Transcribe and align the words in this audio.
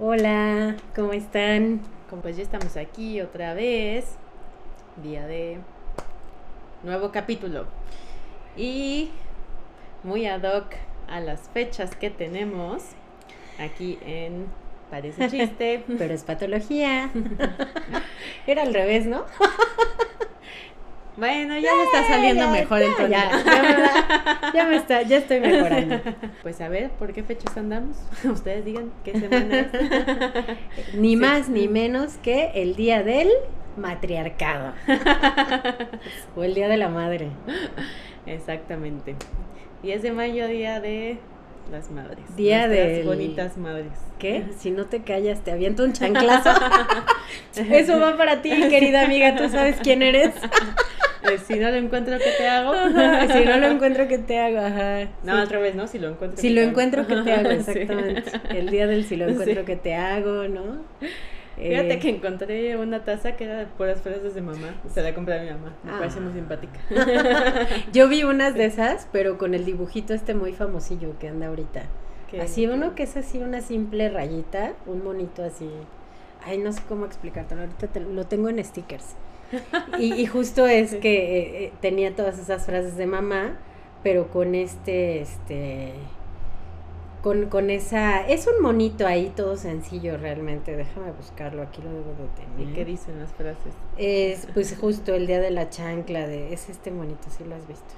Hola. 0.00 0.76
¿cómo 0.96 1.12
están? 1.12 1.80
Pues 2.22 2.36
ya 2.36 2.42
estamos 2.42 2.76
aquí 2.76 3.20
otra 3.20 3.54
vez, 3.54 4.16
día 5.02 5.26
de 5.26 5.58
nuevo 6.82 7.12
capítulo. 7.12 7.66
Y 8.56 9.10
muy 10.02 10.26
ad 10.26 10.42
hoc 10.42 10.74
a 11.08 11.20
las 11.20 11.48
fechas 11.50 11.94
que 11.94 12.10
tenemos 12.10 12.82
aquí 13.58 13.98
en 14.04 14.46
Parece 14.90 15.28
chiste. 15.28 15.84
Pero 15.98 16.14
es 16.14 16.24
patología. 16.24 17.10
Era 18.46 18.62
al 18.62 18.74
revés, 18.74 19.06
¿no? 19.06 19.24
Bueno, 21.20 21.58
ya 21.58 21.74
me 21.76 21.82
está 21.82 22.08
saliendo 22.08 22.48
mejor 22.48 22.80
el 22.80 22.96
tono. 22.96 23.08
Ya, 23.08 23.30
ya, 24.54 24.64
me 24.64 24.76
está, 24.76 25.02
ya 25.02 25.18
estoy 25.18 25.40
mejorando. 25.40 26.00
Pues 26.42 26.58
a 26.62 26.68
ver, 26.70 26.88
¿por 26.92 27.12
qué 27.12 27.22
fechas 27.22 27.54
andamos? 27.58 27.98
Ustedes 28.24 28.64
digan 28.64 28.90
qué 29.04 29.12
semana 29.12 29.60
es. 29.60 30.94
Ni 30.94 31.16
más 31.16 31.50
ni 31.50 31.68
menos 31.68 32.14
que 32.22 32.52
el 32.54 32.74
día 32.74 33.02
del 33.02 33.28
matriarcado. 33.76 34.72
o 36.34 36.42
el 36.42 36.54
día 36.54 36.68
de 36.68 36.78
la 36.78 36.88
madre. 36.88 37.28
Exactamente. 38.24 39.14
10 39.82 40.02
de 40.02 40.12
mayo, 40.12 40.48
día 40.48 40.80
de 40.80 41.18
las 41.70 41.90
madres. 41.90 42.24
Día 42.34 42.66
de 42.66 43.02
bonitas 43.04 43.58
madres. 43.58 43.92
¿Qué? 44.18 44.46
Si 44.58 44.70
no 44.70 44.86
te 44.86 45.02
callas, 45.02 45.44
te 45.44 45.52
aviento 45.52 45.84
un 45.84 45.92
chanclazo. 45.92 46.50
Eso 47.54 48.00
va 48.00 48.16
para 48.16 48.40
ti, 48.40 48.50
querida 48.70 49.02
amiga. 49.02 49.36
Tú 49.36 49.50
sabes 49.50 49.76
quién 49.82 50.00
eres. 50.00 50.32
Si 51.46 51.58
no 51.58 51.70
lo 51.70 51.76
encuentro, 51.76 52.18
¿qué 52.18 52.32
te 52.38 52.48
hago? 52.48 52.72
si 53.32 53.44
no 53.44 53.58
lo 53.58 53.66
encuentro, 53.66 54.08
¿qué 54.08 54.18
te 54.18 54.38
hago? 54.38 54.58
Ajá. 54.58 55.08
No, 55.22 55.34
al 55.36 55.48
revés, 55.48 55.74
¿no? 55.74 55.86
Si 55.86 55.98
lo 55.98 56.08
encuentro. 56.08 56.40
Si 56.40 56.50
lo 56.50 56.60
encuentro, 56.62 57.06
¿qué 57.06 57.16
te 57.16 57.32
hago? 57.32 57.50
Exactamente. 57.50 58.30
El 58.50 58.70
día 58.70 58.86
del 58.86 59.04
si 59.04 59.16
lo 59.16 59.28
encuentro, 59.28 59.64
¿qué 59.64 59.76
te 59.76 59.94
hago? 59.94 60.48
¿No? 60.48 60.78
Fíjate 61.56 61.94
eh, 61.94 61.98
que 61.98 62.08
encontré 62.08 62.76
una 62.76 63.04
taza 63.04 63.36
que 63.36 63.44
era 63.44 63.58
de 63.58 63.66
puras 63.66 64.00
frases 64.00 64.34
de 64.34 64.40
mamá. 64.40 64.80
Se 64.92 65.02
la 65.02 65.14
compré 65.14 65.38
a 65.38 65.42
mi 65.42 65.50
mamá. 65.50 65.74
Me 65.84 65.92
parece 65.92 66.20
muy 66.20 66.32
simpática. 66.32 66.80
Yo 67.92 68.08
vi 68.08 68.24
unas 68.24 68.54
de 68.54 68.64
esas, 68.64 69.06
pero 69.12 69.36
con 69.36 69.54
el 69.54 69.64
dibujito 69.64 70.14
este 70.14 70.34
muy 70.34 70.52
famosillo 70.52 71.18
que 71.18 71.28
anda 71.28 71.48
ahorita. 71.48 71.82
Así 72.40 72.66
uno 72.66 72.94
que 72.94 73.02
es 73.02 73.16
así 73.16 73.38
una 73.38 73.60
simple 73.60 74.08
rayita, 74.08 74.74
un 74.86 75.02
monito 75.02 75.42
así. 75.44 75.68
Ay, 76.44 76.58
no 76.58 76.72
sé 76.72 76.80
cómo 76.88 77.04
explicártelo. 77.04 77.62
Ahorita 77.62 78.00
lo 78.00 78.24
tengo 78.24 78.48
en 78.48 78.64
stickers. 78.64 79.16
Y, 79.98 80.26
justo 80.26 80.66
es 80.66 80.94
que 80.94 81.38
eh, 81.38 81.64
eh, 81.64 81.72
tenía 81.80 82.14
todas 82.14 82.38
esas 82.38 82.64
frases 82.66 82.96
de 82.96 83.06
mamá, 83.06 83.58
pero 84.02 84.28
con 84.28 84.54
este, 84.54 85.20
este 85.20 85.92
con, 87.22 87.46
con 87.46 87.70
esa... 87.70 88.26
Es 88.26 88.46
un 88.46 88.62
monito 88.62 89.06
ahí 89.06 89.32
todo 89.34 89.56
sencillo 89.56 90.16
realmente. 90.16 90.76
Déjame 90.76 91.12
buscarlo, 91.12 91.62
aquí 91.62 91.82
lo 91.82 91.90
debo 91.90 92.10
de 92.10 92.56
tener. 92.56 92.70
¿Y 92.70 92.74
qué 92.74 92.84
dicen 92.84 93.18
las 93.18 93.32
frases? 93.32 93.74
Es 93.98 94.46
pues 94.54 94.76
justo 94.80 95.14
el 95.14 95.26
día 95.26 95.40
de 95.40 95.50
la 95.50 95.68
chancla, 95.68 96.26
de, 96.26 96.52
es 96.52 96.68
este 96.68 96.90
monito, 96.90 97.28
si 97.36 97.44
lo 97.44 97.54
has 97.54 97.66
visto. 97.66 97.94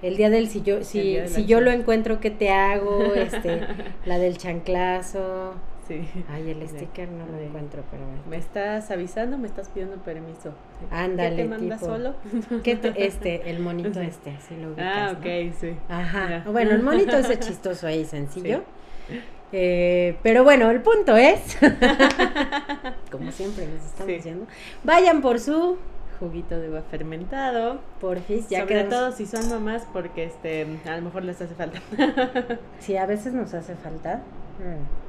El 0.00 0.16
día 0.16 0.30
del 0.30 0.48
si 0.48 0.62
yo, 0.62 0.84
si, 0.84 1.18
si 1.26 1.44
yo 1.44 1.60
lo 1.60 1.72
encuentro, 1.72 2.20
¿qué 2.20 2.30
te 2.30 2.50
hago? 2.50 3.14
Este, 3.14 3.60
la 4.06 4.18
del 4.18 4.38
chanclazo. 4.38 5.54
Sí. 5.88 6.06
Ay, 6.30 6.50
el 6.50 6.68
sticker 6.68 7.08
no 7.08 7.26
lo 7.26 7.38
encuentro, 7.40 7.82
pero 7.90 8.04
Me 8.28 8.36
estás 8.36 8.90
avisando, 8.90 9.38
me 9.38 9.48
estás 9.48 9.70
pidiendo 9.70 9.96
permiso. 9.96 10.52
Ándale, 10.90 11.36
¿Qué 11.36 11.42
te 11.42 11.48
manda 11.48 11.78
solo? 11.78 12.14
¿Qué 12.62 12.78
este, 12.96 13.50
el 13.50 13.60
monito 13.60 14.00
este, 14.00 14.36
sí 14.46 14.56
lo 14.60 14.68
ubicas, 14.68 14.86
Ah, 14.86 15.16
ok, 15.18 15.54
sí. 15.58 15.76
Ajá. 15.88 16.44
Bueno, 16.46 16.72
el 16.72 16.82
monito 16.82 17.16
ese 17.16 17.38
chistoso 17.40 17.86
ahí, 17.86 18.04
sencillo. 18.04 18.62
Eh, 19.50 20.18
pero 20.22 20.44
bueno, 20.44 20.70
el 20.70 20.82
punto 20.82 21.16
es, 21.16 21.56
como 23.10 23.32
siempre 23.32 23.66
les 23.66 23.82
estamos 23.82 24.08
diciendo, 24.08 24.46
vayan 24.84 25.22
por 25.22 25.40
su 25.40 25.78
juguito 26.20 26.58
de 26.60 26.68
uva 26.68 26.82
fermentado. 26.82 27.80
Porfis, 27.98 28.50
ya 28.50 28.60
Sobre 28.60 28.84
todo 28.84 29.12
si 29.12 29.24
son 29.24 29.48
mamás, 29.48 29.86
porque 29.90 30.24
este, 30.24 30.66
a 30.84 30.96
lo 30.96 31.02
mejor 31.02 31.24
les 31.24 31.40
hace 31.40 31.54
falta. 31.54 31.80
sí, 32.78 32.98
a 32.98 33.06
veces 33.06 33.32
nos 33.32 33.54
hace 33.54 33.74
falta. 33.76 34.16
Mm. 34.58 35.07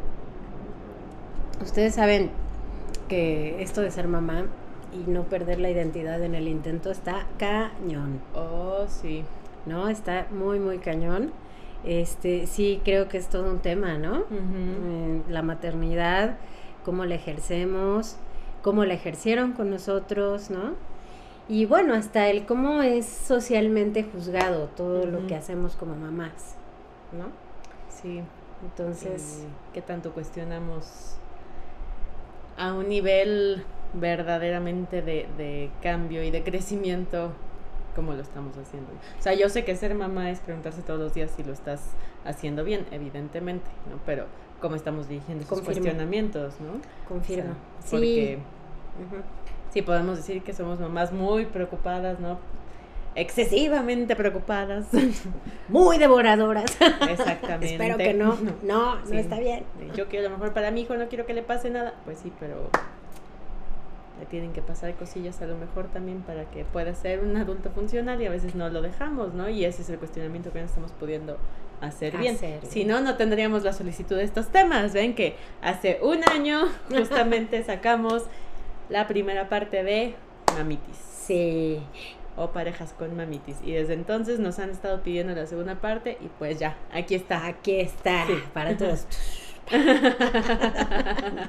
Ustedes 1.61 1.95
saben 1.95 2.31
que 3.07 3.61
esto 3.61 3.81
de 3.81 3.91
ser 3.91 4.07
mamá 4.07 4.45
y 4.93 5.09
no 5.09 5.23
perder 5.23 5.59
la 5.59 5.69
identidad 5.69 6.23
en 6.23 6.35
el 6.35 6.47
intento 6.47 6.89
está 6.89 7.25
cañón. 7.37 8.19
Oh, 8.33 8.85
sí. 8.87 9.23
¿No? 9.65 9.89
Está 9.89 10.27
muy, 10.31 10.59
muy 10.59 10.77
cañón. 10.79 11.31
Este, 11.83 12.47
sí, 12.47 12.81
creo 12.83 13.07
que 13.07 13.17
es 13.17 13.27
todo 13.27 13.49
un 13.49 13.59
tema, 13.59 13.97
¿no? 13.97 14.19
Eh, 14.31 15.21
la 15.29 15.41
maternidad, 15.41 16.37
cómo 16.83 17.05
la 17.05 17.15
ejercemos, 17.15 18.17
cómo 18.61 18.85
la 18.85 18.93
ejercieron 18.93 19.53
con 19.53 19.69
nosotros, 19.69 20.49
¿no? 20.49 20.73
Y 21.47 21.65
bueno, 21.65 21.93
hasta 21.93 22.29
el 22.29 22.45
cómo 22.45 22.81
es 22.81 23.05
socialmente 23.05 24.03
juzgado 24.03 24.67
todo 24.75 25.05
lo 25.05 25.25
que 25.25 25.35
hacemos 25.35 25.75
como 25.75 25.95
mamás, 25.95 26.55
¿no? 27.11 27.25
Sí. 27.89 28.21
Entonces, 28.63 29.45
¿qué 29.73 29.81
tanto 29.81 30.11
cuestionamos 30.11 31.15
a 32.59 32.73
un 32.73 32.89
nivel 32.89 33.63
verdaderamente 33.93 35.01
de, 35.01 35.71
cambio 35.81 36.21
y 36.23 36.29
de 36.29 36.43
crecimiento 36.43 37.31
como 37.95 38.13
lo 38.13 38.21
estamos 38.21 38.55
haciendo. 38.57 38.91
O 39.17 39.21
sea, 39.21 39.33
yo 39.33 39.49
sé 39.49 39.65
que 39.65 39.75
ser 39.75 39.95
mamá 39.95 40.29
es 40.29 40.39
preguntarse 40.39 40.81
todos 40.83 40.99
los 40.99 41.13
días 41.13 41.31
si 41.35 41.43
lo 41.43 41.53
estás 41.53 41.81
haciendo 42.23 42.63
bien, 42.63 42.85
evidentemente, 42.91 43.65
¿no? 43.89 43.99
Pero 44.05 44.25
cómo 44.61 44.75
estamos 44.75 45.07
dirigiendo 45.07 45.43
esos 45.43 45.61
cuestionamientos, 45.61 46.53
¿no? 46.59 46.79
Confirmo. 47.07 47.55
porque 47.89 48.39
sí. 49.71 49.81
podemos 49.81 50.17
decir 50.17 50.43
que 50.43 50.53
somos 50.53 50.79
mamás 50.79 51.11
muy 51.11 51.45
preocupadas, 51.45 52.19
¿no? 52.19 52.37
Excesivamente 53.19 54.15
preocupadas. 54.15 54.87
Muy 55.69 55.97
devoradoras. 55.97 56.77
Exactamente. 57.09 57.73
Espero 57.73 57.97
que 57.97 58.13
no. 58.13 58.37
No, 58.63 58.95
no, 58.95 59.13
está 59.13 59.39
bien. 59.39 59.63
Yo 59.95 60.07
quiero 60.07 60.29
lo 60.29 60.35
mejor 60.35 60.53
para 60.53 60.71
mi 60.71 60.81
hijo, 60.81 60.95
no 60.95 61.07
quiero 61.07 61.25
que 61.25 61.33
le 61.33 61.43
pase 61.43 61.69
nada. 61.69 61.93
Pues 62.05 62.19
sí, 62.19 62.31
pero 62.39 62.69
le 64.19 64.25
tienen 64.25 64.51
que 64.53 64.61
pasar 64.61 64.93
cosillas 64.95 65.41
a 65.41 65.47
lo 65.47 65.57
mejor 65.57 65.87
también 65.87 66.21
para 66.21 66.45
que 66.45 66.65
pueda 66.65 66.93
ser 66.93 67.21
un 67.21 67.35
adulto 67.37 67.69
funcional 67.71 68.21
y 68.21 68.25
a 68.25 68.29
veces 68.29 68.55
no 68.55 68.69
lo 68.69 68.81
dejamos, 68.81 69.33
¿no? 69.33 69.49
Y 69.49 69.65
ese 69.65 69.81
es 69.81 69.89
el 69.89 69.97
cuestionamiento 69.97 70.51
que 70.51 70.59
no 70.59 70.65
estamos 70.65 70.91
pudiendo 70.91 71.37
hacer 71.81 72.17
bien. 72.17 72.37
Si 72.63 72.83
no, 72.85 73.01
no 73.01 73.15
tendríamos 73.15 73.63
la 73.63 73.73
solicitud 73.73 74.17
de 74.17 74.23
estos 74.23 74.49
temas. 74.49 74.93
Ven 74.93 75.15
que 75.15 75.35
hace 75.61 75.99
un 76.01 76.21
año 76.29 76.67
justamente 76.89 77.63
sacamos 77.63 78.23
la 78.89 79.07
primera 79.07 79.49
parte 79.49 79.83
de 79.83 80.15
mamitis. 80.55 80.97
Sí, 80.97 81.79
o 82.39 82.51
parejas 82.51 82.93
con 82.93 83.15
mamitis. 83.15 83.57
Y 83.63 83.73
desde 83.73 83.93
entonces 83.93 84.39
nos 84.39 84.57
han 84.59 84.69
estado 84.69 85.01
pidiendo 85.03 85.35
la 85.35 85.45
segunda 85.45 85.75
parte 85.75 86.17
y 86.21 86.29
pues 86.39 86.57
ya, 86.57 86.77
aquí 86.91 87.15
está. 87.15 87.45
Aquí 87.45 87.79
está, 87.79 88.25
para 88.53 88.77
todos. 88.77 89.05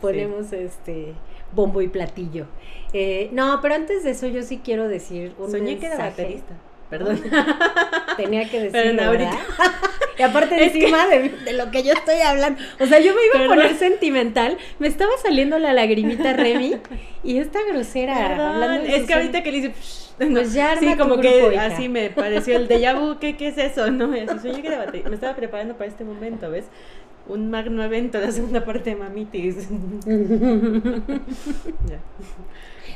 Ponemos 0.00 0.52
este 0.52 1.14
bombo 1.52 1.80
y 1.80 1.88
platillo. 1.88 2.46
Eh, 2.92 3.30
no, 3.32 3.60
pero 3.62 3.76
antes 3.76 4.04
de 4.04 4.10
eso 4.10 4.26
yo 4.26 4.42
sí 4.42 4.60
quiero 4.62 4.88
decir 4.88 5.34
un 5.38 5.50
Soñé 5.50 5.78
que 5.78 5.86
era 5.86 5.98
baterista. 5.98 6.54
Perdón. 6.90 7.22
Tenía 8.16 8.48
que 8.50 8.60
decirlo, 8.60 9.02
pero 9.12 9.30
Y 10.18 10.22
aparte 10.22 10.62
encima 10.62 11.06
de, 11.06 11.52
lo 11.52 11.70
que 11.70 11.82
yo 11.82 11.92
estoy 11.92 12.20
hablando. 12.20 12.60
O 12.80 12.86
sea, 12.86 13.00
yo 13.00 13.14
me 13.14 13.26
iba 13.26 13.44
a 13.44 13.48
poner 13.48 13.74
sentimental. 13.76 14.58
Me 14.78 14.88
estaba 14.88 15.12
saliendo 15.22 15.58
la 15.58 15.72
lagrimita 15.72 16.32
Remy. 16.32 16.76
Y 17.22 17.38
esta 17.38 17.60
grosera. 17.64 18.50
Hablando 18.50 18.86
es 18.86 19.06
que 19.06 19.14
ahorita 19.14 19.42
que 19.42 19.52
le 19.52 19.60
dice. 19.60 19.74
Pues 20.16 20.52
ya 20.52 20.76
sí, 20.76 20.94
como 20.96 21.18
que 21.18 21.58
así 21.58 21.88
me 21.88 22.10
pareció 22.10 22.56
el 22.56 22.68
déjà 22.68 22.94
vu. 22.98 23.18
¿Qué, 23.18 23.36
qué 23.36 23.48
es 23.48 23.58
eso? 23.58 23.90
No, 23.90 24.12
así 24.12 24.48
soñé 24.48 24.62
que 24.62 24.68
era 24.68 24.86
Me 25.08 25.14
estaba 25.14 25.34
preparando 25.34 25.76
para 25.76 25.90
este 25.90 26.04
momento, 26.04 26.50
¿ves? 26.50 26.66
Un 27.26 27.50
magno 27.50 27.82
evento, 27.82 28.20
la 28.20 28.32
segunda 28.32 28.64
parte 28.64 28.90
de 28.90 28.96
Mamitis. 28.96 29.56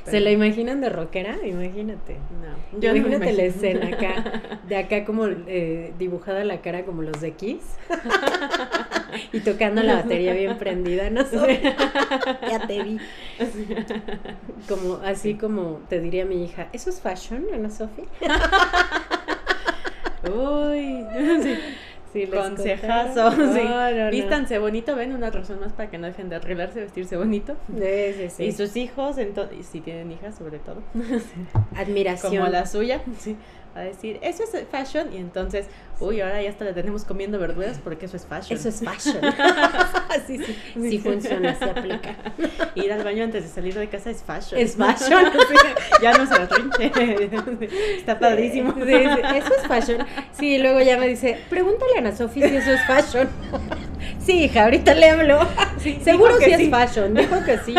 ¿Se 0.05 0.21
la 0.21 0.31
imaginan 0.31 0.81
de 0.81 0.89
rockera? 0.89 1.37
Imagínate. 1.45 2.15
No, 2.15 2.81
yo 2.81 2.95
Imagínate 2.95 3.33
la 3.33 3.43
escena 3.43 3.89
acá, 3.89 4.43
de 4.67 4.77
acá 4.77 5.05
como 5.05 5.27
eh, 5.27 5.93
dibujada 5.99 6.45
la 6.45 6.61
cara 6.61 6.85
como 6.85 7.03
los 7.03 7.21
de 7.21 7.33
Kiss. 7.33 7.77
y 9.33 9.41
tocando 9.41 9.83
la 9.83 9.97
batería 9.97 10.33
bien 10.33 10.57
prendida, 10.59 11.11
no 11.11 11.25
sé. 11.25 11.61
ya 12.51 12.67
te 12.67 12.83
vi. 12.83 12.99
Como, 14.69 14.95
así 15.05 15.35
como 15.35 15.81
te 15.89 16.01
diría 16.01 16.25
mi 16.25 16.45
hija, 16.45 16.69
¿eso 16.73 16.91
es 16.91 17.01
fashion, 17.01 17.47
Ana 17.53 17.71
Sofía? 17.71 18.07
Uy, 20.25 21.05
sí. 21.43 21.59
Consejazo. 22.33 23.31
Vístanse 24.11 24.59
bonito, 24.59 24.97
ven 24.97 25.13
una 25.13 25.31
razón 25.31 25.61
más 25.61 25.73
para 25.73 25.91
que 25.91 25.99
no 25.99 26.07
dejen 26.07 26.29
de 26.29 26.37
arreglarse, 26.37 26.81
vestirse 26.81 27.17
bonito. 27.17 27.57
Sí, 27.77 28.29
sí, 28.31 28.45
Y 28.45 28.53
sus 28.53 28.77
hijos, 28.77 29.19
entonces, 29.19 29.67
si 29.67 29.81
tienen 29.81 30.11
hijas 30.13 30.37
sobre 30.37 30.59
todo. 30.59 30.83
Admiración. 31.77 32.37
Como 32.37 32.49
la 32.49 32.67
suya, 32.67 33.03
sí 33.19 33.37
a 33.79 33.85
decir, 33.85 34.19
eso 34.23 34.43
es 34.43 34.67
fashion, 34.71 35.13
y 35.13 35.17
entonces, 35.19 35.67
uy, 36.01 36.21
ahora 36.21 36.43
ya 36.43 36.51
hasta 36.51 36.65
la 36.65 36.75
tenemos 36.75 37.05
comiendo 37.05 37.39
verduras 37.39 37.81
porque 37.83 38.07
eso 38.07 38.17
es 38.17 38.27
fashion. 38.27 38.59
Eso 38.59 38.69
es 38.69 38.83
fashion. 38.83 39.21
sí, 40.27 40.39
sí, 40.39 40.57
sí 40.75 40.99
funciona, 40.99 41.55
se 41.55 41.65
aplica. 41.65 42.15
Ir 42.75 42.93
al 42.93 43.05
baño 43.05 43.25
antes 43.25 43.45
de 43.45 43.49
salir 43.49 43.75
de 43.75 43.89
casa 43.89 44.11
es 44.11 44.23
fashion. 44.23 44.61
Es 44.61 44.77
fashion. 44.77 45.25
ya 46.03 46.13
no 46.17 46.27
se 46.27 46.47
rinche. 46.47 46.93
Está 47.99 48.19
padrísimo. 48.19 48.75
Sí, 48.75 48.93
eso 48.93 49.55
es 49.55 49.67
fashion. 49.67 50.07
Sí, 50.33 50.59
luego 50.59 50.81
ya 50.81 50.97
me 50.99 51.09
dice, 51.09 51.39
pregúntale 51.49 51.97
a 51.97 51.99
Ana 51.99 52.17
Sofía 52.17 52.49
si 52.49 52.57
eso 52.57 52.73
es 52.73 52.85
fashion. 52.87 53.29
sí, 54.19 54.45
hija, 54.45 54.65
ahorita 54.65 54.95
le 54.95 55.11
hablo. 55.11 55.41
Seguro 56.03 56.37
sí 56.39 56.51
es 56.51 56.71
fashion, 56.71 57.15
dijo 57.15 57.45
que 57.45 57.59
sí. 57.59 57.75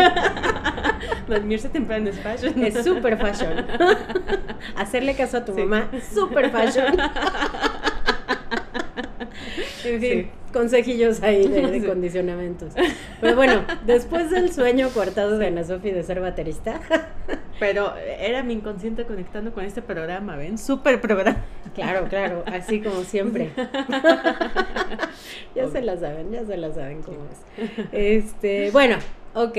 Dormirse 1.30 1.68
temprano 1.68 2.10
es 2.10 2.18
fashion. 2.18 2.64
Es 2.64 2.84
súper 2.84 3.16
fashion. 3.16 3.64
Hacerle 4.76 5.14
caso 5.14 5.38
a 5.38 5.44
tu 5.44 5.54
mamá 5.54 5.88
super 6.12 6.50
fashion. 6.50 6.86
en 9.84 10.00
fin, 10.00 10.30
consejillos 10.52 11.22
ahí 11.22 11.46
de, 11.46 11.86
condicionamientos. 11.86 12.74
Pero 13.20 13.36
bueno, 13.36 13.64
después 13.86 14.30
del 14.30 14.52
sueño 14.52 14.88
cortado 14.90 15.38
de 15.38 15.46
Ana 15.46 15.62
Sofi 15.64 15.92
de 15.92 16.02
ser 16.02 16.20
baterista. 16.20 16.80
Pero 17.60 17.94
era 17.96 18.42
mi 18.42 18.54
inconsciente 18.54 19.04
conectando 19.04 19.52
con 19.52 19.64
este 19.64 19.82
programa, 19.82 20.36
¿ven? 20.36 20.58
Super 20.58 21.00
programa. 21.00 21.36
Claro, 21.74 22.08
claro, 22.08 22.42
así 22.46 22.80
como 22.80 23.04
siempre. 23.04 23.52
ya 25.54 25.68
se 25.68 25.80
la 25.82 25.96
saben, 25.96 26.32
ya 26.32 26.44
se 26.44 26.56
la 26.56 26.72
saben 26.72 27.02
cómo 27.02 27.18
es. 27.30 27.86
Este, 27.92 28.70
bueno, 28.72 28.96
ok. 29.34 29.58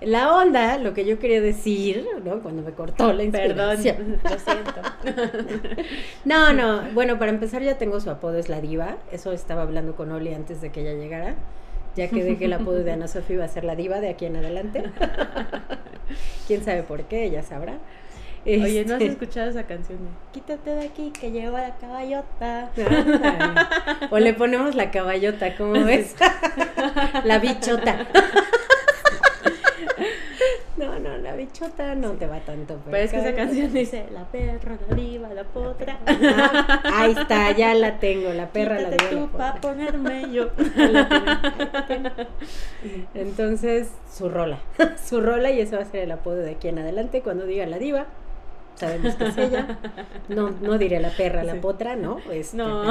La 0.00 0.36
onda, 0.36 0.78
lo 0.78 0.94
que 0.94 1.04
yo 1.04 1.18
quería 1.18 1.40
decir, 1.40 2.06
¿no? 2.24 2.40
Cuando 2.40 2.62
me 2.62 2.72
cortó 2.72 3.12
la 3.12 3.24
inspiración. 3.24 4.20
Perdón, 4.22 4.38
lo 4.38 4.38
siento. 4.38 5.82
no, 6.24 6.52
no, 6.52 6.82
bueno, 6.92 7.18
para 7.18 7.30
empezar 7.30 7.62
ya 7.62 7.78
tengo 7.78 8.00
su 8.00 8.08
apodo, 8.10 8.38
es 8.38 8.48
la 8.48 8.60
diva. 8.60 8.96
Eso 9.10 9.32
estaba 9.32 9.62
hablando 9.62 9.96
con 9.96 10.12
Oli 10.12 10.32
antes 10.34 10.60
de 10.60 10.70
que 10.70 10.82
ella 10.82 10.94
llegara. 10.94 11.34
Ya 11.96 12.08
que 12.08 12.22
dejé 12.22 12.44
el 12.44 12.52
apodo 12.52 12.84
de 12.84 12.92
Ana 12.92 13.08
Sofía 13.08 13.36
iba 13.36 13.44
a 13.44 13.48
ser 13.48 13.64
la 13.64 13.74
diva 13.74 14.00
de 14.00 14.10
aquí 14.10 14.26
en 14.26 14.36
adelante. 14.36 14.84
Quién 16.46 16.62
sabe 16.64 16.84
por 16.84 17.02
qué, 17.04 17.24
ella 17.24 17.42
sabrá. 17.42 17.78
Oye, 18.46 18.84
¿no 18.86 18.94
has 18.94 19.00
este 19.00 19.12
escuchado 19.12 19.50
esa 19.50 19.64
canción? 19.64 19.98
Quítate 20.32 20.70
de 20.70 20.86
aquí, 20.86 21.10
que 21.10 21.32
llegó 21.32 21.58
la 21.58 21.76
caballota. 21.76 22.70
o 24.10 24.18
le 24.18 24.32
ponemos 24.32 24.74
la 24.74 24.90
caballota, 24.90 25.56
¿cómo 25.56 25.72
ves? 25.84 26.14
la 27.24 27.40
bichota. 27.40 28.06
No, 30.78 30.98
no, 31.00 31.16
la 31.18 31.34
bichota 31.34 31.94
no 31.94 32.12
te 32.12 32.26
va 32.26 32.40
tanto. 32.40 32.80
Pero, 32.84 32.96
es 32.96 33.10
que 33.10 33.18
esa 33.18 33.34
canción 33.34 33.72
dice 33.72 34.06
la 34.12 34.24
perra, 34.24 34.78
la 34.88 34.96
diva, 34.96 35.28
la 35.30 35.44
potra. 35.44 35.98
ahí 36.84 37.12
está, 37.12 37.52
ya 37.52 37.74
la 37.74 37.98
tengo, 37.98 38.32
la 38.32 38.48
perra, 38.48 38.80
la 38.80 38.90
diva. 38.90 39.10
tú 39.10 39.28
para 39.30 39.60
ponerme 39.60 40.30
yo. 40.32 40.50
Entonces, 43.14 43.90
su 44.10 44.28
rola. 44.28 44.58
Su 45.04 45.20
rola 45.20 45.50
y 45.50 45.60
ese 45.60 45.76
va 45.76 45.82
a 45.82 45.86
ser 45.86 46.02
el 46.02 46.12
apodo 46.12 46.36
de 46.36 46.52
aquí 46.52 46.68
en 46.68 46.78
adelante 46.78 47.22
cuando 47.22 47.46
diga 47.46 47.66
la 47.66 47.78
diva 47.78 48.06
sabemos 48.78 49.14
que 49.14 49.24
es 49.26 49.38
ella. 49.38 49.78
No, 50.28 50.50
no 50.50 50.78
diré 50.78 51.00
la 51.00 51.10
perra, 51.10 51.42
la 51.42 51.54
potra, 51.56 51.96
¿no? 51.96 52.18
Este, 52.30 52.56
no. 52.56 52.84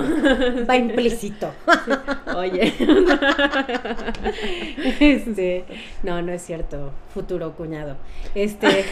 Va 0.67 0.75
implícito. 0.75 1.51
Oye. 2.35 2.73
Este, 4.99 5.65
no, 6.03 6.21
no 6.21 6.31
es 6.31 6.41
cierto. 6.41 6.91
Futuro 7.13 7.53
cuñado. 7.53 7.97
Este. 8.35 8.85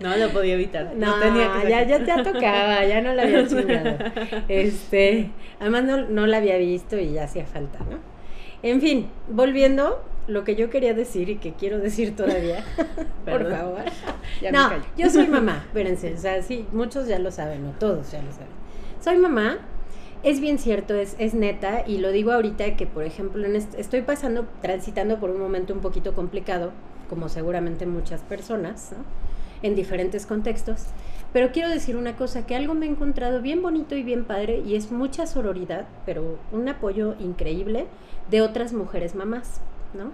No 0.00 0.16
lo 0.16 0.28
podía 0.30 0.54
evitar. 0.54 0.92
No, 0.94 1.18
tenía 1.18 1.52
que 1.60 1.68
ya, 1.68 1.82
ya 1.82 2.04
te 2.04 2.22
tocaba, 2.22 2.84
ya 2.84 3.00
no 3.00 3.14
la 3.14 3.22
había 3.22 3.46
chingado. 3.46 3.96
Este, 4.48 5.30
además 5.60 5.84
no, 5.84 5.96
no 6.08 6.26
la 6.26 6.38
había 6.38 6.56
visto 6.56 6.98
y 6.98 7.12
ya 7.12 7.24
hacía 7.24 7.46
falta, 7.46 7.80
¿no? 7.80 7.98
En 8.62 8.80
fin, 8.80 9.08
volviendo, 9.28 10.02
lo 10.28 10.44
que 10.44 10.54
yo 10.54 10.70
quería 10.70 10.94
decir 10.94 11.30
y 11.30 11.36
que 11.36 11.54
quiero 11.54 11.78
decir 11.78 12.14
todavía, 12.14 12.62
por 13.24 13.50
favor. 13.50 13.82
no, 14.52 14.70
yo 14.96 15.10
soy 15.10 15.26
mamá, 15.28 15.64
espérense, 15.66 16.14
o 16.14 16.18
sea, 16.18 16.42
sí, 16.42 16.66
muchos 16.72 17.08
ya 17.08 17.18
lo 17.18 17.30
saben, 17.30 17.66
o 17.66 17.70
todos 17.72 18.12
ya 18.12 18.22
lo 18.22 18.30
saben. 18.30 18.48
Soy 19.00 19.18
mamá, 19.18 19.58
es 20.22 20.40
bien 20.40 20.58
cierto, 20.58 20.94
es, 20.94 21.16
es 21.18 21.34
neta, 21.34 21.84
y 21.86 21.98
lo 21.98 22.10
digo 22.10 22.32
ahorita 22.32 22.76
que, 22.76 22.86
por 22.86 23.04
ejemplo, 23.04 23.44
en 23.46 23.56
estoy 23.56 24.02
pasando, 24.02 24.46
transitando 24.62 25.18
por 25.18 25.30
un 25.30 25.40
momento 25.40 25.72
un 25.72 25.80
poquito 25.80 26.14
complicado, 26.14 26.72
como 27.08 27.28
seguramente 27.28 27.86
muchas 27.86 28.20
personas, 28.20 28.92
¿no? 28.92 29.04
en 29.62 29.74
diferentes 29.74 30.26
contextos. 30.26 30.86
Pero 31.32 31.52
quiero 31.52 31.68
decir 31.68 31.96
una 31.96 32.16
cosa, 32.16 32.46
que 32.46 32.56
algo 32.56 32.74
me 32.74 32.86
he 32.86 32.88
encontrado 32.88 33.42
bien 33.42 33.60
bonito 33.60 33.96
y 33.96 34.02
bien 34.02 34.24
padre, 34.24 34.60
y 34.60 34.76
es 34.76 34.90
mucha 34.90 35.26
sororidad, 35.26 35.86
pero 36.06 36.38
un 36.52 36.68
apoyo 36.68 37.14
increíble 37.18 37.86
de 38.30 38.40
otras 38.40 38.72
mujeres 38.72 39.14
mamás. 39.14 39.60
¿No? 39.94 40.12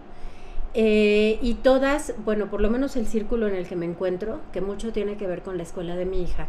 Eh, 0.74 1.38
y 1.40 1.54
todas, 1.54 2.14
bueno, 2.24 2.50
por 2.50 2.60
lo 2.60 2.68
menos 2.68 2.96
el 2.96 3.06
círculo 3.06 3.46
en 3.46 3.54
el 3.54 3.66
que 3.66 3.76
me 3.76 3.86
encuentro, 3.86 4.40
que 4.52 4.60
mucho 4.60 4.92
tiene 4.92 5.16
que 5.16 5.26
ver 5.26 5.42
con 5.42 5.56
la 5.56 5.62
escuela 5.62 5.94
de 5.94 6.04
mi 6.04 6.22
hija, 6.22 6.48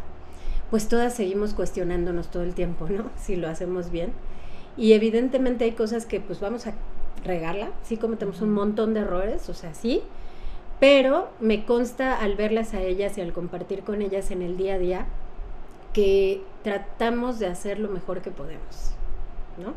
pues 0.72 0.88
todas 0.88 1.14
seguimos 1.14 1.54
cuestionándonos 1.54 2.32
todo 2.32 2.44
el 2.44 2.56
tiempo, 2.56 2.88
¿no? 2.90 3.12
Si 3.18 3.36
lo 3.36 3.48
hacemos 3.48 3.92
bien. 3.92 4.14
Y 4.78 4.94
evidentemente 4.94 5.64
hay 5.64 5.72
cosas 5.72 6.06
que 6.06 6.20
pues 6.20 6.40
vamos 6.40 6.68
a 6.68 6.74
regarla, 7.24 7.70
sí 7.84 7.98
cometemos 7.98 8.42
un 8.42 8.52
montón 8.52 8.94
de 8.94 9.02
errores, 9.02 9.48
o 9.48 9.54
sea, 9.54 9.74
sí, 9.74 10.02
pero 10.80 11.30
me 11.40 11.66
consta 11.66 12.20
al 12.20 12.36
verlas 12.36 12.74
a 12.74 12.82
ellas 12.82 13.18
y 13.18 13.22
al 13.22 13.32
compartir 13.32 13.84
con 13.84 14.02
ellas 14.02 14.32
en 14.32 14.42
el 14.42 14.58
día 14.58 14.76
a 14.76 14.80
día 14.80 15.06
que 15.94 16.42
tratamos 16.64 17.40
de 17.40 17.48
hacer 17.48 17.80
lo 17.80 17.90
mejor 17.90 18.22
que 18.22 18.32
podemos, 18.32 18.92
¿no? 19.58 19.74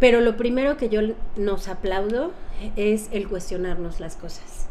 Pero 0.00 0.20
lo 0.20 0.36
primero 0.36 0.76
que 0.76 0.88
yo 0.88 1.00
nos 1.36 1.68
aplaudo 1.68 2.32
es 2.76 3.08
el 3.12 3.28
cuestionarnos 3.28 4.00
las 4.00 4.16
cosas. 4.16 4.66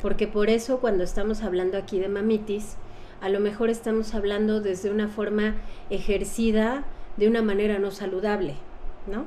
Porque 0.00 0.26
por 0.26 0.50
eso 0.50 0.78
cuando 0.78 1.04
estamos 1.04 1.42
hablando 1.42 1.78
aquí 1.78 2.00
de 2.00 2.08
mamitis, 2.08 2.76
a 3.20 3.28
lo 3.28 3.38
mejor 3.38 3.70
estamos 3.70 4.14
hablando 4.14 4.60
desde 4.60 4.90
una 4.90 5.08
forma 5.08 5.54
ejercida, 5.90 6.84
de 7.16 7.28
una 7.28 7.42
manera 7.42 7.78
no 7.78 7.90
saludable, 7.90 8.56
¿no? 9.06 9.26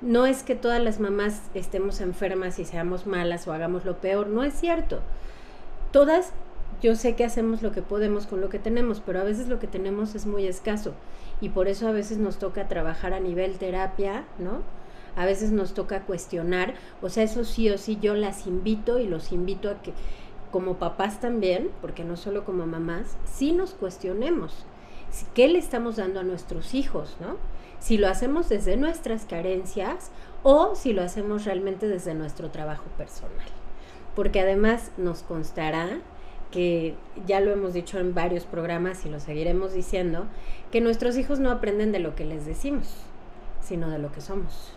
No 0.00 0.26
es 0.26 0.42
que 0.42 0.54
todas 0.54 0.82
las 0.82 1.00
mamás 1.00 1.42
estemos 1.54 2.00
enfermas 2.00 2.58
y 2.58 2.64
seamos 2.64 3.06
malas 3.06 3.46
o 3.46 3.52
hagamos 3.52 3.84
lo 3.84 3.98
peor, 3.98 4.28
no 4.28 4.44
es 4.44 4.54
cierto. 4.54 5.00
Todas, 5.90 6.32
yo 6.80 6.94
sé 6.94 7.16
que 7.16 7.24
hacemos 7.24 7.62
lo 7.62 7.72
que 7.72 7.82
podemos 7.82 8.26
con 8.26 8.40
lo 8.40 8.48
que 8.48 8.58
tenemos, 8.58 9.02
pero 9.04 9.20
a 9.20 9.24
veces 9.24 9.48
lo 9.48 9.58
que 9.58 9.66
tenemos 9.66 10.14
es 10.14 10.26
muy 10.26 10.46
escaso 10.46 10.94
y 11.40 11.48
por 11.48 11.68
eso 11.68 11.88
a 11.88 11.92
veces 11.92 12.18
nos 12.18 12.38
toca 12.38 12.68
trabajar 12.68 13.12
a 13.12 13.20
nivel 13.20 13.58
terapia, 13.58 14.24
¿no? 14.38 14.62
A 15.16 15.24
veces 15.24 15.50
nos 15.50 15.74
toca 15.74 16.02
cuestionar, 16.02 16.74
o 17.02 17.08
sea, 17.08 17.24
eso 17.24 17.44
sí 17.44 17.68
o 17.70 17.78
sí 17.78 17.98
yo 18.00 18.14
las 18.14 18.46
invito 18.46 18.98
y 18.98 19.06
los 19.06 19.32
invito 19.32 19.70
a 19.70 19.82
que 19.82 19.92
como 20.52 20.78
papás 20.78 21.20
también, 21.20 21.70
porque 21.80 22.04
no 22.04 22.16
solo 22.16 22.44
como 22.44 22.66
mamás, 22.66 23.16
sí 23.24 23.52
nos 23.52 23.72
cuestionemos 23.72 24.64
qué 25.34 25.48
le 25.48 25.58
estamos 25.58 25.96
dando 25.96 26.20
a 26.20 26.22
nuestros 26.22 26.74
hijos, 26.74 27.16
¿no? 27.20 27.36
Si 27.80 27.96
lo 27.96 28.08
hacemos 28.08 28.48
desde 28.48 28.76
nuestras 28.76 29.24
carencias 29.24 30.10
o 30.42 30.74
si 30.74 30.92
lo 30.92 31.02
hacemos 31.02 31.44
realmente 31.44 31.88
desde 31.88 32.14
nuestro 32.14 32.50
trabajo 32.50 32.84
personal. 32.96 33.46
Porque 34.14 34.40
además 34.40 34.90
nos 34.96 35.22
constará 35.22 36.00
que 36.50 36.94
ya 37.26 37.40
lo 37.40 37.50
hemos 37.52 37.74
dicho 37.74 37.98
en 37.98 38.14
varios 38.14 38.44
programas 38.44 39.04
y 39.04 39.08
lo 39.10 39.20
seguiremos 39.20 39.72
diciendo, 39.72 40.26
que 40.70 40.80
nuestros 40.80 41.16
hijos 41.16 41.40
no 41.40 41.50
aprenden 41.50 41.92
de 41.92 41.98
lo 41.98 42.14
que 42.14 42.24
les 42.24 42.46
decimos, 42.46 42.94
sino 43.60 43.90
de 43.90 43.98
lo 43.98 44.12
que 44.12 44.20
somos. 44.20 44.72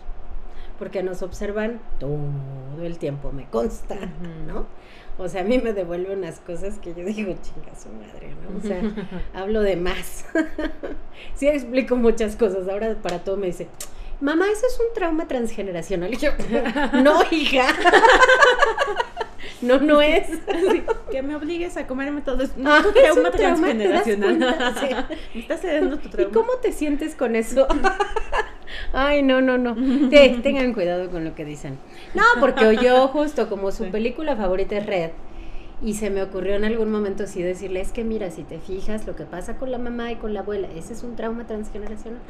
porque 0.78 1.02
nos 1.04 1.22
observan 1.22 1.80
todo 2.00 2.18
el 2.82 2.98
tiempo, 2.98 3.30
me 3.30 3.44
consta, 3.46 3.96
¿no? 4.48 4.66
O 5.18 5.28
sea, 5.28 5.42
a 5.42 5.44
mí 5.44 5.58
me 5.58 5.72
devuelve 5.72 6.14
unas 6.14 6.40
cosas 6.40 6.78
que 6.78 6.92
yo 6.94 7.04
digo, 7.04 7.34
chinga 7.40 7.76
su 7.76 7.88
madre, 7.90 8.34
¿no? 8.42 8.58
O 8.58 8.60
sea, 8.60 8.82
hablo 9.40 9.60
de 9.60 9.76
más. 9.76 10.24
sí 11.34 11.46
explico 11.46 11.94
muchas 11.96 12.34
cosas. 12.34 12.68
Ahora 12.68 12.96
para 13.00 13.22
todo 13.22 13.36
me 13.36 13.46
dice, 13.46 13.68
mamá, 14.20 14.46
eso 14.50 14.66
es 14.66 14.80
un 14.80 14.92
trauma 14.94 15.28
transgeneracional. 15.28 16.12
Y 16.14 16.16
yo, 16.16 16.30
no, 17.04 17.22
hija. 17.30 17.66
No, 19.60 19.78
no 19.78 20.00
es. 20.00 20.28
que 21.10 21.22
me 21.22 21.34
obligues 21.34 21.76
a 21.76 21.86
comerme 21.86 22.20
todo. 22.20 22.38
No, 22.56 22.72
ah, 22.72 22.82
es 22.86 22.94
trauma 22.94 23.30
transgeneracional. 23.30 24.38
Me 25.34 25.40
estás 25.40 25.60
cediendo 25.60 25.98
tu 25.98 26.08
trauma. 26.08 26.30
¿Y 26.30 26.32
cómo 26.32 26.52
te 26.60 26.72
sientes 26.72 27.14
con 27.14 27.36
eso? 27.36 27.66
Ay, 28.92 29.22
no, 29.22 29.40
no, 29.40 29.58
no. 29.58 29.74
tengan 30.10 30.72
cuidado 30.72 31.10
con 31.10 31.24
lo 31.24 31.34
que 31.34 31.44
dicen. 31.44 31.78
No, 32.14 32.22
porque 32.40 32.66
oyó 32.66 33.08
justo 33.08 33.48
como 33.48 33.70
su 33.70 33.90
película 33.90 34.36
favorita 34.36 34.76
es 34.76 34.86
Red. 34.86 35.10
Y 35.82 35.94
se 35.94 36.10
me 36.10 36.22
ocurrió 36.22 36.54
en 36.54 36.64
algún 36.64 36.92
momento 36.92 37.26
sí 37.26 37.42
decirle, 37.42 37.80
es 37.80 37.90
que 37.90 38.04
mira, 38.04 38.30
si 38.30 38.44
te 38.44 38.60
fijas 38.60 39.04
lo 39.04 39.16
que 39.16 39.24
pasa 39.24 39.56
con 39.56 39.72
la 39.72 39.78
mamá 39.78 40.12
y 40.12 40.16
con 40.16 40.32
la 40.32 40.40
abuela, 40.40 40.68
ese 40.76 40.92
es 40.92 41.02
un 41.02 41.16
trauma 41.16 41.46
transgeneracional. 41.46 42.20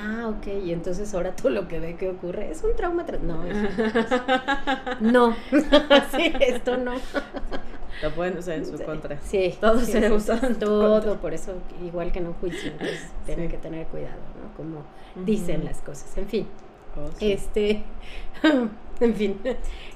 Ah, 0.00 0.28
ok, 0.28 0.46
y 0.64 0.72
entonces 0.72 1.12
ahora 1.14 1.36
tú 1.36 1.50
lo 1.50 1.68
que 1.68 1.80
ve 1.80 1.96
que 1.96 2.08
ocurre 2.08 2.50
es 2.50 2.64
un 2.64 2.74
trauma 2.76 3.04
trans... 3.04 3.22
No, 3.22 3.44
no, 5.00 5.36
sí, 6.16 6.32
esto 6.40 6.78
no. 6.78 6.94
Lo 8.02 8.10
pueden 8.14 8.38
usar 8.38 8.54
en 8.54 8.66
su 8.66 8.82
contra. 8.82 9.20
Sí. 9.20 9.54
Todo 9.60 9.80
se 9.80 10.10
usa 10.10 10.40
Todo, 10.58 11.18
por 11.18 11.34
eso, 11.34 11.52
igual 11.84 12.10
que 12.10 12.20
en 12.20 12.28
un 12.28 12.34
juicio, 12.34 12.72
entonces 12.72 13.10
tienen 13.26 13.50
que 13.50 13.58
tener 13.58 13.86
cuidado, 13.88 14.20
¿no? 14.42 14.56
Como 14.56 14.82
dicen 15.26 15.64
las 15.64 15.80
cosas. 15.80 16.16
En 16.16 16.26
fin. 16.26 16.46
Oh, 16.96 17.10
este, 17.20 17.82
en 19.00 19.14
fin. 19.14 19.40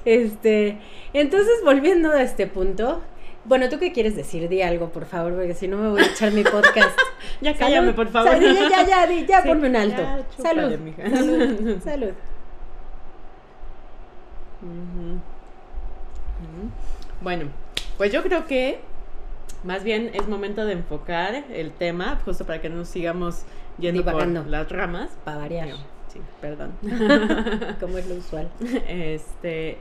Este, 0.05 0.79
entonces 1.13 1.61
volviendo 1.63 2.11
a 2.11 2.21
este 2.21 2.47
punto, 2.47 3.01
bueno, 3.45 3.69
¿tú 3.69 3.79
qué 3.79 3.91
quieres 3.91 4.15
decir? 4.15 4.47
Di 4.49 4.61
algo, 4.61 4.89
por 4.89 5.05
favor, 5.05 5.33
porque 5.33 5.53
si 5.53 5.67
no 5.67 5.77
me 5.77 5.89
voy 5.89 6.01
a 6.01 6.05
echar 6.05 6.31
mi 6.31 6.43
podcast. 6.43 6.97
ya 7.41 7.55
cállame, 7.55 7.93
por 7.93 8.07
favor. 8.09 8.39
ya, 8.39 8.69
ya, 8.69 8.85
ya, 8.85 9.25
ya, 9.25 9.43
ponme 9.43 9.69
un 9.69 9.75
alto. 9.75 10.01
salud. 10.41 10.77
salud. 10.97 11.81
salud. 11.83 12.11
Bueno, 17.21 17.45
pues 17.97 18.11
yo 18.11 18.23
creo 18.23 18.45
que 18.45 18.79
más 19.63 19.83
bien 19.83 20.11
es 20.13 20.27
momento 20.27 20.65
de 20.65 20.73
enfocar 20.73 21.43
el 21.51 21.71
tema, 21.71 22.19
justo 22.25 22.45
para 22.45 22.61
que 22.61 22.69
no 22.69 22.77
nos 22.77 22.89
sigamos 22.89 23.43
yendo 23.77 24.03
por 24.03 24.27
las 24.27 24.69
ramas. 24.69 25.09
Para 25.23 25.37
variar. 25.37 25.69
Sí, 26.11 26.21
perdón. 26.41 26.73
Como 27.79 27.97
es 27.97 28.07
lo 28.07 28.15
usual. 28.15 28.49
Este, 28.87 29.77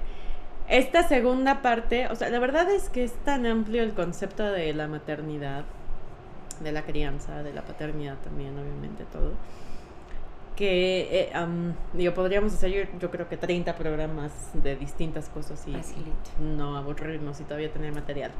esta 0.68 1.02
segunda 1.02 1.62
parte, 1.62 2.08
o 2.08 2.14
sea, 2.14 2.28
la 2.28 2.38
verdad 2.38 2.70
es 2.70 2.90
que 2.90 3.04
es 3.04 3.12
tan 3.24 3.46
amplio 3.46 3.82
el 3.82 3.94
concepto 3.94 4.44
de 4.44 4.72
la 4.74 4.86
maternidad, 4.86 5.64
de 6.60 6.72
la 6.72 6.82
crianza, 6.82 7.42
de 7.42 7.52
la 7.52 7.62
paternidad 7.62 8.16
también, 8.18 8.58
obviamente, 8.58 9.04
todo. 9.10 9.32
Que, 10.56 11.30
eh, 11.32 11.32
digo, 11.94 12.14
podríamos 12.14 12.52
hacer 12.52 12.90
yo, 13.00 13.10
creo 13.10 13.28
que 13.28 13.36
30 13.36 13.76
programas 13.76 14.32
de 14.54 14.76
distintas 14.76 15.28
cosas 15.28 15.64
y 15.68 15.76
no 16.42 16.76
aburrirnos 16.76 17.40
y 17.40 17.44
todavía 17.44 17.72
tener 17.72 17.92
material. 17.94 18.32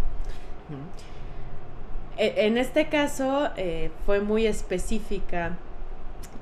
E, 2.18 2.46
en 2.46 2.58
este 2.58 2.88
caso 2.88 3.50
eh, 3.56 3.90
fue 4.04 4.20
muy 4.20 4.46
específica 4.46 5.56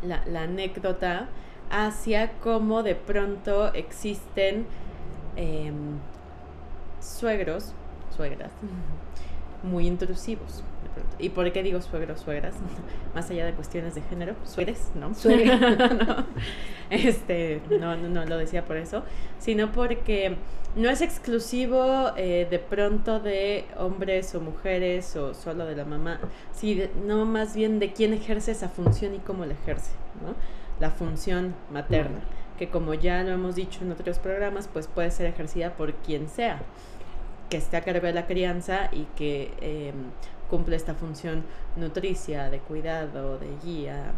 la, 0.06 0.42
anécdota 0.42 1.28
hacia 1.70 2.32
cómo 2.40 2.82
de 2.82 2.94
pronto 2.94 3.72
existen 3.75 4.66
em, 5.36 5.98
suegros, 7.00 7.72
suegras, 8.16 8.50
muy 9.62 9.86
intrusivos. 9.86 10.62
¿Y 11.19 11.31
por 11.31 11.50
qué 11.53 11.62
digo 11.62 11.81
suegros, 11.81 12.21
suegras? 12.21 12.55
Más 13.15 13.31
allá 13.31 13.47
de 13.47 13.53
cuestiones 13.53 13.95
de 13.95 14.03
género, 14.03 14.35
suegres, 14.45 14.91
¿no? 14.95 15.09
no. 16.07 16.26
Este, 16.91 17.61
no, 17.81 17.97
no, 17.97 18.09
no 18.09 18.25
lo 18.26 18.38
decía 18.38 18.65
por 18.65 18.76
eso, 18.76 19.03
sino 19.38 19.73
porque 19.73 20.37
no 20.76 20.91
es 20.91 21.00
exclusivo 21.00 22.12
eh, 22.17 22.47
de 22.50 22.59
pronto 22.59 23.19
de 23.19 23.65
hombres 23.79 24.35
o 24.35 24.41
mujeres 24.41 25.17
o 25.17 25.33
solo 25.33 25.65
de 25.65 25.75
la 25.75 25.87
mamá, 25.87 26.21
sino 26.53 27.25
más 27.25 27.57
bien 27.57 27.79
de 27.79 27.95
quién 27.95 28.12
ejerce 28.12 28.53
esa 28.53 28.69
función 28.69 29.15
y 29.15 29.19
cómo 29.19 29.47
la 29.47 29.55
ejerce, 29.55 29.93
¿no? 30.23 30.35
La 30.79 30.91
función 30.91 31.55
materna, 31.73 32.21
que 32.59 32.69
como 32.69 32.93
ya 32.93 33.23
lo 33.23 33.31
hemos 33.31 33.55
dicho 33.55 33.83
en 33.83 33.93
otros 33.93 34.19
programas, 34.19 34.69
pues 34.71 34.87
puede 34.87 35.11
ser 35.11 35.26
ejercida 35.26 35.73
por 35.73 35.95
quien 35.95 36.29
sea, 36.29 36.61
que 37.49 37.57
esté 37.57 37.79
a 37.79 37.81
cargo 37.81 38.07
de 38.07 38.12
la 38.12 38.26
crianza 38.26 38.91
y 38.93 39.07
que 39.17 39.55
em, 39.62 39.95
cumple 40.49 40.76
esta 40.76 40.95
función 40.95 41.45
nutricia, 41.76 42.50
de 42.50 42.59
cuidado, 42.59 43.38
de 43.38 43.49
guía, 43.65 44.12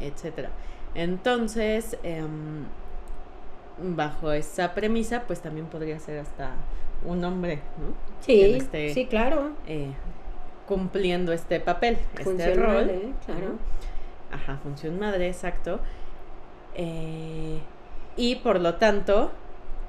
etc. 0.00 0.48
Entonces, 0.94 1.96
em, 2.02 2.64
bajo 3.80 4.32
esa 4.32 4.74
premisa, 4.74 5.22
pues 5.26 5.40
también 5.40 5.66
podría 5.66 5.98
ser 5.98 6.18
hasta 6.18 6.52
un 7.04 7.24
hombre, 7.24 7.60
¿no? 7.78 7.94
Sí, 8.20 8.58
sí, 8.92 9.06
claro. 9.06 9.52
Eh, 9.66 9.92
cumpliendo 10.66 11.32
este 11.32 11.60
papel, 11.60 11.98
este 12.18 12.54
rol. 12.54 12.90
claro. 13.24 13.56
Ajá, 14.30 14.58
función 14.62 14.98
madre, 14.98 15.28
exacto. 15.28 15.80
Eh, 16.74 17.58
y 18.16 18.36
por 18.36 18.60
lo 18.60 18.74
tanto, 18.74 19.30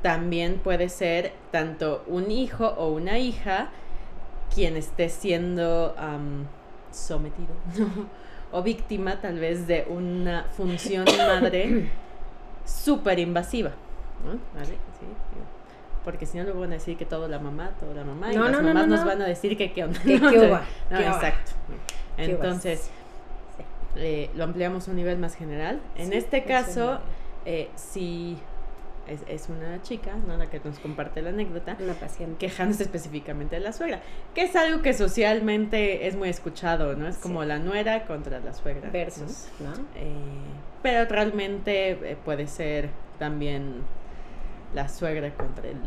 también 0.02 0.60
puede 0.60 0.88
ser 0.88 1.34
tanto 1.52 2.04
un 2.08 2.32
hijo 2.32 2.68
o 2.78 2.90
una 2.90 3.20
hija 3.20 3.70
quien 4.54 4.76
esté 4.78 5.10
siendo 5.10 5.96
sometido 6.92 7.54
o 8.52 8.64
víctima 8.64 9.22
tal 9.22 9.40
vez 9.40 9.68
de 9.68 9.86
una 9.90 10.46
función 10.56 11.06
madre 11.18 11.90
súper 12.66 13.20
invasiva. 13.20 13.72
¿no? 14.26 14.40
¿Vale? 14.54 14.74
Sí, 14.76 15.06
porque 16.04 16.26
si 16.26 16.38
no 16.38 16.44
luego 16.44 16.62
van 16.62 16.72
a 16.72 16.76
decir 16.76 16.98
que 16.98 17.06
todo 17.06 17.28
la 17.28 17.40
mamá, 17.40 17.72
todo 17.80 17.94
la 17.94 18.04
mamá, 18.04 18.32
y 18.34 18.36
las 18.36 18.62
mamás 18.64 18.88
nos 18.88 19.06
van 19.06 19.22
a 19.22 19.26
decir 19.26 19.58
que 19.58 19.72
qué 19.72 19.84
onda. 19.84 20.00
Que 20.02 20.20
qué 20.20 20.48
va. 20.50 20.64
exacto. 20.92 21.52
Entonces, 22.18 22.90
eh, 23.96 24.30
lo 24.36 24.44
ampliamos 24.44 24.88
a 24.88 24.92
un 24.92 24.98
nivel 24.98 25.18
más 25.18 25.36
general. 25.36 25.80
En 25.96 26.14
este 26.14 26.44
caso, 26.44 27.00
eh, 27.46 27.70
si 27.76 28.38
es, 29.10 29.22
es, 29.28 29.50
una 29.50 29.82
chica, 29.82 30.16
¿no? 30.28 30.38
La 30.38 30.50
que 30.50 30.60
nos 30.64 30.80
comparte 30.80 31.22
la 31.22 31.30
anécdota. 31.30 31.78
Una 31.80 31.94
paciente. 31.94 32.38
Quejándose 32.38 32.84
específicamente 32.84 33.56
de 33.56 33.62
la 33.62 33.74
suegra. 33.74 34.02
Que 34.34 34.44
es 34.44 34.56
algo 34.56 34.82
que 34.82 34.94
socialmente 34.94 36.08
es 36.08 36.16
muy 36.16 36.30
escuchado, 36.30 36.96
¿no? 36.96 37.08
Es 37.08 37.18
como 37.18 37.44
la 37.44 37.60
nuera 37.60 38.06
contra 38.06 38.40
la 38.40 38.54
suegra. 38.54 38.90
Versus, 38.90 39.50
¿no? 39.60 39.74
Eh, 39.96 40.14
pero 40.82 41.10
realmente 41.10 41.92
eh, 41.92 42.18
puede 42.24 42.48
ser 42.48 42.90
también 43.18 43.84
la 44.74 44.88
suegra 44.88 45.34
contra 45.34 45.68
el 45.68 45.80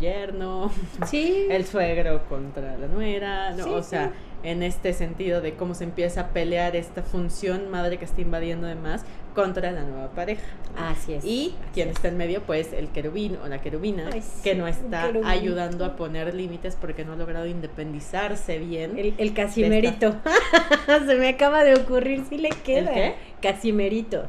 yerno. 0.00 0.70
Sí. 1.06 1.46
El 1.50 1.66
suegro 1.66 2.24
contra 2.28 2.76
la 2.76 2.86
nuera. 2.86 3.52
¿no? 3.52 3.74
o 3.74 3.82
sea 3.82 4.12
en 4.42 4.62
este 4.62 4.92
sentido 4.92 5.40
de 5.40 5.54
cómo 5.54 5.74
se 5.74 5.84
empieza 5.84 6.22
a 6.22 6.28
pelear 6.28 6.76
esta 6.76 7.02
función 7.02 7.70
madre 7.70 7.98
que 7.98 8.04
está 8.04 8.20
invadiendo 8.20 8.66
además 8.66 9.04
contra 9.34 9.72
la 9.72 9.82
nueva 9.82 10.08
pareja. 10.08 10.42
Así 10.76 11.14
es. 11.14 11.24
Y 11.24 11.54
quien 11.74 11.88
está 11.88 12.08
en 12.08 12.16
medio, 12.16 12.42
pues 12.42 12.72
el 12.72 12.88
querubín 12.88 13.38
o 13.42 13.48
la 13.48 13.60
querubina, 13.60 14.10
que 14.42 14.54
no 14.54 14.66
está 14.66 15.12
ayudando 15.24 15.84
a 15.84 15.96
poner 15.96 16.34
límites 16.34 16.76
porque 16.76 17.04
no 17.04 17.12
ha 17.12 17.16
logrado 17.16 17.46
independizarse 17.46 18.58
bien. 18.58 18.98
El, 18.98 19.32
casimerito. 19.34 20.16
se 21.06 21.14
me 21.16 21.28
acaba 21.28 21.64
de 21.64 21.74
ocurrir, 21.74 22.24
si 22.28 22.38
le 22.38 22.50
queda. 22.50 22.90
¿El 22.90 22.94
qué? 22.94 23.14
Casimerito. 23.40 24.24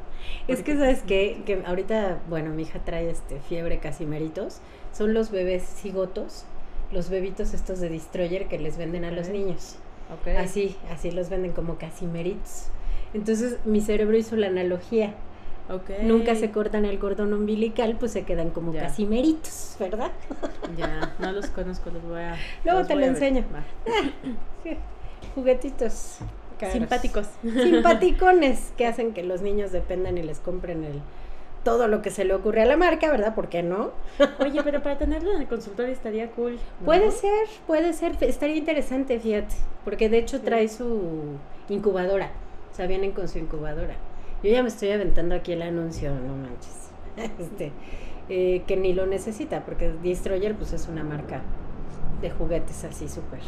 Es 0.48 0.64
que, 0.64 0.76
¿sabes 0.76 1.04
qué? 1.06 1.42
Que 1.46 1.64
ahorita, 1.66 2.20
bueno, 2.30 2.52
mi 2.52 2.64
hija 2.64 2.80
trae 2.80 3.10
este 3.10 3.40
fiebre 3.40 3.80
casimeritos. 3.80 4.60
Son 4.92 5.14
los 5.14 5.32
bebés 5.32 5.64
cigotos, 5.64 6.46
los 6.92 7.10
bebitos 7.10 7.54
estos 7.54 7.80
de 7.80 7.90
Destroyer 7.90 8.48
que 8.48 8.60
les 8.60 8.78
venden 8.78 9.06
a 9.06 9.12
los 9.12 9.30
niños. 9.30 9.78
Así, 10.38 10.76
así 10.92 11.12
los 11.12 11.30
venden 11.30 11.54
como 11.54 11.78
casimeritos. 11.78 12.68
Entonces 13.14 13.58
mi 13.66 13.82
cerebro 13.82 14.18
hizo 14.18 14.36
la 14.36 14.48
analogía. 14.48 15.14
Nunca 16.04 16.36
se 16.36 16.52
cortan 16.52 16.86
el 16.86 17.00
cordón 17.00 17.34
umbilical, 17.34 17.96
pues 17.98 18.12
se 18.12 18.24
quedan 18.24 18.50
como 18.50 18.74
casimeritos, 18.74 19.76
¿verdad? 19.80 20.12
Ya, 20.78 21.14
no 21.20 21.32
los 21.32 21.48
conozco, 21.48 21.90
los 21.90 22.04
voy 22.04 22.22
a. 22.22 22.36
Luego 22.66 22.86
te 22.86 22.96
lo 22.96 23.06
enseño. 23.06 23.44
juguetitos. 25.36 26.20
Simpáticos. 26.72 27.28
Simpaticones 27.42 28.72
que 28.78 28.86
hacen 28.88 29.14
que 29.14 29.24
los 29.24 29.42
niños 29.42 29.72
dependan 29.72 30.18
y 30.18 30.24
les 30.24 30.40
compren 30.40 30.84
el, 30.84 31.02
todo 31.64 31.88
lo 31.88 32.02
que 32.02 32.10
se 32.10 32.26
le 32.26 32.34
ocurre 32.34 32.62
a 32.62 32.66
la 32.66 32.78
marca, 32.78 33.12
¿verdad? 33.12 33.36
¿Por 33.36 33.50
qué 33.50 33.64
no? 33.64 33.92
Oye, 34.40 34.62
pero 34.64 34.82
para 34.82 34.98
tenerlo 34.98 35.34
en 35.34 35.42
el 35.42 35.48
consultorio 35.48 35.92
estaría 35.92 36.30
cool. 36.32 36.60
Puede 36.86 37.12
ser, 37.12 37.48
puede 37.68 37.94
ser, 37.94 38.16
estaría 38.22 38.56
interesante, 38.56 39.20
fíjate, 39.20 39.56
porque 39.84 40.10
de 40.10 40.20
hecho 40.20 40.42
trae 40.42 40.68
su 40.68 41.38
incubadora, 41.70 42.32
sea, 42.76 42.88
vienen 42.88 43.12
con 43.12 43.28
su 43.28 43.40
incubadora. 43.40 43.96
Yo 44.44 44.52
ya 44.52 44.62
me 44.62 44.70
estoy 44.70 44.92
aventando 44.92 45.36
aquí 45.36 45.54
el 45.54 45.62
anuncio, 45.62 46.14
no 46.14 46.36
manches. 46.36 46.90
este, 47.40 47.72
eh, 48.30 48.64
que 48.68 48.78
ni 48.78 48.94
lo 48.94 49.06
necesita, 49.06 49.66
porque 49.66 49.92
Destroyer 50.04 50.56
pues 50.56 50.74
es 50.74 50.88
una 50.88 51.04
marca 51.04 51.42
de 52.22 52.30
juguetes 52.30 52.84
así 52.84 53.08
súper. 53.08 53.42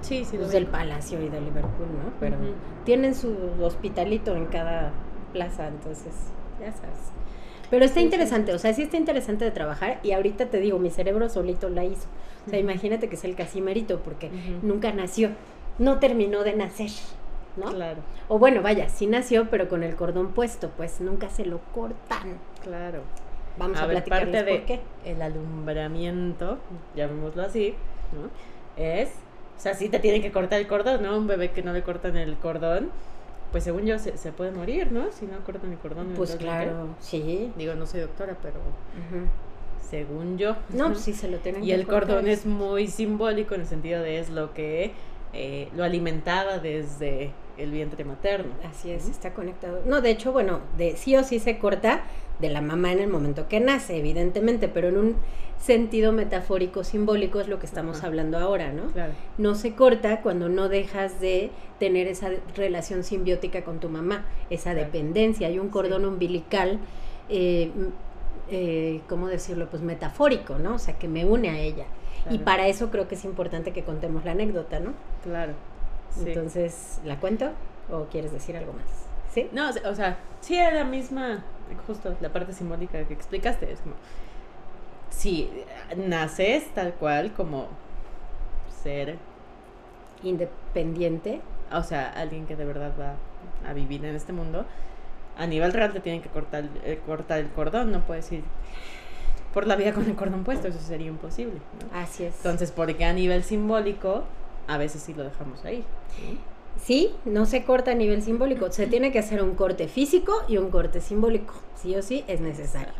Sí, 0.00 0.24
sí. 0.24 0.36
Pues, 0.36 0.50
del 0.50 0.66
Palacio 0.66 1.22
y 1.22 1.28
de 1.28 1.40
Liverpool, 1.40 1.86
¿no? 1.86 2.12
Pero 2.18 2.36
tienen 2.84 3.14
su 3.14 3.36
hospitalito 3.60 4.34
en 4.34 4.46
cada 4.46 4.92
plaza, 5.32 5.68
entonces, 5.68 6.12
ya 6.60 6.72
sabes. 6.72 7.12
Pero 7.70 7.84
está 7.84 8.00
interesante, 8.00 8.52
o 8.52 8.58
sea, 8.58 8.74
sí 8.74 8.82
está 8.82 8.98
interesante 8.98 9.44
de 9.44 9.50
trabajar 9.50 10.00
y 10.02 10.12
ahorita 10.12 10.46
te 10.50 10.60
digo, 10.60 10.78
mi 10.78 10.90
cerebro 10.90 11.28
solito 11.30 11.70
la 11.70 11.84
hizo. 11.84 12.06
O 12.46 12.50
sea, 12.50 12.58
imagínate 12.58 13.08
que 13.08 13.14
es 13.14 13.24
el 13.24 13.34
casimerito 13.34 14.00
porque 14.00 14.30
nunca 14.62 14.92
nació, 14.92 15.30
no 15.78 15.98
terminó 15.98 16.42
de 16.42 16.54
nacer, 16.54 16.90
¿no? 17.56 17.66
Claro. 17.70 18.00
O 18.28 18.38
bueno, 18.38 18.62
vaya, 18.62 18.88
sí 18.88 19.06
nació, 19.06 19.48
pero 19.50 19.68
con 19.68 19.82
el 19.82 19.94
cordón 19.96 20.32
puesto, 20.32 20.70
pues 20.76 21.00
nunca 21.00 21.28
se 21.28 21.44
lo 21.44 21.60
cortan. 21.74 22.38
Claro. 22.62 23.02
Vamos 23.58 23.78
a, 23.78 23.84
a 23.84 24.04
parte 24.04 24.42
de 24.42 24.44
por 24.44 24.66
qué. 24.66 24.80
El 25.04 25.20
alumbramiento, 25.20 26.58
llamémoslo 26.96 27.42
así, 27.42 27.74
¿no? 28.12 28.30
Es, 28.82 29.10
o 29.58 29.60
sea, 29.60 29.74
sí 29.74 29.88
te 29.88 29.98
tienen 29.98 30.22
que 30.22 30.32
cortar 30.32 30.60
el 30.60 30.66
cordón, 30.66 31.02
¿no? 31.02 31.16
Un 31.16 31.26
bebé 31.26 31.50
que 31.50 31.62
no 31.62 31.72
le 31.72 31.82
cortan 31.82 32.16
el 32.16 32.36
cordón, 32.36 32.90
pues 33.52 33.64
según 33.64 33.84
yo 33.84 33.98
se, 33.98 34.16
se, 34.16 34.32
puede 34.32 34.50
morir, 34.50 34.90
¿no? 34.90 35.12
Si 35.12 35.26
no 35.26 35.38
cortan 35.44 35.72
el 35.72 35.78
cordón. 35.78 36.14
Pues 36.16 36.36
claro, 36.36 36.88
sí. 37.00 37.52
Digo, 37.56 37.74
no 37.74 37.86
soy 37.86 38.00
doctora, 38.00 38.36
pero 38.42 38.60
según 39.92 40.38
yo. 40.38 40.56
No, 40.70 40.86
pues 40.86 41.00
sí 41.00 41.12
se 41.12 41.28
lo 41.28 41.36
tienen 41.38 41.62
Y 41.62 41.72
el 41.72 41.86
cordón 41.86 42.26
es 42.26 42.46
muy 42.46 42.88
simbólico 42.88 43.54
en 43.54 43.60
el 43.60 43.66
sentido 43.66 44.02
de 44.02 44.18
es 44.18 44.30
lo 44.30 44.54
que 44.54 44.92
eh, 45.34 45.68
lo 45.76 45.84
alimentaba 45.84 46.58
desde 46.58 47.30
el 47.58 47.70
vientre 47.70 48.04
materno. 48.04 48.52
Así 48.68 48.90
es, 48.90 49.08
está 49.08 49.34
conectado. 49.34 49.82
No, 49.86 50.00
de 50.00 50.10
hecho, 50.10 50.32
bueno, 50.32 50.60
de 50.78 50.96
sí 50.96 51.16
o 51.16 51.24
sí 51.24 51.38
se 51.38 51.58
corta 51.58 52.02
de 52.40 52.50
la 52.50 52.60
mamá 52.60 52.92
en 52.92 52.98
el 52.98 53.08
momento 53.08 53.48
que 53.48 53.60
nace, 53.60 53.96
evidentemente, 53.96 54.68
pero 54.68 54.88
en 54.88 54.96
un 54.98 55.16
sentido 55.58 56.12
metafórico, 56.12 56.82
simbólico 56.82 57.40
es 57.40 57.46
lo 57.46 57.60
que 57.60 57.66
estamos 57.66 58.02
hablando 58.02 58.36
ahora, 58.38 58.72
¿no? 58.72 58.86
Claro. 58.88 59.12
No 59.38 59.54
se 59.54 59.74
corta 59.74 60.20
cuando 60.20 60.48
no 60.48 60.68
dejas 60.68 61.20
de 61.20 61.50
tener 61.78 62.08
esa 62.08 62.30
relación 62.56 63.04
simbiótica 63.04 63.62
con 63.62 63.78
tu 63.78 63.88
mamá, 63.88 64.24
esa 64.50 64.74
dependencia. 64.74 65.46
Hay 65.46 65.60
un 65.60 65.68
cordón 65.68 66.04
umbilical, 66.04 66.80
eh, 67.28 67.70
eh, 68.50 69.00
¿cómo 69.08 69.28
decirlo? 69.28 69.68
Pues 69.70 69.82
metafórico, 69.82 70.58
¿no? 70.58 70.74
O 70.74 70.78
sea, 70.78 70.98
que 70.98 71.06
me 71.06 71.24
une 71.24 71.50
a 71.50 71.58
ella. 71.58 71.86
Y 72.30 72.38
para 72.38 72.68
eso 72.68 72.90
creo 72.90 73.08
que 73.08 73.16
es 73.16 73.24
importante 73.24 73.72
que 73.72 73.82
contemos 73.82 74.24
la 74.24 74.32
anécdota, 74.32 74.78
¿no? 74.80 74.92
Claro. 75.24 75.54
Entonces, 76.24 77.00
¿la 77.04 77.18
cuento 77.18 77.50
o 77.90 78.04
quieres 78.06 78.32
decir 78.32 78.56
algo 78.56 78.72
más? 78.72 78.84
¿Sí? 79.32 79.48
No, 79.52 79.70
o 79.70 79.94
sea, 79.94 80.18
sí 80.40 80.58
es 80.58 80.72
la 80.74 80.84
misma, 80.84 81.42
justo 81.86 82.14
la 82.20 82.32
parte 82.32 82.52
simbólica 82.52 83.04
que 83.04 83.14
explicaste, 83.14 83.72
es 83.72 83.80
como, 83.80 83.94
si 85.10 85.50
naces 85.96 86.66
tal 86.74 86.94
cual 86.94 87.32
como 87.32 87.68
ser 88.82 89.16
independiente, 90.22 91.40
o 91.72 91.82
sea, 91.82 92.10
alguien 92.10 92.46
que 92.46 92.56
de 92.56 92.64
verdad 92.64 92.92
va 92.98 93.14
a 93.68 93.72
vivir 93.72 94.04
en 94.04 94.14
este 94.14 94.32
mundo, 94.32 94.66
a 95.36 95.46
nivel 95.46 95.72
real 95.72 95.92
te 95.92 96.00
tienen 96.00 96.20
que 96.20 96.28
cortar, 96.28 96.64
eh, 96.84 97.00
cortar 97.06 97.38
el 97.38 97.48
cordón, 97.50 97.90
no 97.90 98.00
puedes 98.00 98.30
ir 98.32 98.44
por 99.54 99.66
la 99.66 99.76
vida 99.76 99.92
con 99.92 100.04
el 100.06 100.14
cordón 100.14 100.44
puesto, 100.44 100.68
eso 100.68 100.78
sería 100.78 101.08
imposible. 101.08 101.60
Así 101.92 102.24
es. 102.24 102.36
Entonces, 102.36 102.70
porque 102.70 103.04
a 103.04 103.12
nivel 103.12 103.44
simbólico, 103.44 104.24
a 104.66 104.78
veces 104.78 105.02
sí 105.02 105.14
lo 105.14 105.24
dejamos 105.24 105.64
ahí. 105.64 105.84
¿sí? 106.80 107.14
no 107.24 107.46
se 107.46 107.64
corta 107.64 107.92
a 107.92 107.94
nivel 107.94 108.22
simbólico, 108.22 108.70
se 108.72 108.86
tiene 108.86 109.12
que 109.12 109.18
hacer 109.18 109.42
un 109.42 109.54
corte 109.54 109.88
físico 109.88 110.42
y 110.48 110.56
un 110.56 110.70
corte 110.70 111.00
simbólico, 111.00 111.54
sí 111.76 111.94
o 111.96 112.02
sí 112.02 112.24
es 112.28 112.40
necesario. 112.40 112.92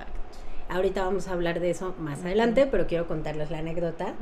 Ahorita 0.69 1.05
vamos 1.05 1.29
a 1.29 1.33
hablar 1.33 1.61
de 1.61 1.71
eso 1.71 1.95
más 1.99 2.25
adelante, 2.25 2.67
pero 2.67 2.87
quiero 2.87 3.07
contarles 3.07 3.51
la 3.51 3.59
anécdota. 3.59 4.15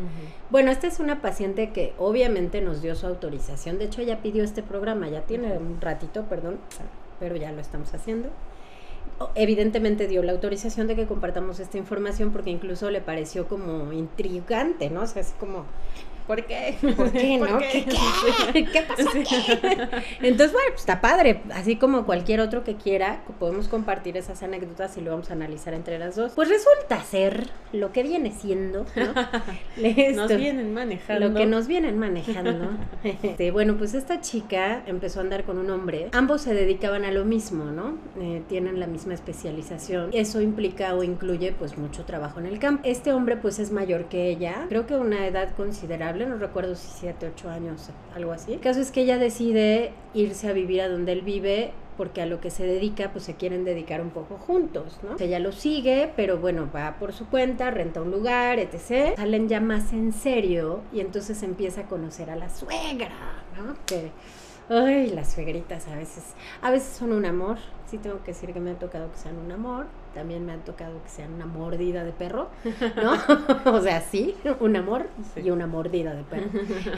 Bueno, 0.50 0.72
esta 0.72 0.88
es 0.88 0.98
una 0.98 1.22
paciente 1.22 1.70
que 1.70 1.92
obviamente 1.96 2.60
nos 2.60 2.82
dio 2.82 2.96
su 2.96 3.06
autorización, 3.06 3.78
de 3.78 3.84
hecho 3.84 4.00
ella 4.00 4.20
pidió 4.20 4.42
este 4.42 4.62
programa, 4.62 5.08
ya 5.08 5.22
tiene 5.22 5.56
un 5.58 5.80
ratito, 5.80 6.24
perdón, 6.24 6.58
pero 7.20 7.36
ya 7.36 7.52
lo 7.52 7.60
estamos 7.60 7.94
haciendo. 7.94 8.30
Evidentemente 9.34 10.08
dio 10.08 10.22
la 10.22 10.32
autorización 10.32 10.86
de 10.86 10.96
que 10.96 11.06
compartamos 11.06 11.60
esta 11.60 11.76
información 11.76 12.32
porque 12.32 12.50
incluso 12.50 12.90
le 12.90 13.02
pareció 13.02 13.46
como 13.46 13.92
intrigante, 13.92 14.88
¿no? 14.88 15.02
O 15.02 15.06
sea, 15.06 15.20
es 15.20 15.34
como, 15.38 15.66
¿Por 16.30 16.46
qué? 16.46 16.76
¿Por 16.96 17.10
qué, 17.10 17.38
no? 17.40 17.58
qué? 17.58 18.64
¿Qué, 18.72 18.82
pasó 18.82 19.02
Entonces, 20.22 20.52
bueno, 20.52 20.68
pues 20.68 20.78
está 20.78 21.00
padre. 21.00 21.42
Así 21.52 21.74
como 21.74 22.06
cualquier 22.06 22.40
otro 22.40 22.62
que 22.62 22.76
quiera, 22.76 23.24
podemos 23.40 23.66
compartir 23.66 24.16
esas 24.16 24.40
anécdotas 24.44 24.96
y 24.96 25.00
lo 25.00 25.10
vamos 25.10 25.30
a 25.30 25.32
analizar 25.32 25.74
entre 25.74 25.98
las 25.98 26.14
dos. 26.14 26.30
Pues 26.36 26.48
resulta 26.48 27.02
ser 27.02 27.48
lo 27.72 27.90
que 27.90 28.04
viene 28.04 28.30
siendo, 28.30 28.86
¿no? 28.94 29.12
nos 30.14 30.36
vienen 30.36 30.72
manejando. 30.72 31.28
Lo 31.28 31.34
que 31.34 31.46
nos 31.46 31.66
vienen 31.66 31.98
manejando. 31.98 32.78
Este, 33.22 33.50
bueno, 33.50 33.76
pues 33.76 33.94
esta 33.94 34.20
chica 34.20 34.82
empezó 34.86 35.20
a 35.20 35.22
andar 35.22 35.44
con 35.44 35.58
un 35.58 35.70
hombre. 35.70 36.08
Ambos 36.12 36.42
se 36.42 36.54
dedicaban 36.54 37.04
a 37.04 37.10
lo 37.10 37.24
mismo, 37.24 37.64
¿no? 37.64 37.98
Eh, 38.20 38.42
tienen 38.46 38.78
la 38.78 38.86
misma 38.86 39.14
especialización. 39.14 40.10
Eso 40.12 40.40
implica 40.40 40.94
o 40.94 41.02
incluye, 41.02 41.52
pues, 41.52 41.76
mucho 41.76 42.04
trabajo 42.04 42.38
en 42.38 42.46
el 42.46 42.58
campo. 42.58 42.82
Este 42.84 43.12
hombre, 43.12 43.36
pues, 43.36 43.58
es 43.58 43.72
mayor 43.72 44.04
que 44.04 44.28
ella. 44.28 44.66
Creo 44.68 44.86
que 44.86 44.94
una 44.94 45.26
edad 45.26 45.54
considerable 45.56 46.19
no 46.26 46.36
recuerdo 46.36 46.74
si 46.74 46.88
7, 47.00 47.32
8 47.34 47.50
años, 47.50 47.90
algo 48.14 48.32
así. 48.32 48.52
El 48.52 48.60
caso 48.60 48.80
es 48.80 48.90
que 48.90 49.02
ella 49.02 49.18
decide 49.18 49.92
irse 50.14 50.48
a 50.48 50.52
vivir 50.52 50.82
a 50.82 50.88
donde 50.88 51.12
él 51.12 51.22
vive 51.22 51.72
porque 51.96 52.22
a 52.22 52.26
lo 52.26 52.40
que 52.40 52.50
se 52.50 52.64
dedica, 52.64 53.12
pues 53.12 53.24
se 53.24 53.34
quieren 53.34 53.62
dedicar 53.64 54.00
un 54.00 54.08
poco 54.08 54.38
juntos, 54.38 54.98
¿no? 55.02 55.16
Ella 55.18 55.38
lo 55.38 55.52
sigue, 55.52 56.10
pero 56.16 56.38
bueno, 56.38 56.66
va 56.74 56.96
por 56.98 57.12
su 57.12 57.26
cuenta, 57.26 57.70
renta 57.70 58.00
un 58.00 58.10
lugar, 58.10 58.58
etc. 58.58 59.16
Salen 59.16 59.50
ya 59.50 59.60
más 59.60 59.92
en 59.92 60.14
serio 60.14 60.80
y 60.94 61.00
entonces 61.00 61.42
empieza 61.42 61.82
a 61.82 61.86
conocer 61.88 62.30
a 62.30 62.36
la 62.36 62.48
suegra, 62.48 63.44
¿no? 63.54 63.74
Que, 63.84 64.12
ay, 64.70 65.10
las 65.10 65.32
suegritas 65.32 65.88
a 65.88 65.96
veces, 65.96 66.22
a 66.62 66.70
veces 66.70 66.96
son 66.96 67.12
un 67.12 67.26
amor, 67.26 67.58
sí 67.90 67.98
tengo 67.98 68.20
que 68.22 68.30
decir 68.32 68.52
que 68.52 68.60
me 68.60 68.70
ha 68.70 68.78
tocado 68.78 69.10
que 69.10 69.18
sean 69.18 69.36
un 69.36 69.50
amor, 69.50 69.86
también 70.14 70.46
me 70.46 70.52
ha 70.52 70.58
tocado 70.58 71.02
que 71.02 71.08
sean 71.08 71.34
una 71.34 71.44
mordida 71.44 72.04
de 72.04 72.12
perro, 72.12 72.48
¿no? 72.96 73.14
o 73.72 73.80
sea, 73.80 74.00
sí, 74.00 74.36
un 74.60 74.76
amor 74.76 75.06
y 75.34 75.50
una 75.50 75.66
mordida 75.66 76.14
de 76.14 76.22
perro. 76.22 76.50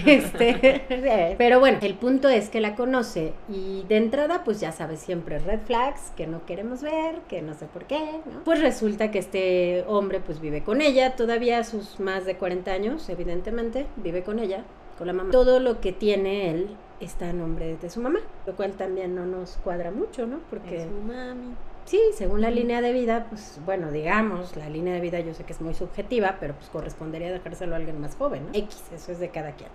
este, 0.06 1.34
pero 1.38 1.60
bueno, 1.60 1.78
el 1.80 1.94
punto 1.94 2.28
es 2.28 2.50
que 2.50 2.60
la 2.60 2.76
conoce 2.76 3.32
y 3.48 3.84
de 3.88 3.96
entrada, 3.96 4.44
pues 4.44 4.60
ya 4.60 4.72
sabes, 4.72 5.00
siempre 5.00 5.38
red 5.38 5.60
flags 5.60 6.12
que 6.14 6.26
no 6.26 6.44
queremos 6.44 6.82
ver, 6.82 7.20
que 7.28 7.40
no 7.40 7.54
sé 7.54 7.64
por 7.66 7.84
qué, 7.84 8.20
¿no? 8.30 8.44
Pues 8.44 8.60
resulta 8.60 9.10
que 9.10 9.18
este 9.18 9.84
hombre 9.88 10.20
pues 10.20 10.40
vive 10.40 10.62
con 10.62 10.82
ella, 10.82 11.16
todavía 11.16 11.58
a 11.58 11.64
sus 11.64 12.00
más 12.00 12.26
de 12.26 12.36
40 12.36 12.70
años, 12.70 13.08
evidentemente, 13.08 13.86
vive 13.96 14.22
con 14.22 14.38
ella, 14.38 14.64
con 14.98 15.06
la 15.06 15.14
mamá. 15.14 15.30
Todo 15.30 15.58
lo 15.58 15.80
que 15.80 15.92
tiene 15.92 16.50
él 16.50 16.76
está 17.04 17.30
a 17.30 17.32
nombre 17.32 17.76
de 17.76 17.90
su 17.90 18.00
mamá, 18.00 18.20
lo 18.46 18.54
cual 18.54 18.72
también 18.72 19.14
no 19.14 19.26
nos 19.26 19.58
cuadra 19.64 19.90
mucho, 19.90 20.26
¿no? 20.26 20.40
Porque... 20.50 20.84
su 20.84 21.06
mami. 21.06 21.54
Sí, 21.84 22.00
según 22.14 22.40
la 22.40 22.50
línea 22.50 22.80
de 22.80 22.92
vida, 22.92 23.26
pues 23.28 23.60
bueno, 23.66 23.90
digamos, 23.90 24.56
la 24.56 24.68
línea 24.68 24.94
de 24.94 25.00
vida 25.00 25.18
yo 25.20 25.34
sé 25.34 25.44
que 25.44 25.52
es 25.52 25.60
muy 25.60 25.74
subjetiva, 25.74 26.36
pero 26.38 26.54
pues 26.54 26.68
correspondería 26.70 27.32
dejárselo 27.32 27.74
a 27.74 27.78
alguien 27.78 28.00
más 28.00 28.14
joven, 28.14 28.46
¿no? 28.46 28.50
X, 28.52 28.84
eso 28.94 29.12
es 29.12 29.18
de 29.18 29.30
cada 29.30 29.52
quien. 29.52 29.70